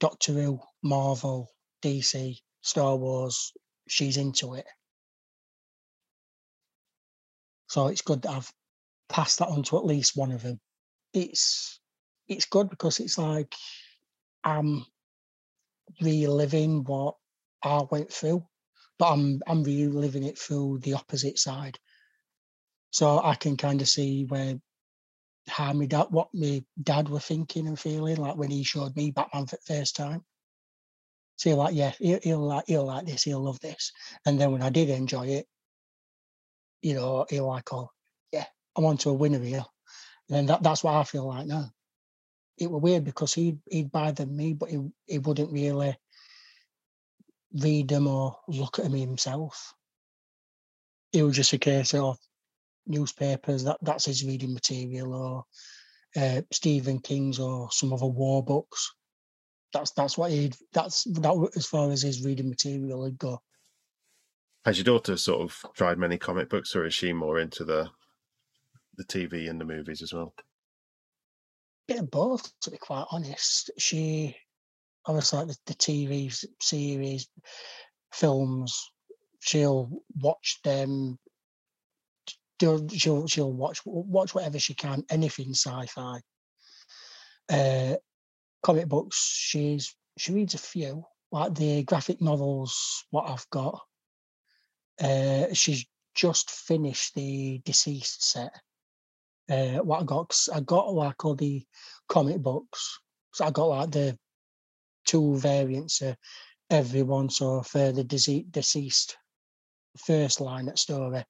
Doctor 0.00 0.32
Who, 0.32 0.60
Marvel, 0.82 1.48
DC, 1.84 2.36
Star 2.62 2.96
Wars, 2.96 3.52
she's 3.86 4.16
into 4.16 4.54
it. 4.54 4.66
So 7.68 7.86
it's 7.86 8.02
good 8.02 8.22
that 8.22 8.32
I've 8.32 8.52
passed 9.08 9.38
that 9.38 9.50
on 9.50 9.62
to 9.62 9.76
at 9.76 9.86
least 9.86 10.16
one 10.16 10.32
of 10.32 10.42
them. 10.42 10.58
It's 11.14 11.78
it's 12.26 12.46
good 12.46 12.68
because 12.68 12.98
it's 12.98 13.18
like 13.18 13.54
I'm 14.42 14.84
reliving 16.00 16.82
what 16.82 17.14
I 17.62 17.82
went 17.88 18.12
through, 18.12 18.44
but 19.02 19.14
I'm 19.14 19.42
I'm 19.48 19.64
reliving 19.64 20.22
it 20.22 20.38
through 20.38 20.78
the 20.78 20.94
opposite 20.94 21.36
side. 21.36 21.76
So 22.92 23.20
I 23.20 23.34
can 23.34 23.56
kind 23.56 23.80
of 23.80 23.88
see 23.88 24.26
where 24.26 24.60
how 25.48 25.72
my 25.72 25.86
dad, 25.86 26.06
what 26.10 26.28
my 26.32 26.62
dad 26.80 27.08
were 27.08 27.18
thinking 27.18 27.66
and 27.66 27.76
feeling, 27.76 28.18
like 28.18 28.36
when 28.36 28.52
he 28.52 28.62
showed 28.62 28.94
me 28.94 29.10
Batman 29.10 29.46
for 29.46 29.56
the 29.56 29.74
first 29.74 29.96
time. 29.96 30.22
So 31.34 31.48
you're 31.48 31.58
like, 31.58 31.74
yeah, 31.74 31.90
he'll, 31.98 32.20
he'll 32.22 32.46
like 32.46 32.66
he'll 32.68 32.84
like 32.84 33.06
this, 33.06 33.24
he'll 33.24 33.40
love 33.40 33.58
this. 33.58 33.90
And 34.24 34.40
then 34.40 34.52
when 34.52 34.62
I 34.62 34.70
did 34.70 34.88
enjoy 34.88 35.26
it, 35.26 35.46
you 36.80 36.94
know, 36.94 37.26
he'll 37.28 37.48
like, 37.48 37.72
oh, 37.72 37.90
yeah, 38.30 38.46
I'm 38.76 38.84
onto 38.84 39.10
a 39.10 39.14
winner 39.14 39.40
here. 39.40 39.64
And 40.28 40.36
then 40.36 40.46
that, 40.46 40.62
that's 40.62 40.84
what 40.84 40.94
I 40.94 41.02
feel 41.02 41.26
like 41.26 41.48
now 41.48 41.72
it 42.56 42.70
was 42.70 42.80
weird 42.80 43.02
because 43.02 43.34
he'd 43.34 43.58
he'd 43.68 43.90
buy 43.90 44.12
them 44.12 44.36
me, 44.36 44.52
but 44.52 44.70
he 44.70 44.78
he 45.08 45.18
wouldn't 45.18 45.52
really 45.52 45.96
read 47.54 47.88
them 47.88 48.06
or 48.06 48.36
look 48.48 48.78
at 48.78 48.84
them 48.84 48.94
himself. 48.94 49.74
It 51.12 51.22
was 51.22 51.36
just 51.36 51.52
a 51.52 51.58
case 51.58 51.94
of 51.94 52.18
newspapers 52.86 53.64
that 53.64 53.78
that's 53.82 54.06
his 54.06 54.24
reading 54.24 54.54
material 54.54 55.14
or 55.14 55.44
uh, 56.16 56.42
Stephen 56.50 56.98
King's 56.98 57.38
or 57.38 57.70
some 57.70 57.92
other 57.92 58.06
war 58.06 58.42
books. 58.42 58.94
That's 59.72 59.92
that's 59.92 60.18
what 60.18 60.30
he'd 60.30 60.56
that's 60.72 61.04
that 61.04 61.50
as 61.56 61.66
far 61.66 61.90
as 61.90 62.02
his 62.02 62.24
reading 62.24 62.48
material 62.48 63.00
would 63.00 63.18
go. 63.18 63.40
Has 64.64 64.78
your 64.78 64.84
daughter 64.84 65.16
sort 65.16 65.40
of 65.40 65.74
tried 65.74 65.98
many 65.98 66.18
comic 66.18 66.48
books, 66.48 66.76
or 66.76 66.84
is 66.86 66.94
she 66.94 67.12
more 67.12 67.38
into 67.38 67.64
the 67.64 67.90
the 68.96 69.04
TV 69.04 69.48
and 69.48 69.60
the 69.60 69.64
movies 69.64 70.02
as 70.02 70.12
well? 70.12 70.34
bit 71.88 71.98
of 71.98 72.10
both, 72.10 72.52
to 72.60 72.70
be 72.70 72.78
quite 72.78 73.04
honest. 73.10 73.70
She 73.78 74.36
obviously 75.06 75.38
like 75.38 75.48
the, 75.48 75.56
the 75.66 75.74
TV 75.74 76.46
series, 76.60 77.28
films. 78.12 78.90
She'll 79.40 79.90
watch 80.16 80.60
them. 80.64 81.18
She'll 82.60 83.26
she'll 83.26 83.52
watch 83.52 83.80
watch 83.84 84.34
whatever 84.34 84.58
she 84.58 84.74
can, 84.74 85.04
anything 85.10 85.50
sci-fi. 85.50 86.20
Uh, 87.50 87.96
comic 88.62 88.88
books. 88.88 89.16
She's 89.36 89.96
she 90.16 90.32
reads 90.32 90.54
a 90.54 90.58
few, 90.58 91.04
like 91.32 91.54
the 91.54 91.82
graphic 91.82 92.20
novels. 92.20 93.04
What 93.10 93.28
I've 93.28 93.48
got. 93.50 93.80
Uh, 95.02 95.46
she's 95.52 95.84
just 96.14 96.50
finished 96.50 97.14
the 97.14 97.60
DCeased 97.64 98.20
set 98.20 98.52
uh, 99.50 99.78
what 99.78 100.00
I 100.00 100.04
got. 100.04 100.36
I 100.54 100.60
got 100.60 100.92
like 100.94 101.24
all 101.24 101.34
the 101.34 101.64
comic 102.08 102.38
books. 102.38 103.00
So 103.34 103.44
I 103.44 103.50
got 103.50 103.66
like 103.66 103.90
the 103.90 104.18
two 105.04 105.36
variants 105.38 106.00
of 106.02 106.16
everyone. 106.70 107.30
So 107.30 107.62
for 107.62 107.92
the 107.92 108.04
DCeased 108.04 109.14
first 109.98 110.40
line 110.40 110.68
at 110.68 110.78
story, 110.78 111.24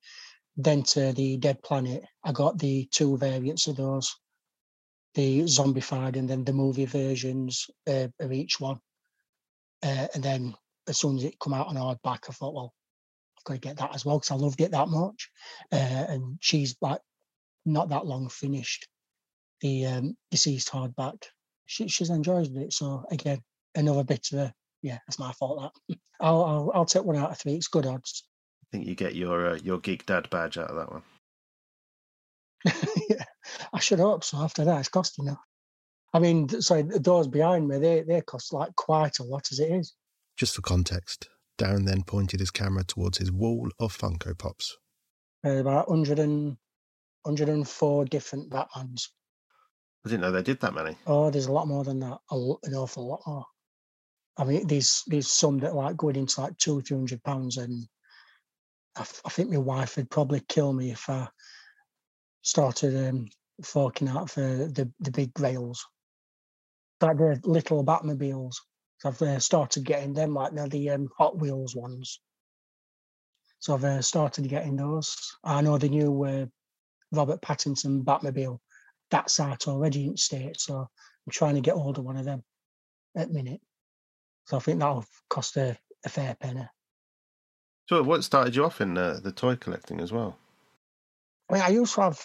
then 0.56 0.82
to 0.82 1.12
the 1.12 1.36
Dead 1.38 1.62
Planet, 1.62 2.04
I 2.24 2.32
got 2.32 2.58
the 2.58 2.86
two 2.90 3.16
variants 3.16 3.66
of 3.66 3.76
those, 3.76 4.14
the 5.14 5.40
zombified 5.42 6.16
and 6.16 6.28
then 6.28 6.44
the 6.44 6.52
movie 6.52 6.84
versions 6.84 7.68
uh, 7.88 8.08
of 8.20 8.32
each 8.32 8.60
one. 8.60 8.78
Uh, 9.82 10.06
and 10.14 10.22
then 10.22 10.54
as 10.86 10.98
soon 10.98 11.16
as 11.16 11.24
it 11.24 11.38
come 11.40 11.54
out 11.54 11.68
on 11.68 11.76
hardback, 11.76 12.28
I 12.28 12.32
thought, 12.32 12.54
well, 12.54 12.74
I've 13.38 13.44
got 13.44 13.54
to 13.54 13.60
get 13.60 13.76
that 13.78 13.94
as 13.94 14.04
well 14.04 14.18
because 14.18 14.30
I 14.30 14.36
loved 14.36 14.60
it 14.60 14.70
that 14.72 14.88
much. 14.88 15.30
Uh, 15.72 15.76
and 16.08 16.38
she's 16.40 16.76
like 16.80 17.00
not 17.64 17.88
that 17.88 18.06
long 18.06 18.28
finished 18.28 18.86
the 19.60 19.86
um, 19.86 20.16
DCeased 20.32 20.70
hardback. 20.70 21.24
She, 21.66 21.88
she's 21.88 22.10
enjoyed 22.10 22.54
it. 22.56 22.72
So 22.72 23.04
again, 23.10 23.40
another 23.74 24.04
bit 24.04 24.28
of 24.32 24.38
a 24.38 24.54
yeah, 24.82 24.98
that's 25.06 25.18
my 25.18 25.32
fault. 25.32 25.72
That 25.88 25.98
I'll, 26.20 26.44
I'll 26.44 26.72
I'll 26.74 26.84
take 26.84 27.04
one 27.04 27.16
out 27.16 27.30
of 27.30 27.38
three. 27.38 27.54
It's 27.54 27.68
good 27.68 27.86
odds. 27.86 28.24
I 28.64 28.66
think 28.72 28.86
you 28.86 28.94
get 28.94 29.14
your 29.14 29.50
uh, 29.50 29.58
your 29.62 29.78
geek 29.78 30.06
dad 30.06 30.28
badge 30.30 30.58
out 30.58 30.70
of 30.70 30.76
that 30.76 30.92
one. 30.92 31.02
yeah, 33.08 33.24
I 33.72 33.80
should 33.80 34.00
hope 34.00 34.24
so. 34.24 34.38
After 34.38 34.64
that, 34.64 34.80
it's 34.80 34.88
costing 34.88 35.26
enough. 35.26 35.40
I 36.12 36.18
mean, 36.18 36.48
sorry, 36.60 36.82
the 36.82 37.00
doors 37.00 37.28
behind 37.28 37.68
me 37.68 37.78
they 37.78 38.02
they 38.02 38.20
cost 38.22 38.52
like 38.52 38.74
quite 38.76 39.18
a 39.18 39.24
lot 39.24 39.48
as 39.52 39.60
it 39.60 39.70
is. 39.70 39.94
Just 40.36 40.56
for 40.56 40.62
context, 40.62 41.28
Darren 41.58 41.86
then 41.86 42.02
pointed 42.02 42.40
his 42.40 42.50
camera 42.50 42.84
towards 42.84 43.18
his 43.18 43.30
wall 43.30 43.68
of 43.78 43.96
Funko 43.96 44.36
Pops. 44.36 44.76
Uh, 45.44 45.56
about 45.56 45.88
100 45.88 46.18
and 46.18 46.56
104 47.22 48.04
different 48.06 48.50
Batmans. 48.50 49.08
I 50.04 50.08
didn't 50.08 50.22
know 50.22 50.32
they 50.32 50.42
did 50.42 50.60
that 50.60 50.74
many. 50.74 50.96
Oh, 51.06 51.30
there's 51.30 51.46
a 51.46 51.52
lot 51.52 51.68
more 51.68 51.84
than 51.84 52.00
that. 52.00 52.18
A, 52.30 52.36
an 52.64 52.74
awful 52.74 53.06
lot 53.06 53.20
more. 53.26 53.44
I 54.36 54.44
mean, 54.44 54.66
there's 54.66 55.02
there's 55.06 55.30
some 55.30 55.58
that 55.58 55.74
like 55.74 55.96
going 55.96 56.16
into 56.16 56.40
like 56.40 56.56
two, 56.58 56.80
three 56.80 56.96
hundred 56.96 57.22
pounds, 57.22 57.58
and 57.58 57.86
I, 58.96 59.04
think 59.04 59.50
my 59.50 59.58
wife 59.58 59.96
would 59.96 60.10
probably 60.10 60.42
kill 60.48 60.72
me 60.72 60.90
if 60.90 61.08
I 61.08 61.28
started 62.42 63.08
um, 63.08 63.26
forking 63.62 64.08
out 64.08 64.30
for 64.30 64.40
the 64.40 64.90
the 65.00 65.10
big 65.10 65.38
rails, 65.38 65.84
like 67.00 67.18
the 67.18 67.40
little 67.44 67.84
Batmobiles. 67.84 68.56
So 68.98 69.08
I've 69.08 69.22
uh, 69.22 69.38
started 69.40 69.84
getting 69.84 70.14
them, 70.14 70.34
like 70.34 70.52
now 70.52 70.66
the 70.66 70.90
um, 70.90 71.08
Hot 71.18 71.38
Wheels 71.38 71.76
ones. 71.76 72.20
So 73.58 73.74
I've 73.74 73.84
uh, 73.84 74.02
started 74.02 74.48
getting 74.48 74.76
those. 74.76 75.36
I 75.44 75.60
know 75.60 75.76
the 75.76 75.88
new 75.88 76.24
uh, 76.24 76.46
Robert 77.12 77.42
Pattinson 77.42 78.02
Batmobile. 78.02 78.58
That's 79.10 79.38
out 79.40 79.68
already 79.68 80.06
in 80.06 80.16
state, 80.16 80.58
so 80.58 80.76
I'm 80.76 81.30
trying 81.30 81.56
to 81.56 81.60
get 81.60 81.74
hold 81.74 81.98
of 81.98 82.04
one 82.04 82.16
of 82.16 82.24
them 82.24 82.42
at 83.14 83.30
minute. 83.30 83.60
So 84.46 84.56
I 84.56 84.60
think 84.60 84.80
that'll 84.80 85.04
cost 85.28 85.56
a, 85.56 85.76
a 86.04 86.08
fair 86.08 86.36
penny. 86.40 86.66
So, 87.88 88.02
what 88.02 88.24
started 88.24 88.56
you 88.56 88.64
off 88.64 88.80
in 88.80 88.96
uh, 88.96 89.20
the 89.22 89.32
toy 89.32 89.56
collecting 89.56 90.00
as 90.00 90.12
well? 90.12 90.38
I 91.50 91.54
mean, 91.54 91.62
I 91.62 91.68
used 91.68 91.94
to 91.94 92.02
have 92.02 92.22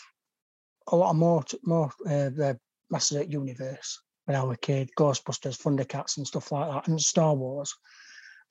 a 0.88 0.96
lot 0.96 1.12
of 1.12 1.18
more 1.18 1.44
more 1.64 1.92
uh, 2.06 2.30
the 2.30 2.60
Masters 2.90 3.22
of 3.22 3.32
Universe 3.32 4.02
when 4.26 4.38
I 4.38 4.44
was 4.44 4.56
a 4.56 4.60
kid, 4.60 4.90
Ghostbusters, 4.98 5.62
Thundercats, 5.62 6.18
and 6.18 6.28
stuff 6.28 6.52
like 6.52 6.70
that, 6.70 6.88
and 6.88 7.02
Star 7.02 7.34
Wars. 7.34 7.74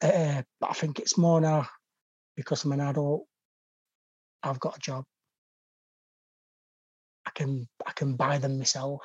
Uh, 0.03 0.43
but 0.61 0.71
I 0.71 0.75
think 0.75 0.99
it's 0.99 1.17
more 1.17 1.41
now 1.41 1.67
because 2.37 2.65
I'm 2.65 2.73
an 2.73 2.81
adult. 2.81 3.25
I've 4.43 4.61
got 4.61 4.77
a 4.77 4.81
job. 4.81 5.05
I 7.27 7.31
can 7.35 7.67
I 7.87 7.93
can 7.93 8.15
buy 8.15 8.39
them 8.39 8.59
myself. 8.59 9.01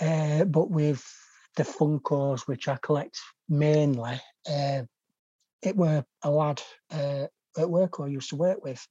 Uh, 0.00 0.44
but 0.44 0.70
with 0.70 1.04
the 1.56 1.62
Funkos, 1.62 2.46
which 2.46 2.68
I 2.68 2.78
collect 2.82 3.18
mainly, 3.48 4.20
uh, 4.50 4.82
it 5.62 5.76
were 5.76 6.04
a 6.22 6.30
lad 6.30 6.62
uh, 6.92 7.26
at 7.58 7.70
work 7.70 7.96
who 7.96 8.04
I 8.04 8.08
used 8.08 8.30
to 8.30 8.36
work 8.36 8.62
with, 8.62 8.86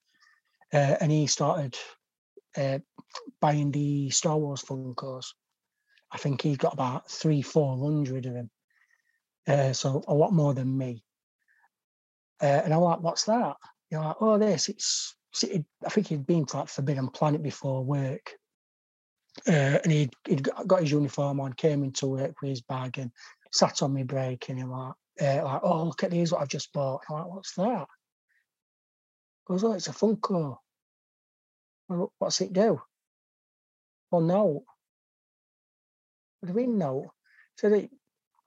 uh, 0.74 0.96
and 1.00 1.12
he 1.12 1.28
started 1.28 1.78
uh, 2.58 2.80
buying 3.42 3.72
the 3.72 4.10
Star 4.10 4.38
Wars 4.38 4.62
Funkos. 4.62 5.28
I 6.12 6.18
think 6.18 6.42
he 6.42 6.56
got 6.56 6.74
about 6.74 7.10
three, 7.10 7.42
four 7.42 7.78
hundred 7.78 8.26
of 8.26 8.34
them, 8.34 8.50
uh, 9.48 9.74
so 9.74 10.04
a 10.08 10.14
lot 10.14 10.34
more 10.34 10.54
than 10.54 10.78
me. 10.78 11.04
Uh, 12.42 12.62
and 12.64 12.74
I'm 12.74 12.82
like, 12.82 13.02
"What's 13.02 13.26
that?" 13.26 13.56
You're 13.90 14.02
like, 14.04 14.18
"Oh, 14.22 14.38
this. 14.38 14.70
It's." 14.70 15.16
it- 15.44 15.66
I 15.86 15.90
think 15.90 16.08
he'd 16.08 16.26
been 16.26 16.46
to 16.46 16.58
like 16.58 16.70
Forbidden 16.70 17.10
Planet 17.10 17.44
before 17.44 17.84
work, 17.84 18.32
uh, 19.48 19.80
and 19.84 19.92
he'd, 19.92 20.14
he'd 20.28 20.44
got 20.44 20.68
got 20.68 20.82
his 20.82 20.92
uniform 20.92 21.40
on, 21.42 21.54
came 21.54 21.84
into 21.84 22.08
work 22.08 22.42
with 22.42 22.50
his 22.50 22.62
bag, 22.62 22.98
and 22.98 23.12
sat 23.56 23.82
on 23.82 23.94
my 23.94 24.04
break, 24.04 24.50
and 24.50 24.70
like, 24.70 24.94
uh, 25.22 25.44
like, 25.44 25.62
"Oh, 25.64 25.84
look 25.86 26.04
at 26.04 26.12
these! 26.12 26.32
What 26.32 26.42
I've 26.42 26.50
just 26.50 26.74
bought." 26.74 27.04
I'm 27.10 27.16
like, 27.16 27.28
"What's 27.28 27.54
that?" 27.56 27.88
Goes, 29.48 29.64
"Oh, 29.64 29.74
it's 29.74 29.88
a 29.88 29.92
Funko." 29.92 30.58
Well, 31.88 32.12
what's 32.18 32.42
it 32.42 32.52
do? 32.52 32.82
Well, 34.12 34.22
no. 34.22 34.66
What 36.40 36.54
do 36.54 36.60
you 36.60 36.68
mean 36.68 36.78
no? 36.78 37.12
So 37.58 37.70
the 37.70 37.90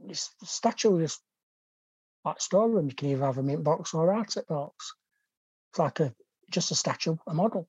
this 0.00 0.30
statue 0.44 0.98
is 0.98 1.18
like 2.24 2.40
storeroom. 2.40 2.88
You 2.88 2.94
can 2.94 3.08
either 3.08 3.24
have 3.24 3.38
a 3.38 3.42
mint 3.42 3.64
box 3.64 3.94
or 3.94 4.12
a 4.12 4.16
arctic 4.16 4.46
box. 4.46 4.94
It's 5.70 5.78
like 5.78 6.00
a 6.00 6.14
just 6.50 6.70
a 6.70 6.74
statue, 6.74 7.16
a 7.26 7.34
model. 7.34 7.68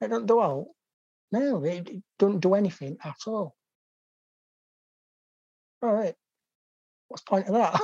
It 0.00 0.08
don't 0.08 0.26
do 0.26 0.40
out. 0.40 0.68
No, 1.32 1.64
it, 1.64 1.88
it 1.88 2.02
don't 2.18 2.40
do 2.40 2.54
anything 2.54 2.96
at 3.04 3.18
all. 3.26 3.54
All 5.82 5.92
right. 5.92 6.14
What's 7.08 7.22
the 7.24 7.30
point 7.30 7.48
of 7.48 7.54
that? 7.54 7.80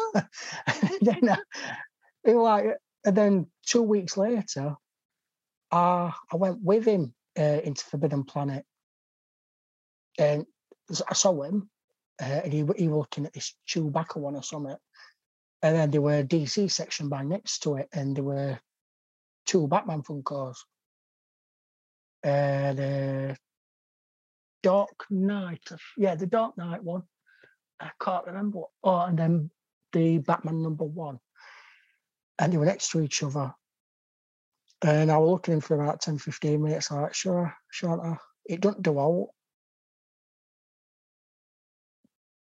and 0.66 0.98
then, 1.00 1.28
uh, 1.28 2.32
like, 2.32 2.76
and 3.04 3.16
then 3.16 3.46
two 3.64 3.82
weeks 3.82 4.16
later, 4.16 4.76
uh, 5.72 6.10
I 6.32 6.36
went 6.36 6.62
with 6.62 6.84
him 6.84 7.14
uh, 7.38 7.60
into 7.64 7.84
Forbidden 7.84 8.24
Planet, 8.24 8.64
and 10.18 10.46
I 11.08 11.14
saw 11.14 11.42
him, 11.42 11.68
uh, 12.20 12.40
and 12.44 12.52
he, 12.52 12.58
he 12.76 12.88
was 12.88 12.98
looking 12.98 13.26
at 13.26 13.32
this 13.32 13.54
Chewbacca 13.68 14.16
one 14.16 14.36
or 14.36 14.42
something, 14.42 14.76
and 15.62 15.76
then 15.76 15.90
there 15.90 16.02
were 16.02 16.18
a 16.18 16.24
DC 16.24 16.70
section 16.70 17.08
by 17.08 17.22
next 17.22 17.60
to 17.60 17.76
it, 17.76 17.88
and 17.92 18.16
there 18.16 18.24
were 18.24 18.58
two 19.46 19.66
Batman 19.66 20.02
Funkos, 20.02 20.56
uh, 22.24 22.72
the 22.74 23.36
Dark 24.62 25.06
Knight, 25.10 25.68
yeah, 25.96 26.14
the 26.14 26.26
Dark 26.26 26.56
Knight 26.58 26.82
one. 26.82 27.02
I 27.80 27.90
can't 28.02 28.26
remember. 28.26 28.58
What, 28.58 28.70
oh, 28.84 29.00
and 29.00 29.18
then 29.18 29.50
the 29.92 30.18
Batman 30.18 30.62
number 30.62 30.84
one, 30.84 31.18
and 32.38 32.52
they 32.52 32.56
were 32.56 32.66
next 32.66 32.90
to 32.90 33.00
each 33.00 33.22
other. 33.22 33.54
And 34.82 35.10
I 35.10 35.16
was 35.18 35.30
looking 35.30 35.54
him 35.54 35.60
for 35.60 35.80
about 35.80 36.02
10, 36.02 36.18
15 36.18 36.62
minutes. 36.62 36.90
Like, 36.90 37.14
sure, 37.14 37.54
sure. 37.70 38.18
It 38.44 38.60
doesn't 38.60 38.82
do 38.82 39.00
out, 39.00 39.30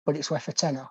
but 0.05 0.17
it's 0.17 0.31
worth 0.31 0.49
a 0.49 0.53
tenner 0.53 0.89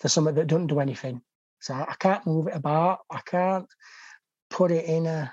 for 0.00 0.08
something 0.08 0.34
that 0.34 0.46
doesn't 0.46 0.66
do 0.66 0.80
anything. 0.80 1.22
So 1.60 1.74
I 1.74 1.94
can't 1.98 2.26
move 2.26 2.48
it 2.48 2.56
about. 2.56 3.00
I 3.10 3.20
can't 3.24 3.66
put 4.50 4.72
it 4.72 4.84
in 4.86 5.06
a 5.06 5.32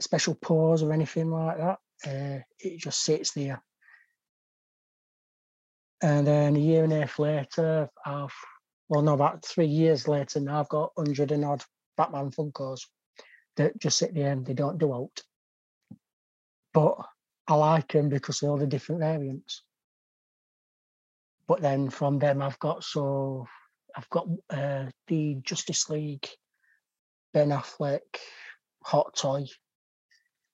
special 0.00 0.34
pose 0.34 0.82
or 0.82 0.92
anything 0.92 1.30
like 1.30 1.58
that. 1.58 1.78
Uh, 2.06 2.42
it 2.58 2.78
just 2.78 3.02
sits 3.02 3.32
there. 3.32 3.62
And 6.02 6.26
then 6.26 6.56
a 6.56 6.58
year 6.58 6.84
and 6.84 6.92
a 6.92 7.00
half 7.00 7.18
later, 7.18 7.88
I've, 8.04 8.34
well, 8.88 9.02
no, 9.02 9.14
about 9.14 9.44
three 9.44 9.66
years 9.66 10.06
later 10.06 10.40
now, 10.40 10.60
I've 10.60 10.68
got 10.68 10.92
100 10.94 11.32
and 11.32 11.44
odd 11.44 11.64
Batman 11.96 12.30
Funkos 12.30 12.80
that 13.56 13.78
just 13.80 13.98
sit 13.98 14.14
there 14.14 14.32
and 14.32 14.44
they 14.44 14.52
don't 14.52 14.78
do 14.78 14.94
out. 14.94 15.22
But 16.74 16.98
I 17.48 17.54
like 17.54 17.92
them 17.92 18.08
because 18.08 18.42
of 18.42 18.50
all 18.50 18.58
the 18.58 18.66
different 18.66 19.00
variants. 19.00 19.62
But 21.48 21.62
then 21.62 21.88
from 21.90 22.18
them, 22.18 22.42
I've 22.42 22.58
got 22.58 22.84
so 22.84 23.46
I've 23.96 24.10
got 24.10 24.26
uh, 24.50 24.86
the 25.06 25.36
Justice 25.42 25.88
League, 25.88 26.28
Ben 27.32 27.50
Affleck, 27.50 28.00
Hot 28.82 29.16
Toy, 29.16 29.46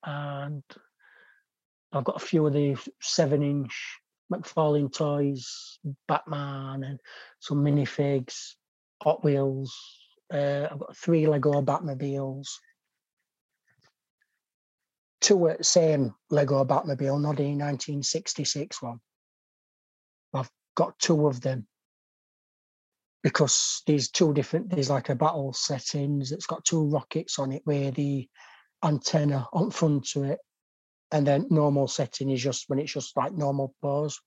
and 0.04 0.62
I've 1.92 2.04
got 2.04 2.22
a 2.22 2.24
few 2.24 2.46
of 2.46 2.52
the 2.52 2.76
seven-inch 3.00 4.01
McFarlane 4.30 4.92
toys, 4.92 5.78
Batman, 6.08 6.84
and 6.84 7.00
some 7.40 7.64
minifigs, 7.64 8.54
Hot 9.02 9.24
Wheels. 9.24 9.74
Uh, 10.32 10.68
I've 10.70 10.78
got 10.78 10.96
three 10.96 11.26
Lego 11.26 11.62
Batmobiles. 11.62 12.48
Two 15.20 15.48
at 15.48 15.58
the 15.58 15.64
same 15.64 16.14
Lego 16.30 16.64
Batmobile, 16.64 17.20
not 17.20 17.36
the 17.36 17.44
1966 17.44 18.82
one. 18.82 19.00
I've 20.34 20.50
got 20.74 20.98
two 20.98 21.26
of 21.26 21.40
them 21.40 21.66
because 23.22 23.82
there's 23.86 24.10
two 24.10 24.32
different 24.34 24.70
there's 24.70 24.90
like 24.90 25.08
a 25.08 25.14
battle 25.14 25.52
settings 25.52 26.32
it's 26.32 26.46
got 26.46 26.64
two 26.64 26.88
rockets 26.88 27.38
on 27.38 27.52
it 27.52 27.62
where 27.64 27.90
the 27.92 28.28
antenna 28.84 29.46
on 29.52 29.70
front 29.70 30.04
to 30.04 30.24
it 30.24 30.38
and 31.12 31.26
then 31.26 31.46
normal 31.50 31.86
setting 31.86 32.30
is 32.30 32.42
just 32.42 32.64
when 32.68 32.78
it's 32.78 32.92
just 32.92 33.16
like 33.16 33.32
normal 33.32 33.74
pose 33.82 34.20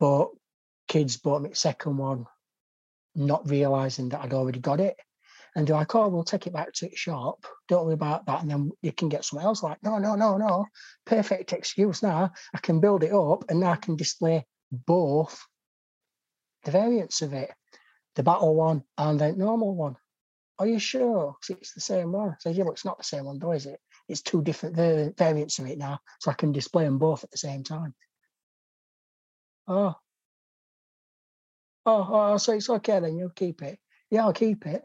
but 0.00 0.28
kids 0.88 1.16
bought 1.16 1.42
me 1.42 1.50
the 1.50 1.56
second 1.56 1.96
one 1.96 2.26
not 3.14 3.48
realizing 3.48 4.08
that 4.08 4.20
i'd 4.22 4.34
already 4.34 4.58
got 4.60 4.80
it 4.80 4.96
and 5.56 5.66
they're 5.66 5.76
like 5.76 5.94
oh 5.94 6.08
we'll 6.08 6.24
take 6.24 6.46
it 6.46 6.52
back 6.52 6.72
to 6.72 6.88
the 6.88 6.96
shop 6.96 7.46
don't 7.68 7.84
worry 7.84 7.94
about 7.94 8.26
that 8.26 8.42
and 8.42 8.50
then 8.50 8.70
you 8.82 8.92
can 8.92 9.08
get 9.08 9.24
something 9.24 9.46
else 9.46 9.62
like 9.62 9.78
no 9.82 9.98
no 9.98 10.14
no 10.16 10.36
no 10.36 10.66
perfect 11.06 11.52
excuse 11.52 12.02
now 12.02 12.30
i 12.54 12.58
can 12.58 12.80
build 12.80 13.04
it 13.04 13.12
up 13.12 13.44
and 13.48 13.60
now 13.60 13.70
i 13.70 13.76
can 13.76 13.96
display 13.96 14.44
both 14.72 15.40
the 16.64 16.70
variants 16.70 17.22
of 17.22 17.32
it, 17.32 17.52
the 18.16 18.22
battle 18.22 18.54
one 18.54 18.82
and 18.98 19.20
the 19.20 19.32
normal 19.32 19.74
one. 19.74 19.96
Are 20.58 20.66
you 20.66 20.78
sure? 20.78 21.34
'Cause 21.34 21.50
it's 21.50 21.74
the 21.74 21.80
same 21.80 22.12
one. 22.12 22.36
So 22.40 22.50
yeah, 22.50 22.64
but 22.64 22.72
it's 22.72 22.84
not 22.84 22.98
the 22.98 23.04
same 23.04 23.24
one, 23.24 23.38
though, 23.38 23.52
is 23.52 23.66
it? 23.66 23.80
It's 24.08 24.22
two 24.22 24.42
different 24.42 24.76
var- 24.76 25.12
variants 25.16 25.58
of 25.58 25.66
it 25.66 25.78
now, 25.78 26.00
so 26.20 26.30
I 26.30 26.34
can 26.34 26.52
display 26.52 26.84
them 26.84 26.98
both 26.98 27.24
at 27.24 27.30
the 27.30 27.38
same 27.38 27.64
time. 27.64 27.94
Oh. 29.66 29.94
oh, 31.86 32.08
oh, 32.10 32.32
oh, 32.32 32.36
so 32.36 32.52
it's 32.52 32.68
okay 32.68 33.00
then. 33.00 33.16
You'll 33.16 33.30
keep 33.30 33.62
it. 33.62 33.78
Yeah, 34.10 34.24
I'll 34.24 34.32
keep 34.32 34.66
it. 34.66 34.82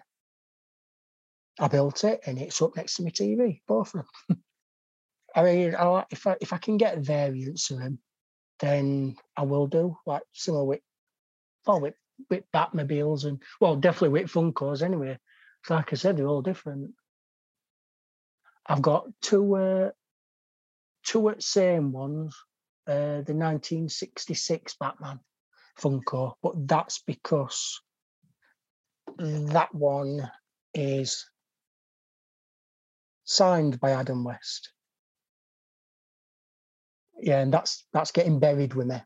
I 1.59 1.67
built 1.67 2.03
it, 2.05 2.21
and 2.25 2.39
it's 2.39 2.61
up 2.61 2.77
next 2.77 2.95
to 2.95 3.03
my 3.03 3.09
TV. 3.09 3.61
Both 3.67 3.93
of 3.93 4.05
them. 4.27 4.41
I 5.35 5.43
mean, 5.43 5.75
I, 5.75 6.05
if 6.09 6.25
I 6.25 6.37
if 6.41 6.53
I 6.53 6.57
can 6.57 6.77
get 6.77 6.99
variants 6.99 7.69
of 7.71 7.79
them, 7.79 7.99
then 8.59 9.15
I 9.35 9.43
will 9.43 9.67
do 9.67 9.97
like 10.05 10.23
similar 10.33 10.63
with 10.63 10.79
oh, 11.67 11.73
well 11.73 11.81
with 11.81 11.95
with 12.29 12.43
Batmobiles 12.53 13.25
and 13.25 13.41
well 13.61 13.75
definitely 13.75 14.21
with 14.21 14.31
Funkos 14.31 14.81
anyway. 14.81 15.17
like 15.69 15.93
I 15.93 15.95
said, 15.95 16.17
they're 16.17 16.27
all 16.27 16.41
different. 16.41 16.91
I've 18.69 18.83
got 18.83 19.07
two 19.21 19.55
uh, 19.55 19.89
two 21.03 21.29
at 21.29 21.41
same 21.41 21.91
ones, 21.91 22.35
uh, 22.87 23.25
the 23.25 23.33
1966 23.33 24.75
Batman 24.79 25.19
Funko, 25.79 26.33
but 26.43 26.67
that's 26.67 27.01
because 27.07 27.81
that 29.17 29.73
one 29.73 30.29
is 30.75 31.25
signed 33.23 33.79
by 33.79 33.91
Adam 33.91 34.23
West. 34.23 34.71
Yeah, 37.19 37.41
and 37.41 37.51
that's 37.51 37.87
that's 37.91 38.11
getting 38.11 38.39
buried 38.39 38.75
with 38.75 38.85
me. 38.85 39.01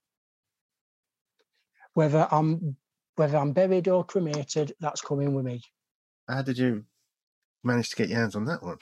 Whether 1.94 2.28
I'm 2.30 2.76
whether 3.16 3.38
I'm 3.38 3.54
buried 3.54 3.88
or 3.88 4.04
cremated, 4.04 4.74
that's 4.82 5.02
coming 5.02 5.34
with 5.34 5.46
me. 5.46 5.62
How 6.28 6.42
did 6.42 6.58
you 6.58 6.84
manage 7.64 7.92
to 7.92 7.96
get 7.96 8.10
your 8.10 8.20
hands 8.20 8.36
on 8.36 8.44
that 8.46 8.62
one? 8.62 8.80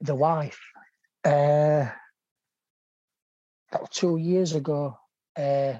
The 0.00 0.14
wife, 0.14 0.60
uh, 1.24 1.86
two 3.90 4.16
years 4.16 4.54
ago. 4.54 4.96
Uh, 5.36 5.74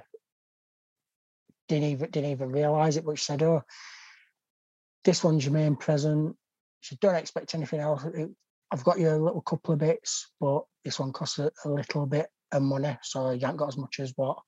didn't 1.71 1.91
even 1.91 2.11
didn't 2.11 2.31
even 2.31 2.51
realise 2.51 2.97
it, 2.97 3.05
but 3.05 3.19
she 3.19 3.25
said, 3.25 3.43
"Oh, 3.43 3.63
this 5.05 5.23
one's 5.23 5.45
your 5.45 5.55
main 5.55 5.77
present." 5.77 6.37
She 6.81 6.97
don't 6.97 7.15
expect 7.15 7.55
anything 7.55 7.81
else. 7.81 8.05
I've 8.73 8.85
got 8.85 8.99
you 8.99 9.11
a 9.11 9.17
little 9.17 9.43
couple 9.43 9.75
of 9.75 9.81
bits, 9.81 10.31
but 10.41 10.65
this 10.85 10.99
one 10.99 11.13
costs 11.13 11.39
a, 11.39 11.51
a 11.65 11.69
little 11.69 12.07
bit 12.07 12.29
of 12.53 12.63
money, 12.63 12.99
so 13.03 13.31
you 13.31 13.41
haven't 13.41 13.59
got 13.59 13.69
as 13.69 13.77
much 13.77 14.01
as 14.01 14.13
what 14.17 14.39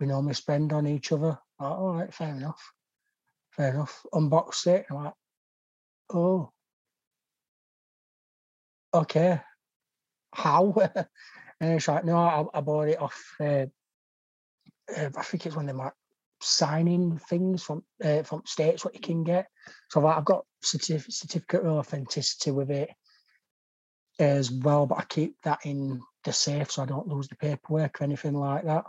we 0.00 0.06
normally 0.06 0.34
spend 0.34 0.72
on 0.72 0.86
each 0.86 1.12
other. 1.12 1.38
Like, 1.58 1.70
all 1.70 1.94
right, 1.94 2.14
fair 2.14 2.34
enough. 2.34 2.62
Fair 3.50 3.74
enough. 3.74 4.04
Unboxed 4.12 4.66
it. 4.66 4.86
I'm 4.90 4.96
like, 4.96 5.14
oh, 6.12 6.50
okay. 8.96 9.40
how? 10.32 10.74
and 11.60 11.72
it's 11.74 11.88
like, 11.88 12.04
no, 12.04 12.16
I, 12.16 12.58
I 12.58 12.60
bought 12.60 12.88
it 12.88 13.00
off. 13.00 13.34
Uh, 13.40 13.66
uh, 14.96 15.10
I 15.16 15.22
think 15.22 15.46
it's 15.46 15.56
one 15.56 15.68
of 15.68 15.76
like 15.76 15.92
signing 16.42 17.18
things 17.18 17.62
from 17.62 17.82
uh, 18.04 18.22
from 18.22 18.42
states 18.46 18.84
what 18.84 18.94
you 18.94 19.00
can 19.00 19.24
get. 19.24 19.46
So 19.90 20.00
like, 20.00 20.16
I've 20.16 20.24
got 20.24 20.44
certif- 20.64 21.12
certificate 21.12 21.62
of 21.62 21.78
authenticity 21.78 22.50
with 22.50 22.70
it 22.70 22.90
as 24.18 24.50
well, 24.50 24.86
but 24.86 24.98
I 24.98 25.04
keep 25.04 25.36
that 25.44 25.60
in 25.64 26.00
the 26.24 26.32
safe 26.32 26.70
so 26.70 26.82
I 26.82 26.86
don't 26.86 27.08
lose 27.08 27.28
the 27.28 27.36
paperwork 27.36 28.00
or 28.00 28.04
anything 28.04 28.34
like 28.34 28.64
that. 28.64 28.84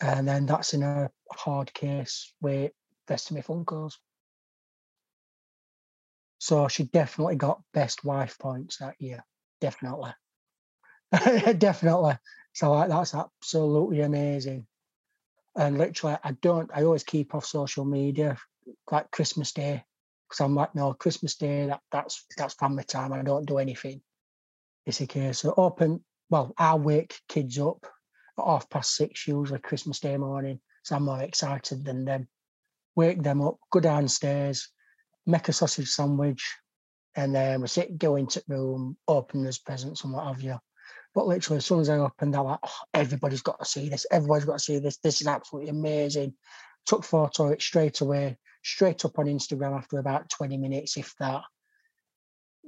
And 0.00 0.28
then 0.28 0.46
that's 0.46 0.74
in 0.74 0.82
a 0.82 1.10
hard 1.32 1.72
case 1.72 2.32
with 2.40 2.72
my 3.08 3.16
Funkos. 3.16 3.94
So 6.38 6.68
she 6.68 6.84
definitely 6.84 7.36
got 7.36 7.62
best 7.72 8.04
wife 8.04 8.38
points 8.38 8.78
that 8.78 8.94
year. 9.00 9.24
Definitely. 9.60 10.12
definitely. 11.58 12.18
So 12.52 12.72
like 12.72 12.88
that's 12.88 13.14
absolutely 13.14 14.00
amazing. 14.00 14.66
And 15.56 15.78
literally 15.78 16.16
I 16.22 16.32
don't 16.32 16.70
I 16.74 16.82
always 16.84 17.04
keep 17.04 17.34
off 17.34 17.46
social 17.46 17.84
media 17.84 18.36
like 18.90 19.10
Christmas 19.10 19.52
Day. 19.52 19.84
Because 20.28 20.40
I'm 20.40 20.56
like, 20.56 20.74
no, 20.74 20.92
Christmas 20.92 21.36
Day, 21.36 21.66
that 21.66 21.80
that's 21.92 22.26
that's 22.36 22.54
family 22.54 22.84
time. 22.84 23.12
I 23.12 23.22
don't 23.22 23.46
do 23.46 23.58
anything. 23.58 24.02
It's 24.84 24.98
case 24.98 25.44
of 25.44 25.54
open 25.56 26.04
well, 26.30 26.52
I 26.58 26.74
wake 26.74 27.20
kids 27.28 27.58
up 27.58 27.86
at 28.38 28.44
half 28.44 28.68
past 28.68 28.96
six 28.96 29.26
usually 29.28 29.60
Christmas 29.60 30.00
Day 30.00 30.16
morning. 30.16 30.60
So 30.82 30.96
I'm 30.96 31.04
more 31.04 31.22
excited 31.22 31.84
than 31.84 32.04
them. 32.04 32.28
Wake 32.96 33.22
them 33.22 33.42
up, 33.42 33.58
go 33.70 33.80
downstairs, 33.80 34.70
make 35.26 35.48
a 35.48 35.52
sausage 35.52 35.88
sandwich, 35.88 36.56
and 37.14 37.34
then 37.34 37.60
we 37.60 37.68
sit, 37.68 37.98
go 37.98 38.16
into 38.16 38.42
the 38.46 38.54
room, 38.54 38.96
open 39.08 39.42
those 39.42 39.58
presents 39.58 40.04
and 40.04 40.12
what 40.12 40.26
have 40.26 40.42
you. 40.42 40.58
But 41.14 41.26
literally, 41.26 41.58
as 41.58 41.66
soon 41.66 41.80
as 41.80 41.88
I 41.88 41.96
opened, 41.96 42.34
they're 42.34 42.42
like, 42.42 42.58
oh, 42.62 42.78
everybody's 42.92 43.42
got 43.42 43.58
to 43.58 43.64
see 43.64 43.88
this. 43.88 44.06
Everybody's 44.10 44.44
got 44.44 44.58
to 44.58 44.64
see 44.64 44.78
this. 44.78 44.98
This 44.98 45.20
is 45.22 45.26
absolutely 45.26 45.70
amazing. 45.70 46.34
Took 46.84 47.04
photo 47.04 47.48
it 47.48 47.62
straight 47.62 48.00
away, 48.02 48.36
straight 48.62 49.04
up 49.04 49.18
on 49.18 49.26
Instagram 49.26 49.76
after 49.76 49.98
about 49.98 50.28
20 50.28 50.58
minutes, 50.58 50.96
if 50.96 51.14
that. 51.18 51.42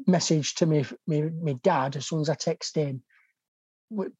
Message 0.06 0.54
to 0.56 0.66
me, 0.66 0.84
me, 1.06 1.22
me 1.22 1.60
dad, 1.62 1.96
as 1.96 2.06
soon 2.06 2.20
as 2.20 2.30
I 2.30 2.34
text 2.34 2.76
in, 2.78 3.02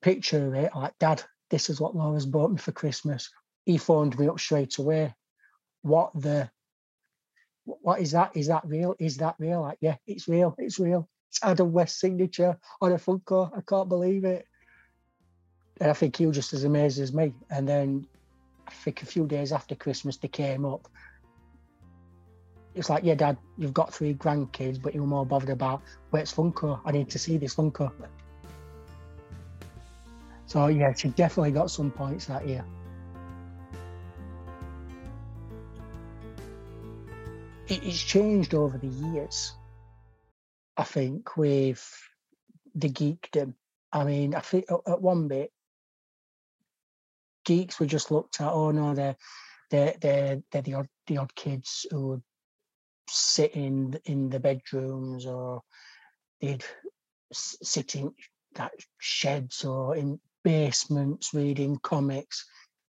picture 0.02 0.46
of 0.46 0.54
it, 0.54 0.72
like, 0.74 0.92
Dad, 0.98 1.22
this 1.50 1.70
is 1.70 1.80
what 1.80 1.96
Laura's 1.96 2.26
bought 2.26 2.50
me 2.50 2.58
for 2.58 2.72
Christmas. 2.72 3.30
He 3.64 3.78
phoned 3.78 4.18
me 4.18 4.28
up 4.28 4.40
straight 4.40 4.76
away. 4.78 5.14
What 5.82 6.10
the 6.14 6.50
what 7.82 8.00
is 8.00 8.12
that? 8.12 8.36
Is 8.36 8.46
that 8.48 8.62
real? 8.64 8.94
Is 8.98 9.18
that 9.18 9.34
real? 9.38 9.62
Like, 9.62 9.78
yeah, 9.80 9.96
it's 10.06 10.28
real. 10.28 10.54
It's 10.58 10.78
real. 10.78 11.08
It's 11.30 11.40
Adam 11.42 11.72
West 11.72 12.00
signature 12.00 12.56
on 12.80 12.92
a 12.92 12.96
Funko. 12.96 13.56
I 13.56 13.60
can't 13.60 13.88
believe 13.88 14.24
it. 14.24 14.46
And 15.80 15.90
I 15.90 15.92
think 15.92 16.16
he 16.16 16.26
was 16.26 16.36
just 16.36 16.52
as 16.52 16.64
amazed 16.64 16.98
as 16.98 17.12
me. 17.12 17.34
And 17.50 17.68
then 17.68 18.06
I 18.66 18.70
think 18.70 19.02
a 19.02 19.06
few 19.06 19.26
days 19.26 19.52
after 19.52 19.74
Christmas, 19.74 20.16
they 20.16 20.28
came 20.28 20.64
up. 20.64 20.88
It's 22.74 22.90
like, 22.90 23.04
yeah, 23.04 23.14
Dad, 23.14 23.36
you've 23.56 23.74
got 23.74 23.92
three 23.92 24.14
grandkids, 24.14 24.80
but 24.80 24.94
you're 24.94 25.04
more 25.04 25.26
bothered 25.26 25.50
about 25.50 25.82
where's 26.10 26.32
Funko. 26.32 26.80
I 26.84 26.92
need 26.92 27.10
to 27.10 27.18
see 27.18 27.36
this 27.36 27.54
Funko. 27.54 27.92
So 30.46 30.68
yeah, 30.68 30.94
she 30.94 31.08
definitely 31.08 31.50
got 31.50 31.70
some 31.70 31.90
points 31.90 32.26
that 32.26 32.46
year. 32.46 32.64
It's 37.70 38.02
changed 38.02 38.54
over 38.54 38.78
the 38.78 38.88
years. 38.88 39.52
I 40.76 40.84
think 40.84 41.36
with 41.36 41.84
the 42.74 42.88
geekdom. 42.88 43.54
I 43.92 44.04
mean, 44.04 44.34
I 44.34 44.40
think 44.40 44.66
at 44.70 45.00
one 45.00 45.28
bit, 45.28 45.50
geeks 47.44 47.80
were 47.80 47.86
just 47.86 48.10
looked 48.10 48.40
at. 48.40 48.52
Oh 48.52 48.70
no, 48.70 48.94
they're 48.94 49.16
they're 49.70 49.94
they're, 50.00 50.42
they're 50.52 50.62
the 50.62 50.74
odd 50.74 50.88
the 51.06 51.18
odd 51.18 51.34
kids 51.34 51.86
who 51.90 52.22
sit 53.08 53.52
in 53.52 53.98
in 54.04 54.28
the 54.28 54.40
bedrooms 54.40 55.26
or 55.26 55.62
they'd 56.40 56.64
sit 57.32 57.94
in 57.94 58.12
that 58.54 58.72
sheds 58.98 59.64
or 59.64 59.96
in 59.96 60.20
basements 60.44 61.34
reading 61.34 61.78
comics, 61.82 62.46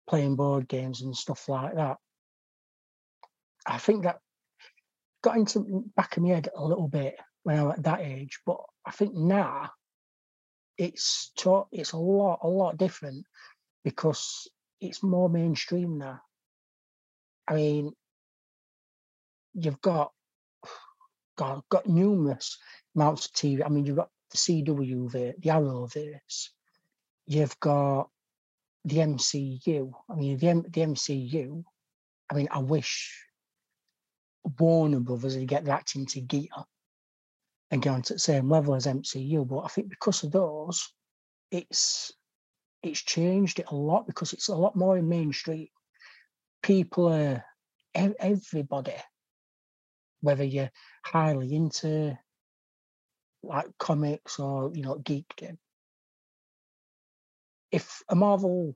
playing 0.07 0.35
board 0.35 0.67
games 0.67 1.01
and 1.01 1.15
stuff 1.15 1.47
like 1.49 1.75
that. 1.75 1.97
I 3.65 3.77
think 3.77 4.03
that 4.03 4.19
got 5.21 5.37
into 5.37 5.83
back 5.95 6.17
of 6.17 6.23
my 6.23 6.29
head 6.29 6.49
a 6.55 6.63
little 6.63 6.87
bit 6.87 7.15
when 7.43 7.59
I 7.59 7.63
was 7.63 7.75
at 7.77 7.83
that 7.83 8.01
age, 8.01 8.39
but 8.45 8.57
I 8.85 8.91
think 8.91 9.13
now 9.13 9.71
it's 10.77 11.31
taught, 11.37 11.67
it's 11.71 11.91
a 11.91 11.97
lot 11.97 12.39
a 12.43 12.47
lot 12.47 12.77
different 12.77 13.25
because 13.83 14.47
it's 14.79 15.03
more 15.03 15.29
mainstream 15.29 15.97
now. 15.97 16.21
I 17.47 17.55
mean, 17.55 17.93
you've 19.53 19.81
got 19.81 20.11
got 21.37 21.63
got 21.69 21.87
numerous 21.87 22.57
amounts 22.95 23.27
of 23.27 23.33
TV. 23.33 23.65
I 23.65 23.69
mean, 23.69 23.85
you've 23.85 23.97
got 23.97 24.09
the 24.31 24.37
CW, 24.37 25.11
the, 25.11 25.33
the 25.39 25.49
Arrowverse. 25.49 26.49
You've 27.27 27.59
got 27.59 28.09
the 28.85 28.97
MCU. 28.97 29.91
I 30.09 30.15
mean, 30.15 30.37
the 30.37 30.47
the 30.69 30.81
MCU. 30.81 31.63
I 32.29 32.33
mean, 32.33 32.47
I 32.51 32.59
wish 32.59 33.25
Warner 34.59 34.99
Brothers 34.99 35.35
to 35.35 35.45
get 35.45 35.65
that 35.65 35.95
into 35.95 36.21
gear 36.21 36.47
and 37.69 37.81
get 37.81 37.93
onto 37.93 38.13
the 38.13 38.19
same 38.19 38.49
level 38.49 38.75
as 38.75 38.85
MCU. 38.85 39.47
But 39.47 39.59
I 39.59 39.67
think 39.67 39.89
because 39.89 40.23
of 40.23 40.31
those, 40.31 40.93
it's 41.51 42.11
it's 42.83 43.01
changed 43.01 43.59
it 43.59 43.69
a 43.69 43.75
lot 43.75 44.07
because 44.07 44.33
it's 44.33 44.47
a 44.47 44.55
lot 44.55 44.75
more 44.75 44.97
in 44.97 45.07
mainstream. 45.07 45.67
People 46.63 47.11
are 47.11 47.43
everybody, 47.93 48.95
whether 50.21 50.43
you're 50.43 50.71
highly 51.05 51.55
into 51.55 52.17
like 53.43 53.67
comics 53.77 54.39
or 54.39 54.71
you 54.73 54.83
know 54.83 54.95
geekdom. 54.95 55.57
If 57.71 58.01
a 58.09 58.15
Marvel 58.15 58.75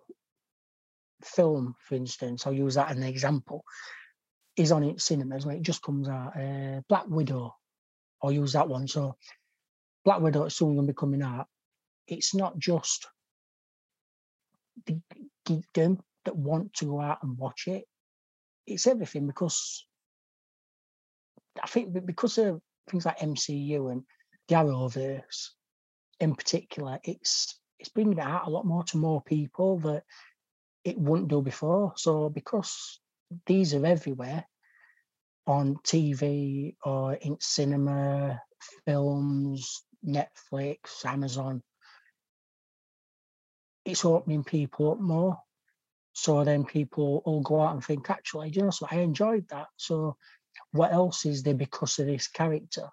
film, 1.24 1.76
for 1.80 1.96
instance, 1.96 2.46
I'll 2.46 2.54
use 2.54 2.76
that 2.76 2.92
as 2.92 2.98
an 2.98 3.04
example, 3.04 3.64
is 4.56 4.72
on 4.72 4.84
in 4.84 5.00
cinemas 5.00 5.46
when 5.46 5.58
it 5.58 5.64
just 5.64 5.82
comes 5.82 6.08
out. 6.08 6.36
Uh, 6.38 6.82
Black 6.88 7.06
Widow, 7.08 7.56
I'll 8.24 8.32
use 8.32 8.54
that 8.54 8.70
one. 8.70 8.88
So 8.88 9.16
Black 10.04 10.22
Widow 10.22 10.46
is 10.46 10.56
soon 10.56 10.76
going 10.76 10.88
to 10.88 10.94
be 10.94 10.98
coming 10.98 11.22
out. 11.22 11.48
It's 12.08 12.34
not 12.34 12.58
just 12.58 13.08
the 14.86 15.00
geekdom 15.48 16.00
that 16.26 16.36
want 16.36 16.74
to 16.76 16.86
go 16.86 17.02
out 17.02 17.24
and 17.24 17.38
watch 17.38 17.68
it. 17.68 17.86
It's 18.68 18.88
everything 18.88 19.28
because 19.28 19.86
I 21.62 21.68
think 21.68 22.06
because 22.06 22.38
of 22.38 22.62
things 22.90 23.06
like 23.06 23.20
MCU 23.20 23.92
and 23.92 24.04
the 24.48 24.56
Arrowverse 24.56 25.50
in 26.20 26.36
particular, 26.36 27.00
it's 27.04 27.60
it's 27.80 27.90
bringing 27.90 28.18
it 28.18 28.20
out 28.20 28.48
a 28.48 28.50
lot 28.50 28.66
more 28.66 28.84
to 28.86 28.98
more 28.98 29.22
people 29.22 29.80
that 29.80 30.04
it 30.84 30.98
wouldn't 30.98 31.30
do 31.30 31.42
before. 31.42 31.94
So 31.98 32.30
because 32.30 33.00
these 33.46 33.74
are 33.74 33.86
everywhere 33.86 34.46
on 35.48 35.76
TV 35.84 36.76
or 36.84 37.14
in 37.14 37.38
cinema, 37.40 38.42
films, 38.86 39.84
Netflix, 40.06 41.06
Amazon. 41.06 41.62
It's 43.86 44.06
opening 44.06 44.44
people 44.44 44.92
up 44.94 45.00
more. 45.00 45.38
So 46.14 46.44
then 46.44 46.64
people 46.64 47.22
will 47.26 47.42
go 47.42 47.62
out 47.62 47.74
and 47.74 47.84
think, 47.84 48.10
actually, 48.10 48.50
you 48.50 48.64
know, 48.64 48.70
so 48.70 48.88
I 48.90 48.98
enjoyed 48.98 49.50
that. 49.50 49.68
So 49.76 50.16
what 50.72 50.94
else 50.94 51.26
is 51.26 51.44
there 51.44 51.54
because 51.54 52.00
of 52.00 52.08
this 52.08 52.28
character? 52.28 52.90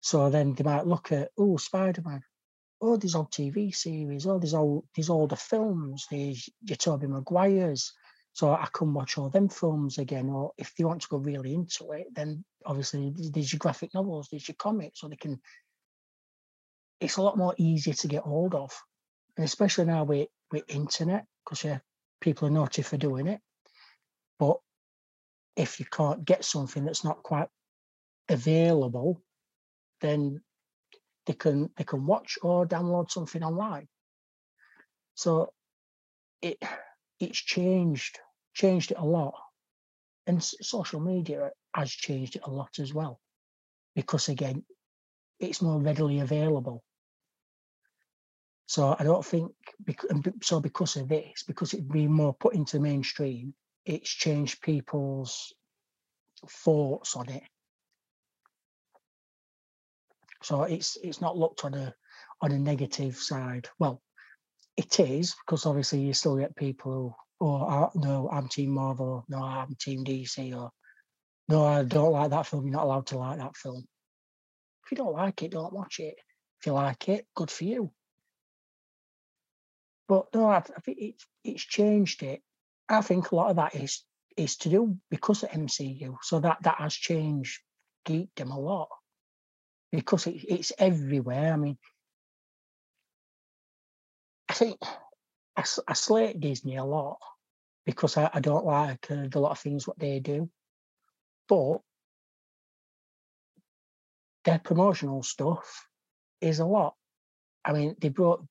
So 0.00 0.28
then 0.30 0.54
they 0.54 0.64
might 0.64 0.86
look 0.86 1.12
at, 1.12 1.30
oh, 1.38 1.56
Spider 1.56 2.02
Man. 2.04 2.22
Oh, 2.80 2.96
there's 2.96 3.14
old 3.14 3.32
TV 3.32 3.74
series. 3.74 4.26
Oh, 4.26 4.38
there's 4.38 4.54
old 4.54 4.84
these 4.94 5.08
older 5.08 5.36
films. 5.36 6.06
There's 6.10 6.48
your 6.62 6.98
Maguire's. 6.98 7.92
So 8.36 8.50
I 8.52 8.68
can 8.70 8.92
watch 8.92 9.16
all 9.16 9.30
them 9.30 9.48
films 9.48 9.96
again. 9.96 10.28
Or 10.28 10.52
if 10.58 10.74
they 10.74 10.84
want 10.84 11.00
to 11.00 11.08
go 11.08 11.16
really 11.16 11.54
into 11.54 11.92
it, 11.92 12.08
then 12.14 12.44
obviously 12.66 13.14
there's 13.16 13.50
your 13.50 13.58
graphic 13.58 13.94
novels, 13.94 14.28
there's 14.30 14.46
your 14.46 14.56
comics, 14.58 15.00
so 15.00 15.08
they 15.08 15.16
can. 15.16 15.40
It's 17.00 17.16
a 17.16 17.22
lot 17.22 17.38
more 17.38 17.54
easier 17.56 17.94
to 17.94 18.08
get 18.08 18.24
hold 18.24 18.54
of, 18.54 18.78
and 19.38 19.44
especially 19.46 19.86
now 19.86 20.04
with 20.04 20.28
with 20.52 20.64
internet, 20.68 21.24
because 21.42 21.64
yeah, 21.64 21.78
people 22.20 22.46
are 22.46 22.50
naughty 22.50 22.82
for 22.82 22.98
doing 22.98 23.26
it. 23.26 23.40
But 24.38 24.58
if 25.56 25.80
you 25.80 25.86
can't 25.86 26.22
get 26.22 26.44
something 26.44 26.84
that's 26.84 27.04
not 27.04 27.22
quite 27.22 27.48
available, 28.28 29.18
then 30.02 30.42
they 31.24 31.32
can 31.32 31.70
they 31.78 31.84
can 31.84 32.04
watch 32.04 32.36
or 32.42 32.66
download 32.66 33.10
something 33.10 33.42
online. 33.42 33.88
So 35.14 35.54
it 36.42 36.58
it's 37.18 37.38
changed 37.38 38.18
changed 38.56 38.90
it 38.90 38.98
a 38.98 39.04
lot. 39.04 39.34
And 40.26 40.42
social 40.42 40.98
media 40.98 41.50
has 41.74 41.90
changed 41.92 42.36
it 42.36 42.42
a 42.44 42.50
lot 42.50 42.78
as 42.80 42.92
well. 42.92 43.20
Because 43.94 44.28
again, 44.28 44.64
it's 45.38 45.62
more 45.62 45.80
readily 45.80 46.20
available. 46.20 46.82
So 48.66 48.96
I 48.98 49.04
don't 49.04 49.24
think 49.24 49.52
so 50.42 50.58
because 50.58 50.96
of 50.96 51.08
this, 51.08 51.44
because 51.46 51.72
it's 51.72 51.84
been 51.84 52.12
more 52.12 52.34
put 52.34 52.54
into 52.54 52.80
mainstream, 52.80 53.54
it's 53.84 54.10
changed 54.10 54.60
people's 54.62 55.54
thoughts 56.48 57.14
on 57.14 57.28
it. 57.28 57.44
So 60.42 60.64
it's 60.64 60.96
it's 61.02 61.20
not 61.20 61.36
looked 61.36 61.64
on 61.64 61.74
a 61.74 61.94
on 62.40 62.52
a 62.52 62.58
negative 62.58 63.16
side. 63.16 63.68
Well, 63.78 64.02
it 64.76 64.98
is 64.98 65.36
because 65.44 65.66
obviously 65.66 66.00
you 66.00 66.12
still 66.12 66.36
get 66.36 66.56
people 66.56 66.92
who, 66.92 67.14
oh, 67.40 67.90
no, 67.94 68.28
I'm 68.32 68.48
Team 68.48 68.70
Marvel, 68.70 69.24
no, 69.28 69.42
I'm 69.42 69.74
Team 69.78 70.04
DC, 70.04 70.56
or 70.56 70.70
no, 71.48 71.64
I 71.64 71.84
don't 71.84 72.12
like 72.12 72.30
that 72.30 72.46
film. 72.46 72.66
You're 72.66 72.76
not 72.76 72.84
allowed 72.84 73.06
to 73.08 73.18
like 73.18 73.38
that 73.38 73.56
film. 73.56 73.84
If 74.84 74.92
you 74.92 74.96
don't 74.96 75.12
like 75.14 75.42
it, 75.42 75.52
don't 75.52 75.72
watch 75.72 76.00
it. 76.00 76.16
If 76.60 76.66
you 76.66 76.72
like 76.72 77.08
it, 77.08 77.26
good 77.34 77.50
for 77.50 77.64
you. 77.64 77.92
But 80.08 80.26
no, 80.34 80.46
I, 80.46 80.58
I 80.58 80.80
think 80.84 80.98
it's 81.00 81.26
it's 81.44 81.62
changed 81.64 82.22
it. 82.22 82.42
I 82.88 83.00
think 83.00 83.30
a 83.30 83.36
lot 83.36 83.50
of 83.50 83.56
that 83.56 83.74
is 83.74 84.04
is 84.36 84.56
to 84.58 84.68
do 84.68 84.96
because 85.10 85.42
of 85.42 85.50
MCU. 85.50 86.16
So 86.22 86.40
that 86.40 86.58
that 86.62 86.78
has 86.78 86.94
changed 86.94 87.60
geekdom 88.06 88.52
a 88.52 88.58
lot 88.58 88.88
because 89.90 90.26
it, 90.26 90.44
it's 90.48 90.72
everywhere. 90.78 91.52
I 91.52 91.56
mean, 91.56 91.78
I 94.48 94.52
think 94.54 94.78
I, 95.56 95.64
I 95.88 95.94
slate 95.94 96.40
Disney 96.40 96.76
a 96.76 96.84
lot 96.84 97.18
because 97.84 98.16
I, 98.16 98.30
I 98.32 98.40
don't 98.40 98.66
like 98.66 99.10
uh, 99.10 99.28
a 99.32 99.38
lot 99.38 99.52
of 99.52 99.58
things 99.58 99.86
what 99.86 99.98
they 99.98 100.20
do, 100.20 100.50
but 101.48 101.78
their 104.44 104.58
promotional 104.58 105.22
stuff 105.22 105.88
is 106.40 106.58
a 106.58 106.64
lot. 106.66 106.94
I 107.64 107.72
mean, 107.72 107.96
they 108.00 108.10
brought 108.10 108.44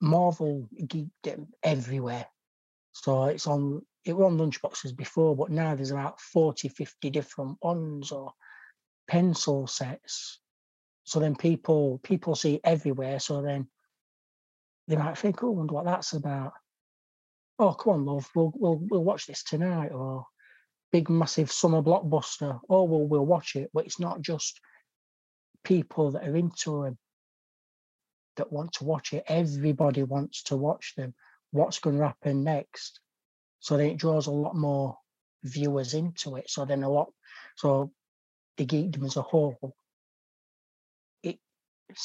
Marvel 0.00 0.68
geekdom 0.78 1.48
everywhere. 1.62 2.26
So 2.92 3.24
it's 3.24 3.46
on 3.46 3.82
it 4.04 4.16
were 4.16 4.26
on 4.26 4.38
lunchboxes 4.38 4.96
before, 4.96 5.34
but 5.34 5.50
now 5.50 5.74
there's 5.74 5.90
about 5.90 6.20
40, 6.20 6.68
50 6.68 7.10
different 7.10 7.58
ones 7.60 8.12
or 8.12 8.32
pencil 9.08 9.66
sets. 9.66 10.38
So 11.04 11.18
then 11.18 11.34
people 11.34 11.98
people 12.02 12.34
see 12.34 12.60
everywhere. 12.62 13.18
So 13.20 13.42
then 13.42 13.68
they 14.88 14.96
might 14.96 15.18
think, 15.18 15.42
oh, 15.42 15.48
I 15.48 15.50
wonder 15.50 15.74
what 15.74 15.84
that's 15.84 16.12
about. 16.12 16.52
Oh, 17.58 17.72
come 17.72 17.94
on, 17.94 18.04
love, 18.04 18.28
we'll 18.34 18.52
we'll 18.54 18.78
we'll 18.90 19.04
watch 19.04 19.26
this 19.26 19.42
tonight, 19.42 19.88
or 19.88 20.26
big 20.92 21.08
massive 21.08 21.50
summer 21.50 21.82
blockbuster. 21.82 22.60
Oh, 22.68 22.84
well, 22.84 23.06
we'll 23.06 23.26
watch 23.26 23.56
it. 23.56 23.70
But 23.72 23.86
it's 23.86 23.98
not 23.98 24.20
just 24.20 24.60
people 25.64 26.12
that 26.12 26.28
are 26.28 26.36
into 26.36 26.84
them 26.84 26.98
that 28.36 28.52
want 28.52 28.72
to 28.74 28.84
watch 28.84 29.12
it. 29.12 29.24
Everybody 29.26 30.02
wants 30.02 30.44
to 30.44 30.56
watch 30.56 30.94
them. 30.96 31.14
What's 31.50 31.78
going 31.78 31.96
to 31.98 32.04
happen 32.04 32.44
next? 32.44 33.00
So 33.60 33.76
then 33.76 33.86
it 33.86 33.98
draws 33.98 34.26
a 34.26 34.32
lot 34.32 34.54
more 34.54 34.98
viewers 35.42 35.94
into 35.94 36.36
it. 36.36 36.50
So 36.50 36.64
then 36.66 36.82
a 36.82 36.90
lot, 36.90 37.08
so 37.56 37.90
the 38.58 38.66
geekdom 38.66 39.06
as 39.06 39.16
a 39.16 39.22
whole, 39.22 39.74
it 41.22 41.38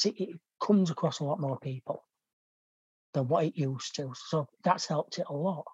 it 0.04 0.40
comes 0.60 0.90
across 0.90 1.20
a 1.20 1.24
lot 1.24 1.40
more 1.40 1.58
people 1.58 2.02
than 3.14 3.28
what 3.28 3.44
it 3.44 3.56
used 3.56 3.96
to. 3.96 4.12
So 4.28 4.46
that's 4.64 4.86
helped 4.86 5.18
it 5.18 5.26
a 5.28 5.34
lot. 5.34 5.64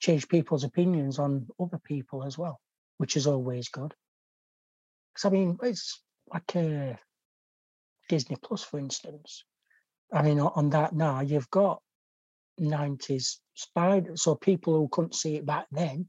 Change 0.00 0.28
people's 0.28 0.64
opinions 0.64 1.18
on 1.18 1.46
other 1.60 1.80
people 1.82 2.24
as 2.24 2.36
well, 2.36 2.60
which 2.98 3.16
is 3.16 3.26
always 3.26 3.68
good. 3.68 3.94
Because 5.14 5.24
I 5.24 5.30
mean, 5.30 5.58
it's 5.62 6.02
like 6.32 6.54
a 6.54 6.90
uh, 6.90 6.96
Disney 8.08 8.36
Plus, 8.42 8.62
for 8.62 8.78
instance. 8.78 9.44
I 10.12 10.22
mean, 10.22 10.38
on 10.38 10.70
that 10.70 10.94
now, 10.94 11.20
you've 11.20 11.50
got 11.50 11.82
90s 12.60 13.38
spider. 13.54 14.16
So 14.16 14.34
people 14.34 14.74
who 14.74 14.88
couldn't 14.88 15.14
see 15.14 15.36
it 15.36 15.46
back 15.46 15.66
then, 15.72 16.08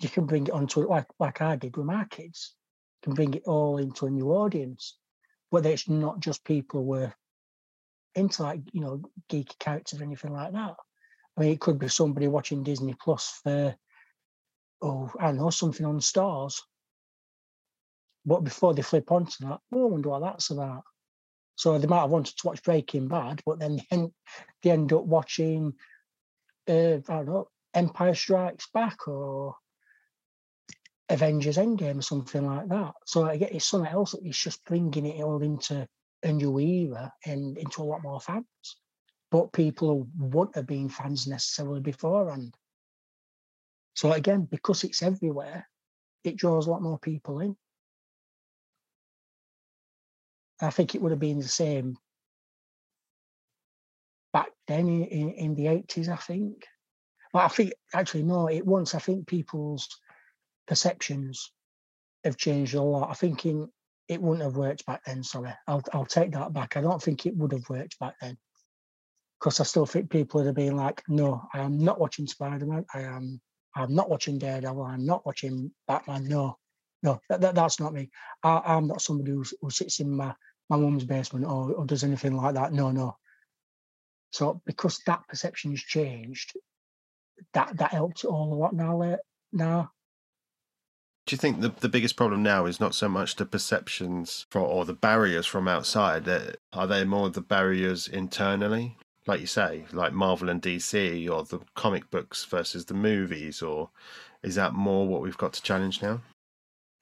you 0.00 0.08
can 0.08 0.26
bring 0.26 0.46
it 0.46 0.52
onto 0.52 0.82
it 0.82 0.88
like, 0.88 1.06
like 1.18 1.40
I 1.40 1.56
did 1.56 1.76
with 1.76 1.86
my 1.86 2.04
kids. 2.04 2.54
You 3.02 3.06
can 3.06 3.14
bring 3.14 3.34
it 3.34 3.44
all 3.46 3.78
into 3.78 4.06
a 4.06 4.10
new 4.10 4.30
audience. 4.30 4.96
Whether 5.50 5.70
it's 5.70 5.88
not 5.88 6.20
just 6.20 6.44
people 6.44 6.80
who 6.80 6.86
were 6.86 7.14
into 8.16 8.42
like, 8.42 8.60
you 8.72 8.80
know, 8.80 9.02
geeky 9.30 9.58
characters 9.58 10.00
or 10.00 10.04
anything 10.04 10.32
like 10.32 10.52
that. 10.52 10.74
I 11.36 11.40
mean, 11.40 11.52
it 11.52 11.60
could 11.60 11.78
be 11.78 11.88
somebody 11.88 12.28
watching 12.28 12.62
Disney 12.62 12.94
Plus 13.00 13.40
for, 13.42 13.76
oh, 14.82 15.10
I 15.20 15.26
don't 15.26 15.36
know, 15.36 15.50
something 15.50 15.84
on 15.84 16.00
stars. 16.00 16.62
But 18.24 18.40
before 18.40 18.74
they 18.74 18.82
flip 18.82 19.12
onto 19.12 19.46
that, 19.46 19.60
oh, 19.72 19.82
I 19.82 19.90
wonder 19.90 20.08
what 20.08 20.22
that's 20.22 20.50
about. 20.50 20.82
So 21.54 21.78
they 21.78 21.86
might 21.86 22.00
have 22.00 22.10
wanted 22.10 22.36
to 22.36 22.46
watch 22.46 22.62
Breaking 22.62 23.08
Bad, 23.08 23.42
but 23.46 23.58
then 23.58 23.80
they 23.90 24.70
end, 24.70 24.92
up 24.92 25.04
watching, 25.04 25.74
uh, 26.68 26.72
I 26.72 27.00
don't 27.08 27.26
know, 27.26 27.48
Empire 27.72 28.14
Strikes 28.14 28.68
Back 28.74 29.08
or 29.08 29.56
Avengers 31.08 31.56
Endgame 31.56 31.98
or 31.98 32.02
something 32.02 32.44
like 32.44 32.68
that. 32.68 32.94
So 33.06 33.24
I 33.24 33.36
get 33.36 33.52
it's 33.52 33.68
something 33.68 33.90
else 33.90 34.12
that 34.12 34.26
is 34.26 34.36
just 34.36 34.64
bringing 34.64 35.06
it 35.06 35.22
all 35.22 35.42
into 35.42 35.86
a 36.22 36.32
new 36.32 36.58
era 36.58 37.12
and 37.24 37.56
into 37.58 37.82
a 37.82 37.84
lot 37.84 38.02
more 38.02 38.20
fans. 38.20 38.46
But 39.30 39.52
people 39.52 40.08
wouldn't 40.16 40.56
have 40.56 40.66
been 40.66 40.88
fans 40.88 41.26
necessarily 41.26 41.80
beforehand. 41.80 42.56
So 43.94 44.12
again, 44.12 44.46
because 44.50 44.84
it's 44.84 45.02
everywhere, 45.02 45.68
it 46.22 46.36
draws 46.36 46.66
a 46.66 46.70
lot 46.70 46.82
more 46.82 46.98
people 46.98 47.40
in. 47.40 47.56
I 50.60 50.70
think 50.70 50.94
it 50.94 51.02
would 51.02 51.12
have 51.12 51.20
been 51.20 51.38
the 51.38 51.48
same 51.48 51.96
back 54.32 54.48
then 54.68 54.88
in, 54.88 55.04
in, 55.04 55.30
in 55.30 55.54
the 55.54 55.64
80s, 55.64 56.08
I 56.08 56.16
think. 56.16 56.64
But 57.32 57.44
I 57.44 57.48
think, 57.48 57.72
actually, 57.94 58.22
no, 58.22 58.48
it 58.48 58.66
once, 58.66 58.94
I 58.94 58.98
think 58.98 59.26
people's 59.26 59.88
perceptions 60.66 61.52
have 62.24 62.36
changed 62.36 62.74
a 62.74 62.82
lot. 62.82 63.10
I 63.10 63.14
think 63.14 63.44
in, 63.46 63.68
it 64.08 64.22
wouldn't 64.22 64.44
have 64.44 64.56
worked 64.56 64.86
back 64.86 65.02
then, 65.04 65.22
sorry. 65.22 65.52
I'll, 65.66 65.82
I'll 65.92 66.06
take 66.06 66.32
that 66.32 66.52
back. 66.52 66.76
I 66.76 66.80
don't 66.80 67.02
think 67.02 67.26
it 67.26 67.36
would 67.36 67.52
have 67.52 67.68
worked 67.68 67.98
back 67.98 68.14
then. 68.20 68.36
Because 69.38 69.60
I 69.60 69.64
still 69.64 69.86
think 69.86 70.10
people 70.10 70.40
would 70.40 70.46
have 70.46 70.54
been 70.54 70.76
like, 70.76 71.02
no, 71.08 71.42
I 71.52 71.60
am 71.60 71.78
not 71.78 72.00
watching 72.00 72.26
Spider-Man. 72.26 72.86
I 72.94 73.02
am 73.02 73.40
I'm 73.76 73.94
not 73.94 74.08
watching 74.08 74.38
Daredevil. 74.38 74.82
I'm 74.82 75.04
not 75.04 75.26
watching 75.26 75.70
Batman. 75.86 76.24
No, 76.26 76.56
no, 77.02 77.20
that, 77.28 77.42
that, 77.42 77.54
that's 77.54 77.78
not 77.78 77.92
me. 77.92 78.10
I, 78.42 78.76
am 78.76 78.86
not 78.86 79.02
somebody 79.02 79.32
who, 79.32 79.44
who 79.60 79.70
sits 79.70 80.00
in 80.00 80.16
my 80.16 80.34
my 80.68 80.76
mum's 80.76 81.04
basement 81.04 81.44
or, 81.44 81.72
or 81.72 81.84
does 81.84 82.02
anything 82.02 82.34
like 82.34 82.54
that. 82.54 82.72
No, 82.72 82.90
no. 82.90 83.16
So 84.32 84.60
because 84.66 85.00
that 85.06 85.28
perception 85.28 85.70
has 85.72 85.80
changed, 85.80 86.56
that 87.52 87.76
that 87.76 87.92
helps 87.92 88.24
all 88.24 88.52
a 88.52 88.56
lot 88.56 88.74
now. 88.74 89.02
Eh, 89.02 89.16
now. 89.52 89.90
Do 91.26 91.34
you 91.34 91.38
think 91.38 91.60
the, 91.60 91.70
the 91.70 91.88
biggest 91.88 92.14
problem 92.14 92.44
now 92.44 92.66
is 92.66 92.78
not 92.78 92.94
so 92.94 93.08
much 93.08 93.34
the 93.34 93.44
perceptions 93.44 94.46
for, 94.48 94.60
or 94.60 94.84
the 94.84 94.94
barriers 94.94 95.44
from 95.44 95.66
outside? 95.66 96.28
Are 96.72 96.86
they 96.86 97.04
more 97.04 97.28
the 97.30 97.40
barriers 97.40 98.06
internally? 98.06 98.96
Like 99.26 99.40
you 99.40 99.48
say, 99.48 99.86
like 99.92 100.12
Marvel 100.12 100.48
and 100.48 100.62
DC, 100.62 101.28
or 101.28 101.42
the 101.42 101.58
comic 101.74 102.08
books 102.12 102.44
versus 102.44 102.84
the 102.84 102.94
movies, 102.94 103.60
or 103.60 103.90
is 104.44 104.54
that 104.54 104.74
more 104.74 105.08
what 105.08 105.20
we've 105.20 105.36
got 105.36 105.52
to 105.54 105.62
challenge 105.62 106.00
now? 106.00 106.20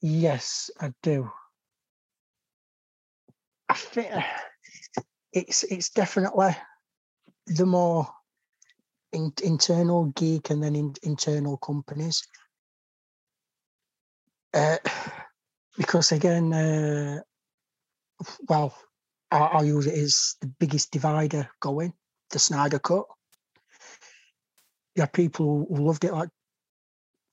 Yes, 0.00 0.70
I 0.80 0.94
do. 1.02 1.30
I 3.68 3.74
think 3.74 4.10
it's 5.34 5.64
it's 5.64 5.90
definitely 5.90 6.56
the 7.46 7.66
more 7.66 8.08
in, 9.12 9.34
internal 9.42 10.06
geek 10.16 10.48
and 10.48 10.62
then 10.62 10.76
in, 10.76 10.94
internal 11.02 11.58
companies. 11.58 12.26
Uh, 14.54 14.76
because 15.76 16.12
again, 16.12 16.52
uh, 16.52 17.20
well, 18.48 18.74
I'll, 19.32 19.64
use 19.64 19.86
it 19.86 19.98
as 19.98 20.36
the 20.40 20.46
biggest 20.46 20.92
divider 20.92 21.48
going, 21.60 21.92
the 22.30 22.38
Snyder 22.38 22.78
Cut. 22.78 23.06
You 24.94 25.02
have 25.02 25.12
people 25.12 25.66
who 25.68 25.84
loved 25.84 26.04
it, 26.04 26.12
like 26.12 26.28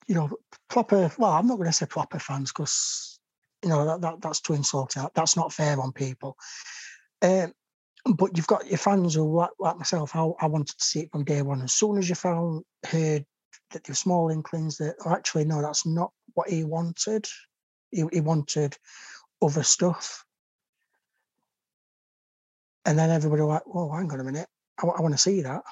you 0.08 0.16
know, 0.16 0.30
proper. 0.68 1.12
Well, 1.20 1.32
I'm 1.32 1.46
not 1.46 1.58
going 1.58 1.70
to 1.70 1.74
say 1.74 1.86
proper 1.86 2.18
fans 2.18 2.52
because 2.52 3.20
you 3.64 3.70
know 3.70 3.86
that, 3.86 4.02
that 4.02 4.22
that's 4.22 4.42
to 4.42 4.54
insult. 4.54 4.96
That's 5.14 5.38
not 5.38 5.54
fair 5.54 5.80
on 5.80 5.92
people. 5.92 6.36
Um, 7.22 7.54
but 8.18 8.36
you've 8.36 8.48
got 8.48 8.68
your 8.68 8.80
fans 8.80 9.14
who, 9.14 9.32
like, 9.32 9.52
like 9.60 9.78
myself, 9.78 10.16
I, 10.16 10.28
I, 10.40 10.48
wanted 10.48 10.76
to 10.76 10.84
see 10.84 11.02
it 11.02 11.12
from 11.12 11.24
day 11.24 11.44
one. 11.44 11.62
As 11.62 11.74
soon 11.74 12.00
as 12.00 12.10
you 12.10 12.16
found 12.16 12.64
heard 12.88 13.26
that 13.72 13.84
there 13.84 13.92
were 13.92 13.96
small 13.96 14.30
inklings 14.30 14.78
that 14.78 14.96
oh, 15.06 15.14
actually 15.14 15.46
no, 15.46 15.62
that's 15.62 15.86
not 15.86 16.12
what 16.34 16.50
he 16.50 16.64
wanted. 16.64 17.28
He, 17.92 18.04
he 18.12 18.22
wanted 18.22 18.78
other 19.42 19.64
stuff. 19.64 20.26
And 22.86 22.98
then 22.98 23.10
everybody 23.12 23.44
like, 23.44 23.66
"Whoa, 23.68 23.92
hang 23.92 24.12
on 24.12 24.20
a 24.20 24.24
minute, 24.24 24.48
I, 24.82 24.88
I 24.88 25.02
want 25.02 25.14
to 25.14 25.18
see 25.18 25.42
that." 25.42 25.64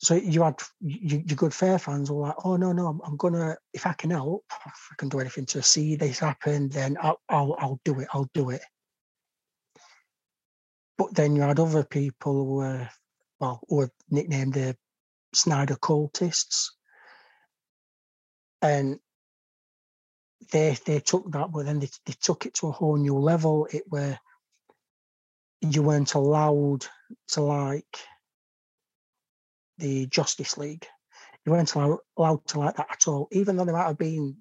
so 0.00 0.14
you 0.14 0.42
had 0.42 0.54
your, 0.80 1.20
your 1.20 1.36
good 1.36 1.52
fair 1.52 1.76
fans 1.76 2.08
were 2.08 2.28
like, 2.28 2.36
oh 2.44 2.56
no 2.56 2.70
no, 2.72 2.86
I'm, 2.86 3.00
I'm, 3.04 3.16
gonna 3.16 3.56
if 3.72 3.84
I 3.84 3.92
can 3.94 4.10
help, 4.10 4.44
if 4.64 4.88
I 4.92 4.94
can 4.96 5.08
do 5.08 5.18
anything 5.18 5.44
to 5.46 5.62
see 5.62 5.96
this 5.96 6.20
happen, 6.20 6.68
then 6.68 6.96
I'll, 7.02 7.20
I'll 7.28 7.56
I'll 7.58 7.80
do 7.84 7.98
it. 7.98 8.08
I'll 8.12 8.30
do 8.32 8.50
it. 8.50 8.62
but 10.98 11.14
then 11.14 11.36
you 11.36 11.42
had 11.42 11.60
other 11.60 11.84
people 11.84 12.32
who 12.32 12.54
were, 12.56 12.88
well, 13.38 13.60
who 13.68 13.76
were 13.76 13.90
nicknamed 14.10 14.54
the 14.54 14.76
Snyder 15.32 15.76
cultists. 15.76 16.70
And 18.60 18.98
they 20.50 20.76
they 20.86 21.00
took 21.00 21.30
that, 21.32 21.52
but 21.52 21.66
then 21.66 21.80
they, 21.80 21.90
they 22.06 22.14
took 22.20 22.46
it 22.46 22.54
to 22.54 22.68
a 22.68 22.72
whole 22.72 22.96
new 22.96 23.16
level. 23.18 23.68
It 23.70 23.84
where 23.88 24.18
you 25.60 25.82
weren't 25.82 26.14
allowed 26.14 26.86
to 27.28 27.40
like 27.40 27.98
the 29.78 30.06
Justice 30.06 30.56
League. 30.56 30.86
You 31.44 31.52
weren't 31.52 31.74
allowed, 31.74 31.98
allowed 32.16 32.46
to 32.48 32.60
like 32.60 32.76
that 32.76 32.90
at 32.90 33.08
all, 33.08 33.28
even 33.32 33.56
though 33.56 33.64
there 33.64 33.74
might 33.74 33.86
have 33.86 33.98
been 33.98 34.36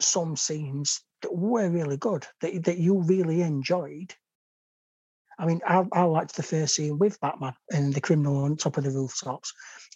some 0.00 0.36
scenes 0.36 1.02
that 1.22 1.34
were 1.34 1.68
really 1.68 1.96
good, 1.96 2.26
that, 2.40 2.64
that 2.64 2.78
you 2.78 3.02
really 3.02 3.42
enjoyed. 3.42 4.14
I 5.38 5.46
mean, 5.46 5.60
I, 5.66 5.84
I 5.92 6.02
liked 6.02 6.36
the 6.36 6.42
first 6.42 6.74
scene 6.74 6.98
with 6.98 7.20
Batman 7.20 7.54
and 7.70 7.92
the 7.92 8.00
criminal 8.00 8.44
on 8.44 8.56
top 8.56 8.76
of 8.76 8.84
the 8.84 8.90
rooftops. 8.90 9.52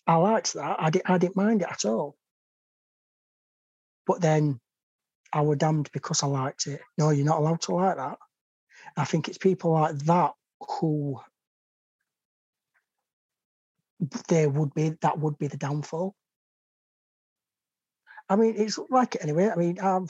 I 0.07 0.16
liked 0.16 0.55
that. 0.55 0.76
I, 0.78 0.91
did, 0.91 1.03
I 1.07 1.18
didn't 1.18 1.37
mind 1.37 1.62
it 1.62 1.68
at 1.70 1.85
all. 1.85 2.16
But 4.07 4.20
then 4.20 4.61
I 5.35 5.43
were 5.43 5.57
damned 5.57 5.91
because 5.93 6.22
I 6.22 6.28
liked 6.28 6.68
it. 6.68 6.80
No, 6.97 7.11
you're 7.11 7.26
not 7.26 7.39
allowed 7.39 7.61
to 7.62 7.74
like 7.74 7.97
that. 7.97 8.18
I 8.97 9.05
think 9.05 9.28
it's 9.28 9.39
people 9.39 9.72
like 9.72 9.97
that 9.99 10.32
who 10.61 11.20
there 14.28 14.49
would 14.49 14.72
be 14.74 14.91
that 15.01 15.18
would 15.18 15.37
be 15.39 15.49
the 15.49 15.57
downfall. 15.57 16.14
I 18.28 18.37
mean, 18.37 18.55
it's 18.57 18.78
like 18.91 19.16
it 19.16 19.22
anyway. 19.22 19.51
I 19.51 19.57
mean, 19.57 19.80
um, 19.80 20.09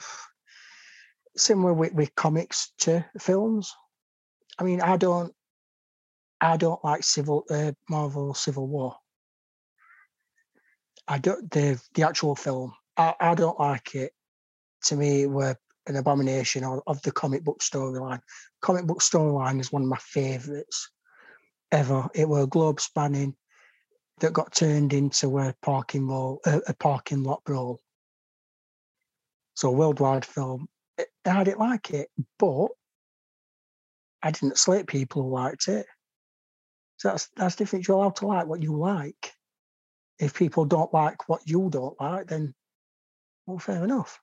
similar 1.36 1.72
with, 1.72 1.94
with 1.94 2.14
comics 2.14 2.72
to 2.80 3.04
films. 3.18 3.74
I 4.58 4.64
mean, 4.64 4.82
I 4.82 4.98
don't, 4.98 5.32
I 6.40 6.58
don't 6.58 6.84
like 6.84 7.02
civil 7.02 7.44
uh, 7.50 7.72
Marvel 7.88 8.34
Civil 8.34 8.68
War. 8.68 8.96
I 11.08 11.18
don't 11.18 11.50
the 11.50 11.80
the 11.94 12.02
actual 12.02 12.36
film. 12.36 12.74
I, 12.96 13.14
I 13.18 13.34
don't 13.34 13.58
like 13.58 13.94
it. 13.94 14.12
To 14.84 14.96
me, 14.96 15.26
were 15.26 15.56
an 15.86 15.96
abomination 15.96 16.64
of, 16.64 17.02
the 17.02 17.12
comic 17.12 17.44
book 17.44 17.60
storyline. 17.60 18.20
Comic 18.60 18.86
book 18.86 19.00
storyline 19.00 19.60
is 19.60 19.72
one 19.72 19.82
of 19.82 19.88
my 19.88 19.98
favourites 19.98 20.90
ever. 21.72 22.08
It 22.14 22.28
were 22.28 22.46
globe 22.46 22.80
spanning 22.80 23.34
that 24.20 24.32
got 24.32 24.54
turned 24.54 24.92
into 24.92 25.38
a 25.38 25.54
parking 25.62 26.06
lot, 26.06 26.38
a, 26.46 26.74
parking 26.74 27.22
lot 27.22 27.42
brawl. 27.44 27.80
So 29.54 29.70
worldwide 29.70 30.24
film. 30.24 30.68
I 31.24 31.44
didn't 31.44 31.60
like 31.60 31.90
it, 31.90 32.08
but 32.38 32.68
I 34.22 34.30
didn't 34.30 34.58
slate 34.58 34.86
people 34.86 35.22
who 35.22 35.30
liked 35.30 35.68
it. 35.68 35.86
So 36.98 37.08
that's 37.08 37.28
that's 37.36 37.56
different. 37.56 37.86
You're 37.86 37.96
allowed 37.98 38.16
to 38.16 38.26
like 38.26 38.46
what 38.46 38.62
you 38.62 38.76
like. 38.76 39.32
If 40.18 40.34
people 40.34 40.64
don't 40.64 40.94
like 40.94 41.28
what 41.28 41.42
you 41.46 41.68
don't 41.70 42.00
like, 42.00 42.28
then 42.28 42.54
well, 43.46 43.58
fair 43.58 43.84
enough. 43.84 44.20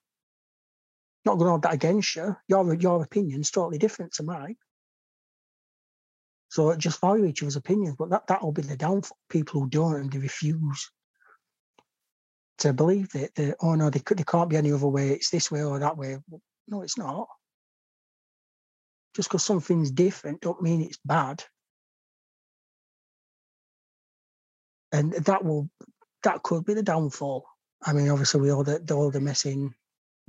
Not 1.26 1.38
going 1.38 1.46
to 1.46 1.52
hold 1.52 1.62
that 1.64 1.74
against 1.74 2.16
you. 2.16 2.36
Your 2.48 2.74
your 2.76 3.04
opinion's 3.04 3.52
totally 3.52 3.78
different 3.78 4.14
to 4.14 4.24
mine. 4.24 4.56
So 6.50 6.76
just 6.76 7.00
value 7.00 7.26
each 7.26 7.44
other's 7.44 7.56
opinions, 7.56 7.96
but 7.98 8.10
that 8.10 8.28
that'll 8.28 8.52
be 8.52 8.62
the 8.64 8.76
downfall. 8.76 9.18
People 9.30 9.62
who 9.62 9.70
don't 9.70 9.96
and 9.96 10.12
they 10.12 10.20
refuse 10.20 10.92
to 12.58 12.74
believe 12.74 13.10
that, 13.14 13.34
that 13.36 13.56
oh 13.62 13.76
no, 13.76 13.90
they, 13.90 14.02
they 14.16 14.24
can't 14.24 14.50
be 14.50 14.58
any 14.58 14.72
other 14.72 14.88
way. 14.88 15.10
It's 15.12 15.30
this 15.30 15.50
way 15.52 15.64
or 15.64 15.80
that 15.80 15.98
way. 15.98 16.18
No, 16.68 16.82
it's 16.82 16.98
not. 16.98 17.28
Just 19.16 19.30
because 19.30 19.44
something's 19.44 19.92
different 19.92 20.42
don't 20.42 20.62
mean 20.62 20.82
it's 20.82 21.00
bad. 21.04 21.44
And 24.92 25.14
that 25.14 25.44
will 25.44 25.70
that 26.24 26.44
could 26.44 26.66
be 26.66 26.74
the 26.74 26.84
downfall. 26.84 27.46
I 27.84 27.94
mean, 27.94 28.10
obviously, 28.10 28.42
we 28.42 28.52
all 28.52 28.64
the, 28.64 28.80
the 28.80 28.94
all 28.94 29.10
the 29.10 29.22
messing 29.22 29.74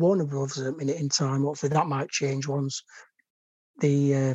Warner 0.02 0.24
Brothers 0.24 0.58
at 0.58 0.74
a 0.74 0.76
minute 0.76 0.96
in 0.96 1.08
time. 1.08 1.42
Hopefully, 1.42 1.70
that 1.70 1.86
might 1.86 2.10
change 2.10 2.46
once 2.46 2.82
the 3.78 4.14
uh, 4.14 4.34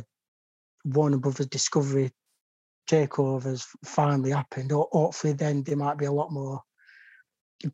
Warner 0.84 1.18
Brothers 1.18 1.46
Discovery 1.46 2.10
takeovers 2.88 3.66
finally 3.84 4.30
happened. 4.30 4.72
Or 4.72 4.88
hopefully, 4.90 5.34
then 5.34 5.62
there 5.62 5.76
might 5.76 5.98
be 5.98 6.06
a 6.06 6.12
lot 6.12 6.32
more 6.32 6.62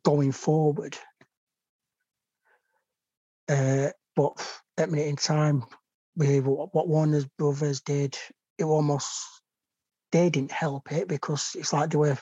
going 0.03 0.31
forward. 0.31 0.97
Uh, 3.47 3.89
but 4.15 4.61
at 4.77 4.89
a 4.89 4.91
minute 4.91 5.07
in 5.07 5.15
time, 5.15 5.63
with 6.17 6.45
what 6.45 6.87
Warner 6.87 7.23
Brothers 7.37 7.81
did, 7.81 8.17
it 8.57 8.63
almost 8.63 9.25
they 10.11 10.29
didn't 10.29 10.51
help 10.51 10.91
it 10.91 11.07
because 11.07 11.55
it's 11.55 11.73
like 11.73 11.89
they 11.89 11.97
were 11.97 12.17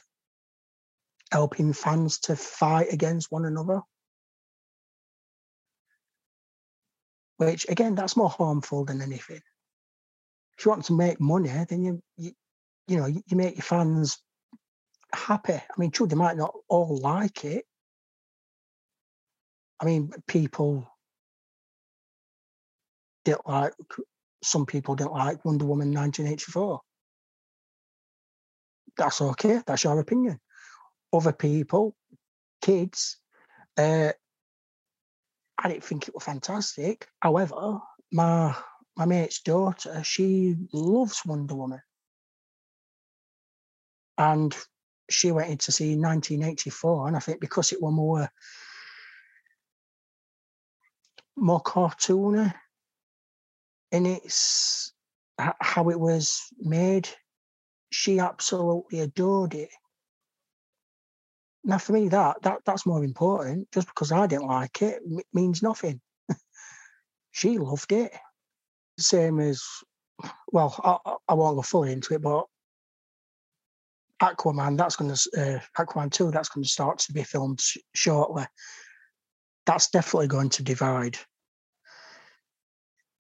helping 1.32 1.74
fans 1.74 2.20
to 2.20 2.36
fight 2.36 2.92
against 2.92 3.32
one 3.32 3.46
another. 3.46 3.82
Which 7.38 7.66
again, 7.70 7.96
that's 7.96 8.18
more 8.18 8.30
harmful 8.30 8.86
than 8.86 9.02
anything. 9.02 9.42
If 10.58 10.66
you 10.66 10.72
want 10.72 10.86
to 10.86 10.94
make 10.94 11.20
money, 11.20 11.50
then 11.68 11.84
you 11.84 12.02
you, 12.18 12.32
you 12.88 12.98
know 12.98 13.08
you, 13.08 13.22
make 13.32 13.56
your 13.56 13.64
fans 13.64 14.22
happy. 15.14 15.54
I 15.54 15.74
mean, 15.78 15.92
true, 15.92 16.08
they 16.08 16.16
might 16.16 16.38
not 16.38 16.54
all 16.70 17.00
like 17.00 17.44
it. 17.44 17.66
I 19.80 19.86
mean, 19.86 20.12
people 20.28 20.88
didn't 23.26 23.48
like 23.48 23.74
some 24.44 24.66
people 24.66 24.96
didn't 24.96 25.14
like 25.14 25.44
Wonder 25.46 25.66
Woman 25.66 25.94
1984. 25.94 26.82
That's 28.98 29.22
okay. 29.22 29.62
That's 29.66 29.84
your 29.84 30.00
opinion. 30.00 30.40
Other 31.12 31.32
people, 31.32 31.96
kids, 32.62 33.18
uh, 33.78 34.12
I 35.58 35.70
didn't 35.70 35.84
think 35.84 36.08
it 36.08 36.14
was 36.14 36.24
fantastic. 36.24 37.08
However, 37.22 37.80
my 38.12 38.56
my 38.96 39.06
mate's 39.06 39.42
daughter, 39.42 40.04
she 40.04 40.56
loves 40.72 41.22
Wonder 41.26 41.56
Woman. 41.56 41.82
And 44.18 44.56
she 45.10 45.32
went 45.32 45.50
in 45.50 45.58
to 45.58 45.72
see 45.72 45.96
1984, 45.96 47.08
and 47.08 47.16
I 47.16 47.20
think 47.20 47.42
because 47.42 47.72
it 47.72 47.82
was 47.82 47.94
more 47.94 48.30
more 51.36 51.62
cartoony 51.62 52.54
in 53.92 54.06
its 54.06 54.94
how 55.38 55.90
it 55.90 56.00
was 56.00 56.42
made, 56.60 57.10
she 57.92 58.20
absolutely 58.20 59.00
adored 59.00 59.56
it. 59.56 59.70
Now, 61.64 61.78
for 61.78 61.94
me, 61.94 62.10
that 62.10 62.42
that 62.42 62.60
that's 62.66 62.86
more 62.86 63.04
important. 63.04 63.72
Just 63.72 63.88
because 63.88 64.12
I 64.12 64.28
didn't 64.28 64.48
like 64.48 64.82
it 64.82 65.02
means 65.34 65.64
nothing. 65.64 66.02
she 67.32 67.58
loved 67.58 67.92
it, 67.92 68.12
same 69.00 69.40
as 69.40 69.64
well. 70.52 70.76
I, 70.84 71.16
I 71.30 71.34
won't 71.36 71.56
go 71.56 71.62
fully 71.62 71.92
into 71.92 72.14
it, 72.16 72.22
but 72.22 72.46
Aquaman, 74.22 74.78
that's 74.78 74.96
going 74.96 75.14
to 75.14 75.30
uh, 75.38 75.84
Aquaman 75.84 76.12
two, 76.12 76.32
that's 76.32 76.50
going 76.50 76.64
to 76.64 76.70
start 76.70 77.00
to 77.00 77.14
be 77.14 77.24
filmed 77.24 77.60
sh- 77.60 77.78
shortly. 77.94 78.46
That's 79.66 79.90
definitely 79.90 80.28
going 80.28 80.50
to 80.50 80.64
divide. 80.64 81.18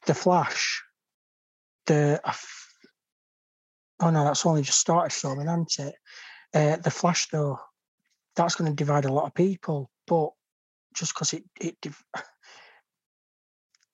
The 0.05 0.13
Flash, 0.13 0.83
the 1.85 2.19
oh 4.01 4.09
no, 4.09 4.23
that's 4.25 4.45
only 4.45 4.61
just 4.61 4.79
started 4.79 5.13
filming, 5.13 5.47
hasn't 5.47 5.79
it? 5.79 5.95
Uh, 6.53 6.77
the 6.77 6.91
Flash 6.91 7.27
though, 7.29 7.59
that's 8.35 8.55
going 8.55 8.69
to 8.69 8.75
divide 8.75 9.05
a 9.05 9.13
lot 9.13 9.25
of 9.25 9.33
people, 9.33 9.89
but 10.07 10.31
just 10.93 11.13
because 11.13 11.33
it 11.33 11.43
it 11.59 11.77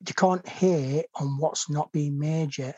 you 0.07 0.13
can't 0.15 0.47
hate 0.47 1.07
on 1.15 1.37
what's 1.39 1.69
not 1.69 1.91
being 1.91 2.17
made 2.17 2.57
yet. 2.57 2.75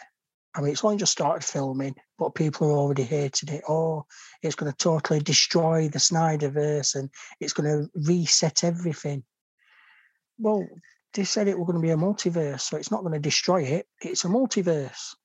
I 0.54 0.62
mean, 0.62 0.72
it's 0.72 0.84
only 0.84 0.98
just 0.98 1.14
started 1.14 1.46
filming, 1.46 1.96
but 2.18 2.36
people 2.36 2.68
are 2.70 2.78
already 2.78 3.04
hating 3.04 3.54
it. 3.54 3.64
Oh, 3.70 4.06
it's 4.42 4.56
going 4.56 4.72
to 4.72 4.78
totally 4.78 5.22
destroy 5.22 5.88
the 5.88 6.00
Snyderverse 6.00 6.96
and 6.96 7.10
it's 7.40 7.54
going 7.54 7.70
to 7.70 7.90
reset 7.96 8.64
everything. 8.64 9.24
Well, 10.38 10.68
they 11.14 11.24
said 11.24 11.48
it 11.48 11.58
was 11.58 11.68
going 11.68 11.78
to 11.78 11.82
be 11.82 11.92
a 11.92 11.96
multiverse, 11.96 12.62
so 12.62 12.78
it's 12.78 12.92
not 12.92 13.02
going 13.02 13.14
to 13.14 13.20
destroy 13.20 13.62
it. 13.62 13.88
It's 14.02 14.26
a 14.26 14.28
multiverse. 14.28 15.16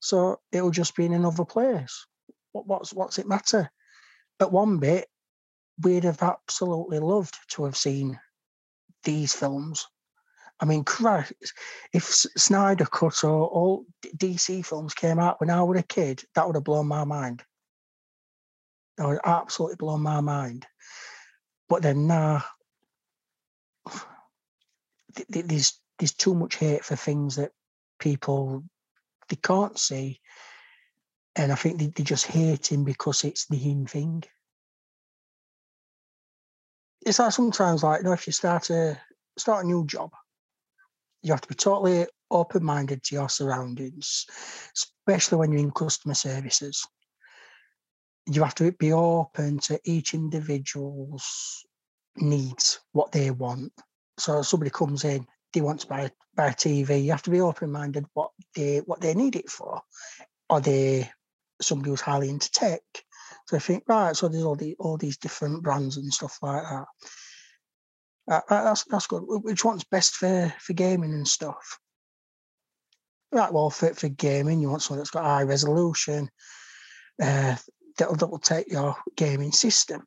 So 0.00 0.40
it'll 0.52 0.70
just 0.70 0.94
be 0.94 1.06
in 1.06 1.14
another 1.14 1.44
place. 1.44 2.06
What, 2.52 2.66
what's 2.66 2.92
what's 2.92 3.18
it 3.18 3.26
matter? 3.26 3.70
At 4.40 4.52
one 4.52 4.78
bit, 4.78 5.08
we'd 5.82 6.04
have 6.04 6.22
absolutely 6.22 6.98
loved 6.98 7.36
to 7.50 7.64
have 7.64 7.76
seen 7.76 8.18
these 9.04 9.34
films 9.34 9.86
I 10.60 10.66
mean, 10.66 10.84
Christ, 10.84 11.32
if 11.92 12.04
Snyder 12.04 12.86
Cut 12.86 13.24
or 13.24 13.48
all 13.48 13.86
DC 14.16 14.64
films 14.64 14.94
came 14.94 15.18
out 15.18 15.40
when 15.40 15.50
I 15.50 15.62
was 15.62 15.78
a 15.78 15.82
kid, 15.82 16.22
that 16.34 16.46
would 16.46 16.56
have 16.56 16.64
blown 16.64 16.86
my 16.86 17.04
mind. 17.04 17.42
That 18.96 19.08
would 19.08 19.18
absolutely 19.24 19.76
blown 19.76 20.00
my 20.00 20.20
mind. 20.20 20.66
But 21.68 21.82
then 21.82 22.06
now, 22.06 22.44
there's 25.28 25.80
there's 25.98 26.14
too 26.14 26.34
much 26.34 26.56
hate 26.56 26.84
for 26.84 26.96
things 26.96 27.36
that 27.36 27.52
people 27.98 28.64
they 29.28 29.36
can't 29.36 29.78
see, 29.78 30.20
and 31.36 31.50
I 31.50 31.54
think 31.54 31.78
they, 31.78 31.86
they 31.86 32.04
just 32.04 32.26
hate 32.26 32.70
him 32.70 32.84
because 32.84 33.24
it's 33.24 33.46
the 33.46 33.70
in 33.70 33.86
thing. 33.86 34.24
It's 37.04 37.18
like 37.18 37.32
sometimes 37.32 37.82
like 37.82 38.00
you 38.00 38.04
know 38.04 38.12
if 38.12 38.26
you 38.26 38.32
start 38.32 38.70
a 38.70 38.98
start 39.36 39.64
a 39.64 39.66
new 39.66 39.84
job, 39.86 40.10
you 41.22 41.32
have 41.32 41.40
to 41.42 41.48
be 41.48 41.54
totally 41.54 42.06
open 42.30 42.64
minded 42.64 43.02
to 43.04 43.14
your 43.14 43.28
surroundings, 43.28 44.26
especially 44.76 45.38
when 45.38 45.52
you're 45.52 45.60
in 45.60 45.70
customer 45.70 46.14
services. 46.14 46.86
You 48.26 48.42
have 48.42 48.54
to 48.56 48.72
be 48.72 48.92
open 48.92 49.58
to 49.60 49.78
each 49.84 50.14
individual's 50.14 51.64
needs, 52.16 52.80
what 52.92 53.12
they 53.12 53.30
want. 53.30 53.72
So 54.18 54.40
somebody 54.42 54.70
comes 54.70 55.04
in, 55.04 55.26
they 55.52 55.60
want 55.60 55.80
to 55.80 55.86
buy 55.86 56.10
buy 56.34 56.48
a 56.48 56.54
TV. 56.54 57.04
You 57.04 57.10
have 57.10 57.22
to 57.22 57.30
be 57.30 57.40
open 57.40 57.70
minded 57.70 58.06
what 58.14 58.30
they 58.54 58.78
what 58.78 59.00
they 59.00 59.14
need 59.14 59.36
it 59.36 59.50
for. 59.50 59.82
Are 60.48 60.60
they 60.60 61.10
somebody 61.64 61.90
who's 61.90 62.00
highly 62.00 62.28
into 62.28 62.50
tech? 62.50 62.82
So 63.46 63.56
I 63.56 63.60
think 63.60 63.84
right. 63.88 64.16
So 64.16 64.28
there's 64.28 64.44
all 64.44 64.56
the 64.56 64.76
all 64.78 64.96
these 64.96 65.16
different 65.16 65.62
brands 65.62 65.96
and 65.96 66.12
stuff 66.12 66.38
like 66.42 66.62
that. 66.62 66.86
Uh, 68.26 68.40
that's 68.48 68.84
that's 68.84 69.06
good. 69.06 69.22
Which 69.26 69.64
one's 69.64 69.84
best 69.84 70.14
for 70.14 70.52
for 70.60 70.72
gaming 70.72 71.12
and 71.12 71.28
stuff? 71.28 71.78
Right. 73.32 73.52
Well, 73.52 73.70
for 73.70 73.92
for 73.94 74.08
gaming, 74.08 74.60
you 74.60 74.70
want 74.70 74.82
something 74.82 74.98
that's 74.98 75.10
got 75.10 75.24
high 75.24 75.42
resolution. 75.42 76.30
Uh, 77.22 77.56
that'll 77.98 78.16
that'll 78.16 78.38
take 78.38 78.70
your 78.70 78.96
gaming 79.16 79.52
system. 79.52 80.04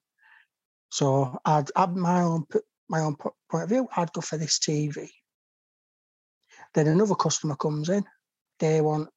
So 0.89 1.37
I'd 1.45 1.69
add 1.75 1.95
my 1.95 2.21
own 2.21 2.45
my 2.89 3.01
own 3.01 3.15
point 3.17 3.35
of 3.63 3.69
view. 3.69 3.87
I'd 3.95 4.13
go 4.13 4.21
for 4.21 4.37
this 4.37 4.59
TV. 4.59 5.09
Then 6.73 6.87
another 6.87 7.15
customer 7.15 7.55
comes 7.55 7.89
in. 7.89 8.05
They 8.59 8.81
want 8.81 9.09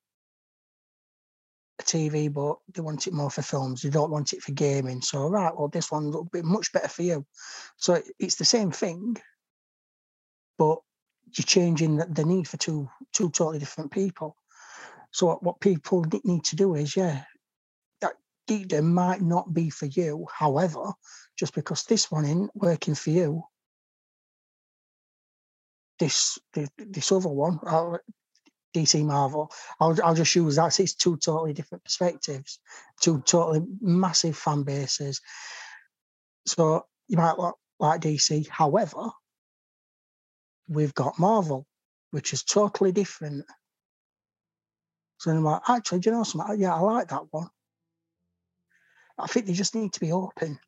TV, 1.85 2.33
but 2.33 2.57
they 2.75 2.81
want 2.81 3.07
it 3.07 3.13
more 3.13 3.31
for 3.31 3.43
films. 3.43 3.83
They 3.83 3.91
don't 3.91 4.11
want 4.11 4.33
it 4.33 4.43
for 4.43 4.53
gaming. 4.53 5.03
So 5.03 5.29
right, 5.29 5.53
well, 5.57 5.69
this 5.69 5.91
one 5.91 6.11
will 6.11 6.25
be 6.25 6.43
much 6.43 6.73
better 6.73 6.89
for 6.89 7.03
you. 7.03 7.27
So 7.77 8.03
it's 8.19 8.37
the 8.37 8.45
same 8.45 8.71
thing, 8.71 9.17
but 10.59 10.79
you're 11.33 11.45
changing 11.45 11.97
the 11.97 12.25
need 12.25 12.49
for 12.49 12.57
two 12.57 12.89
two 13.13 13.31
totally 13.31 13.59
different 13.59 13.93
people. 13.93 14.37
So 15.13 15.27
what, 15.27 15.43
what 15.43 15.61
people 15.61 16.05
need 16.25 16.45
to 16.45 16.57
do 16.57 16.75
is, 16.75 16.97
yeah, 16.97 17.25
that 18.01 18.15
geekdom 18.49 18.85
might 18.85 19.21
not 19.23 19.53
be 19.53 19.71
for 19.71 19.87
you. 19.87 20.27
However, 20.33 20.93
just 21.37 21.55
because 21.55 21.85
this 21.85 22.11
one 22.11 22.25
isn't 22.25 22.51
working 22.55 22.95
for 22.95 23.11
you, 23.11 23.43
this 25.99 26.39
this, 26.53 26.69
this 26.77 27.13
other 27.13 27.29
one, 27.29 27.59
uh, 27.67 27.99
DC 28.75 29.05
Marvel, 29.05 29.51
I'll, 29.81 29.97
I'll 30.03 30.15
just 30.15 30.35
use 30.35 30.57
that. 30.57 30.79
It's 30.79 30.95
two 30.95 31.17
totally 31.17 31.53
different 31.53 31.85
perspectives, 31.85 32.61
two 33.01 33.21
totally 33.23 33.63
massive 33.81 34.37
fan 34.37 34.63
bases. 34.63 35.21
So 36.47 36.87
you 37.09 37.17
might 37.17 37.39
like, 37.39 37.55
like 37.79 38.01
DC. 38.01 38.49
However, 38.49 39.11
we've 40.69 40.95
got 40.95 41.19
Marvel, 41.19 41.67
which 42.13 42.33
is 42.33 42.45
totally 42.45 42.93
different. 42.93 43.45
So 45.19 45.31
I'm 45.31 45.45
like, 45.45 45.63
actually, 45.69 46.01
do 46.01 46.11
you 46.11 46.17
know 46.17 46.23
something? 46.23 46.61
Yeah, 46.61 46.75
I 46.75 46.81
like 46.81 47.09
that 47.09 47.25
one. 47.31 47.49
I 49.19 49.27
think 49.27 49.47
they 49.47 49.53
just 49.53 49.75
need 49.75 49.93
to 49.93 50.01
be 50.01 50.13
open, 50.13 50.59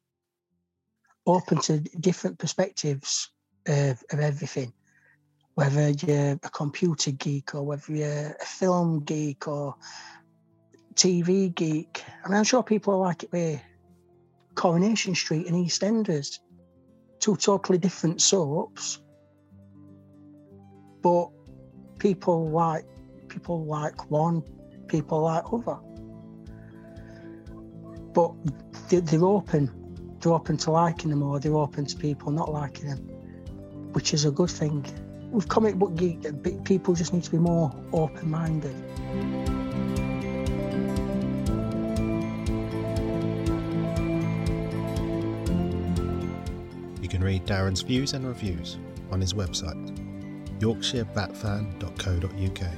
open 1.26 1.59
to 1.62 1.78
different 1.78 2.38
perspectives 2.38 3.30
of, 3.66 4.03
of 4.11 4.20
everything. 4.20 4.74
Whether 5.55 5.90
you're 5.90 6.38
a 6.42 6.50
computer 6.50 7.11
geek 7.11 7.55
or 7.55 7.62
whether 7.62 7.92
you're 7.92 8.36
a 8.40 8.44
film 8.44 9.00
geek 9.00 9.46
or 9.46 9.76
TV 10.94 11.55
geek. 11.55 12.05
Mean, 12.26 12.38
I'm 12.38 12.44
sure 12.44 12.62
people 12.62 12.98
like 12.98 13.24
it 13.24 13.32
with 13.32 13.61
Coronation 14.55 15.14
Street 15.14 15.46
and 15.46 15.57
EastEnders, 15.57 16.38
two 17.18 17.36
totally 17.36 17.78
different 17.78 18.20
soaps, 18.20 19.00
but 21.03 21.28
people 21.98 22.50
like 22.50 22.84
people 23.28 23.64
like 23.64 24.11
one, 24.11 24.42
people 24.88 25.22
like 25.22 25.44
other. 25.53 25.78
But 28.12 28.32
they're 28.88 29.24
open. 29.24 29.70
They're 30.20 30.32
open 30.32 30.57
to 30.59 30.70
liking 30.70 31.11
them 31.11 31.22
or 31.22 31.40
they're 31.40 31.57
open 31.57 31.86
to 31.86 31.96
people 31.96 32.30
not 32.30 32.53
liking 32.53 32.88
them, 32.88 32.98
which 33.92 34.12
is 34.12 34.24
a 34.24 34.30
good 34.30 34.50
thing. 34.50 34.84
With 35.33 35.49
comic 35.49 35.74
book 35.76 35.97
geek, 35.97 36.20
people 36.64 36.95
just 36.95 37.14
need 37.14 37.24
to 37.24 37.30
be 37.30 37.39
more 37.39 37.74
open 37.95 38.30
minded. 38.30 38.76
You 47.01 47.09
can 47.09 47.24
read 47.24 47.47
Darren's 47.47 47.80
views 47.80 48.12
and 48.12 48.26
reviews 48.26 48.76
on 49.11 49.22
his 49.22 49.33
website 49.33 49.80
yorkshirebatfan.co.uk. 50.61 52.72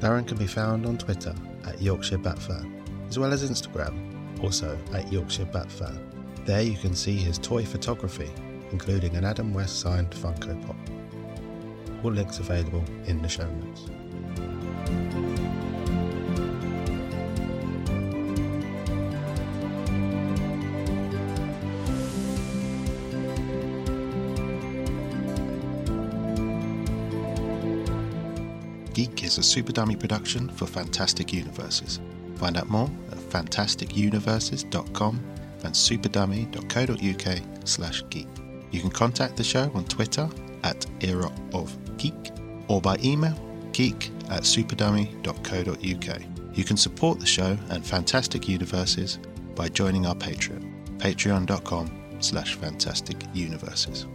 Darren 0.00 0.26
can 0.26 0.36
be 0.36 0.46
found 0.46 0.84
on 0.86 0.98
Twitter 0.98 1.34
Yorkshire 1.82 2.18
Batfan, 2.18 2.70
as 3.08 3.18
well 3.18 3.32
as 3.32 3.48
Instagram, 3.48 3.94
also 4.42 4.78
at 4.94 5.12
Yorkshire 5.12 5.46
Batfan. 5.46 5.98
There 6.46 6.62
you 6.62 6.76
can 6.76 6.94
see 6.94 7.16
his 7.16 7.38
toy 7.38 7.64
photography, 7.64 8.30
including 8.70 9.16
an 9.16 9.24
Adam 9.24 9.52
West 9.52 9.80
signed 9.80 10.10
Funko 10.10 10.60
Pop. 10.66 10.76
All 12.04 12.12
links 12.12 12.38
available 12.38 12.84
in 13.06 13.22
the 13.22 13.28
show 13.28 13.46
notes. 13.46 15.61
Is 29.32 29.38
a 29.38 29.42
Super 29.42 29.72
Dummy 29.72 29.96
production 29.96 30.48
for 30.50 30.66
Fantastic 30.66 31.32
Universes. 31.32 32.00
Find 32.36 32.56
out 32.56 32.68
more 32.68 32.90
at 33.10 33.18
fantasticuniverses.com 33.18 35.20
and 35.64 35.74
superdummy.co.uk 35.74 37.42
slash 37.64 38.02
geek. 38.10 38.28
You 38.70 38.80
can 38.80 38.90
contact 38.90 39.36
the 39.36 39.44
show 39.44 39.70
on 39.74 39.84
Twitter 39.84 40.28
at 40.64 40.86
Era 41.00 41.30
of 41.54 41.76
Geek 41.96 42.32
or 42.68 42.80
by 42.80 42.96
email 43.02 43.34
geek 43.72 44.10
at 44.28 44.42
superdummy.co.uk. 44.42 46.22
You 46.54 46.64
can 46.64 46.76
support 46.76 47.20
the 47.20 47.26
show 47.26 47.56
and 47.70 47.86
Fantastic 47.86 48.48
Universes 48.48 49.18
by 49.54 49.68
joining 49.68 50.06
our 50.06 50.14
Patreon, 50.14 50.98
patreon.com 50.98 52.16
slash 52.20 52.56
fantastic 52.56 53.16
universes. 53.32 54.06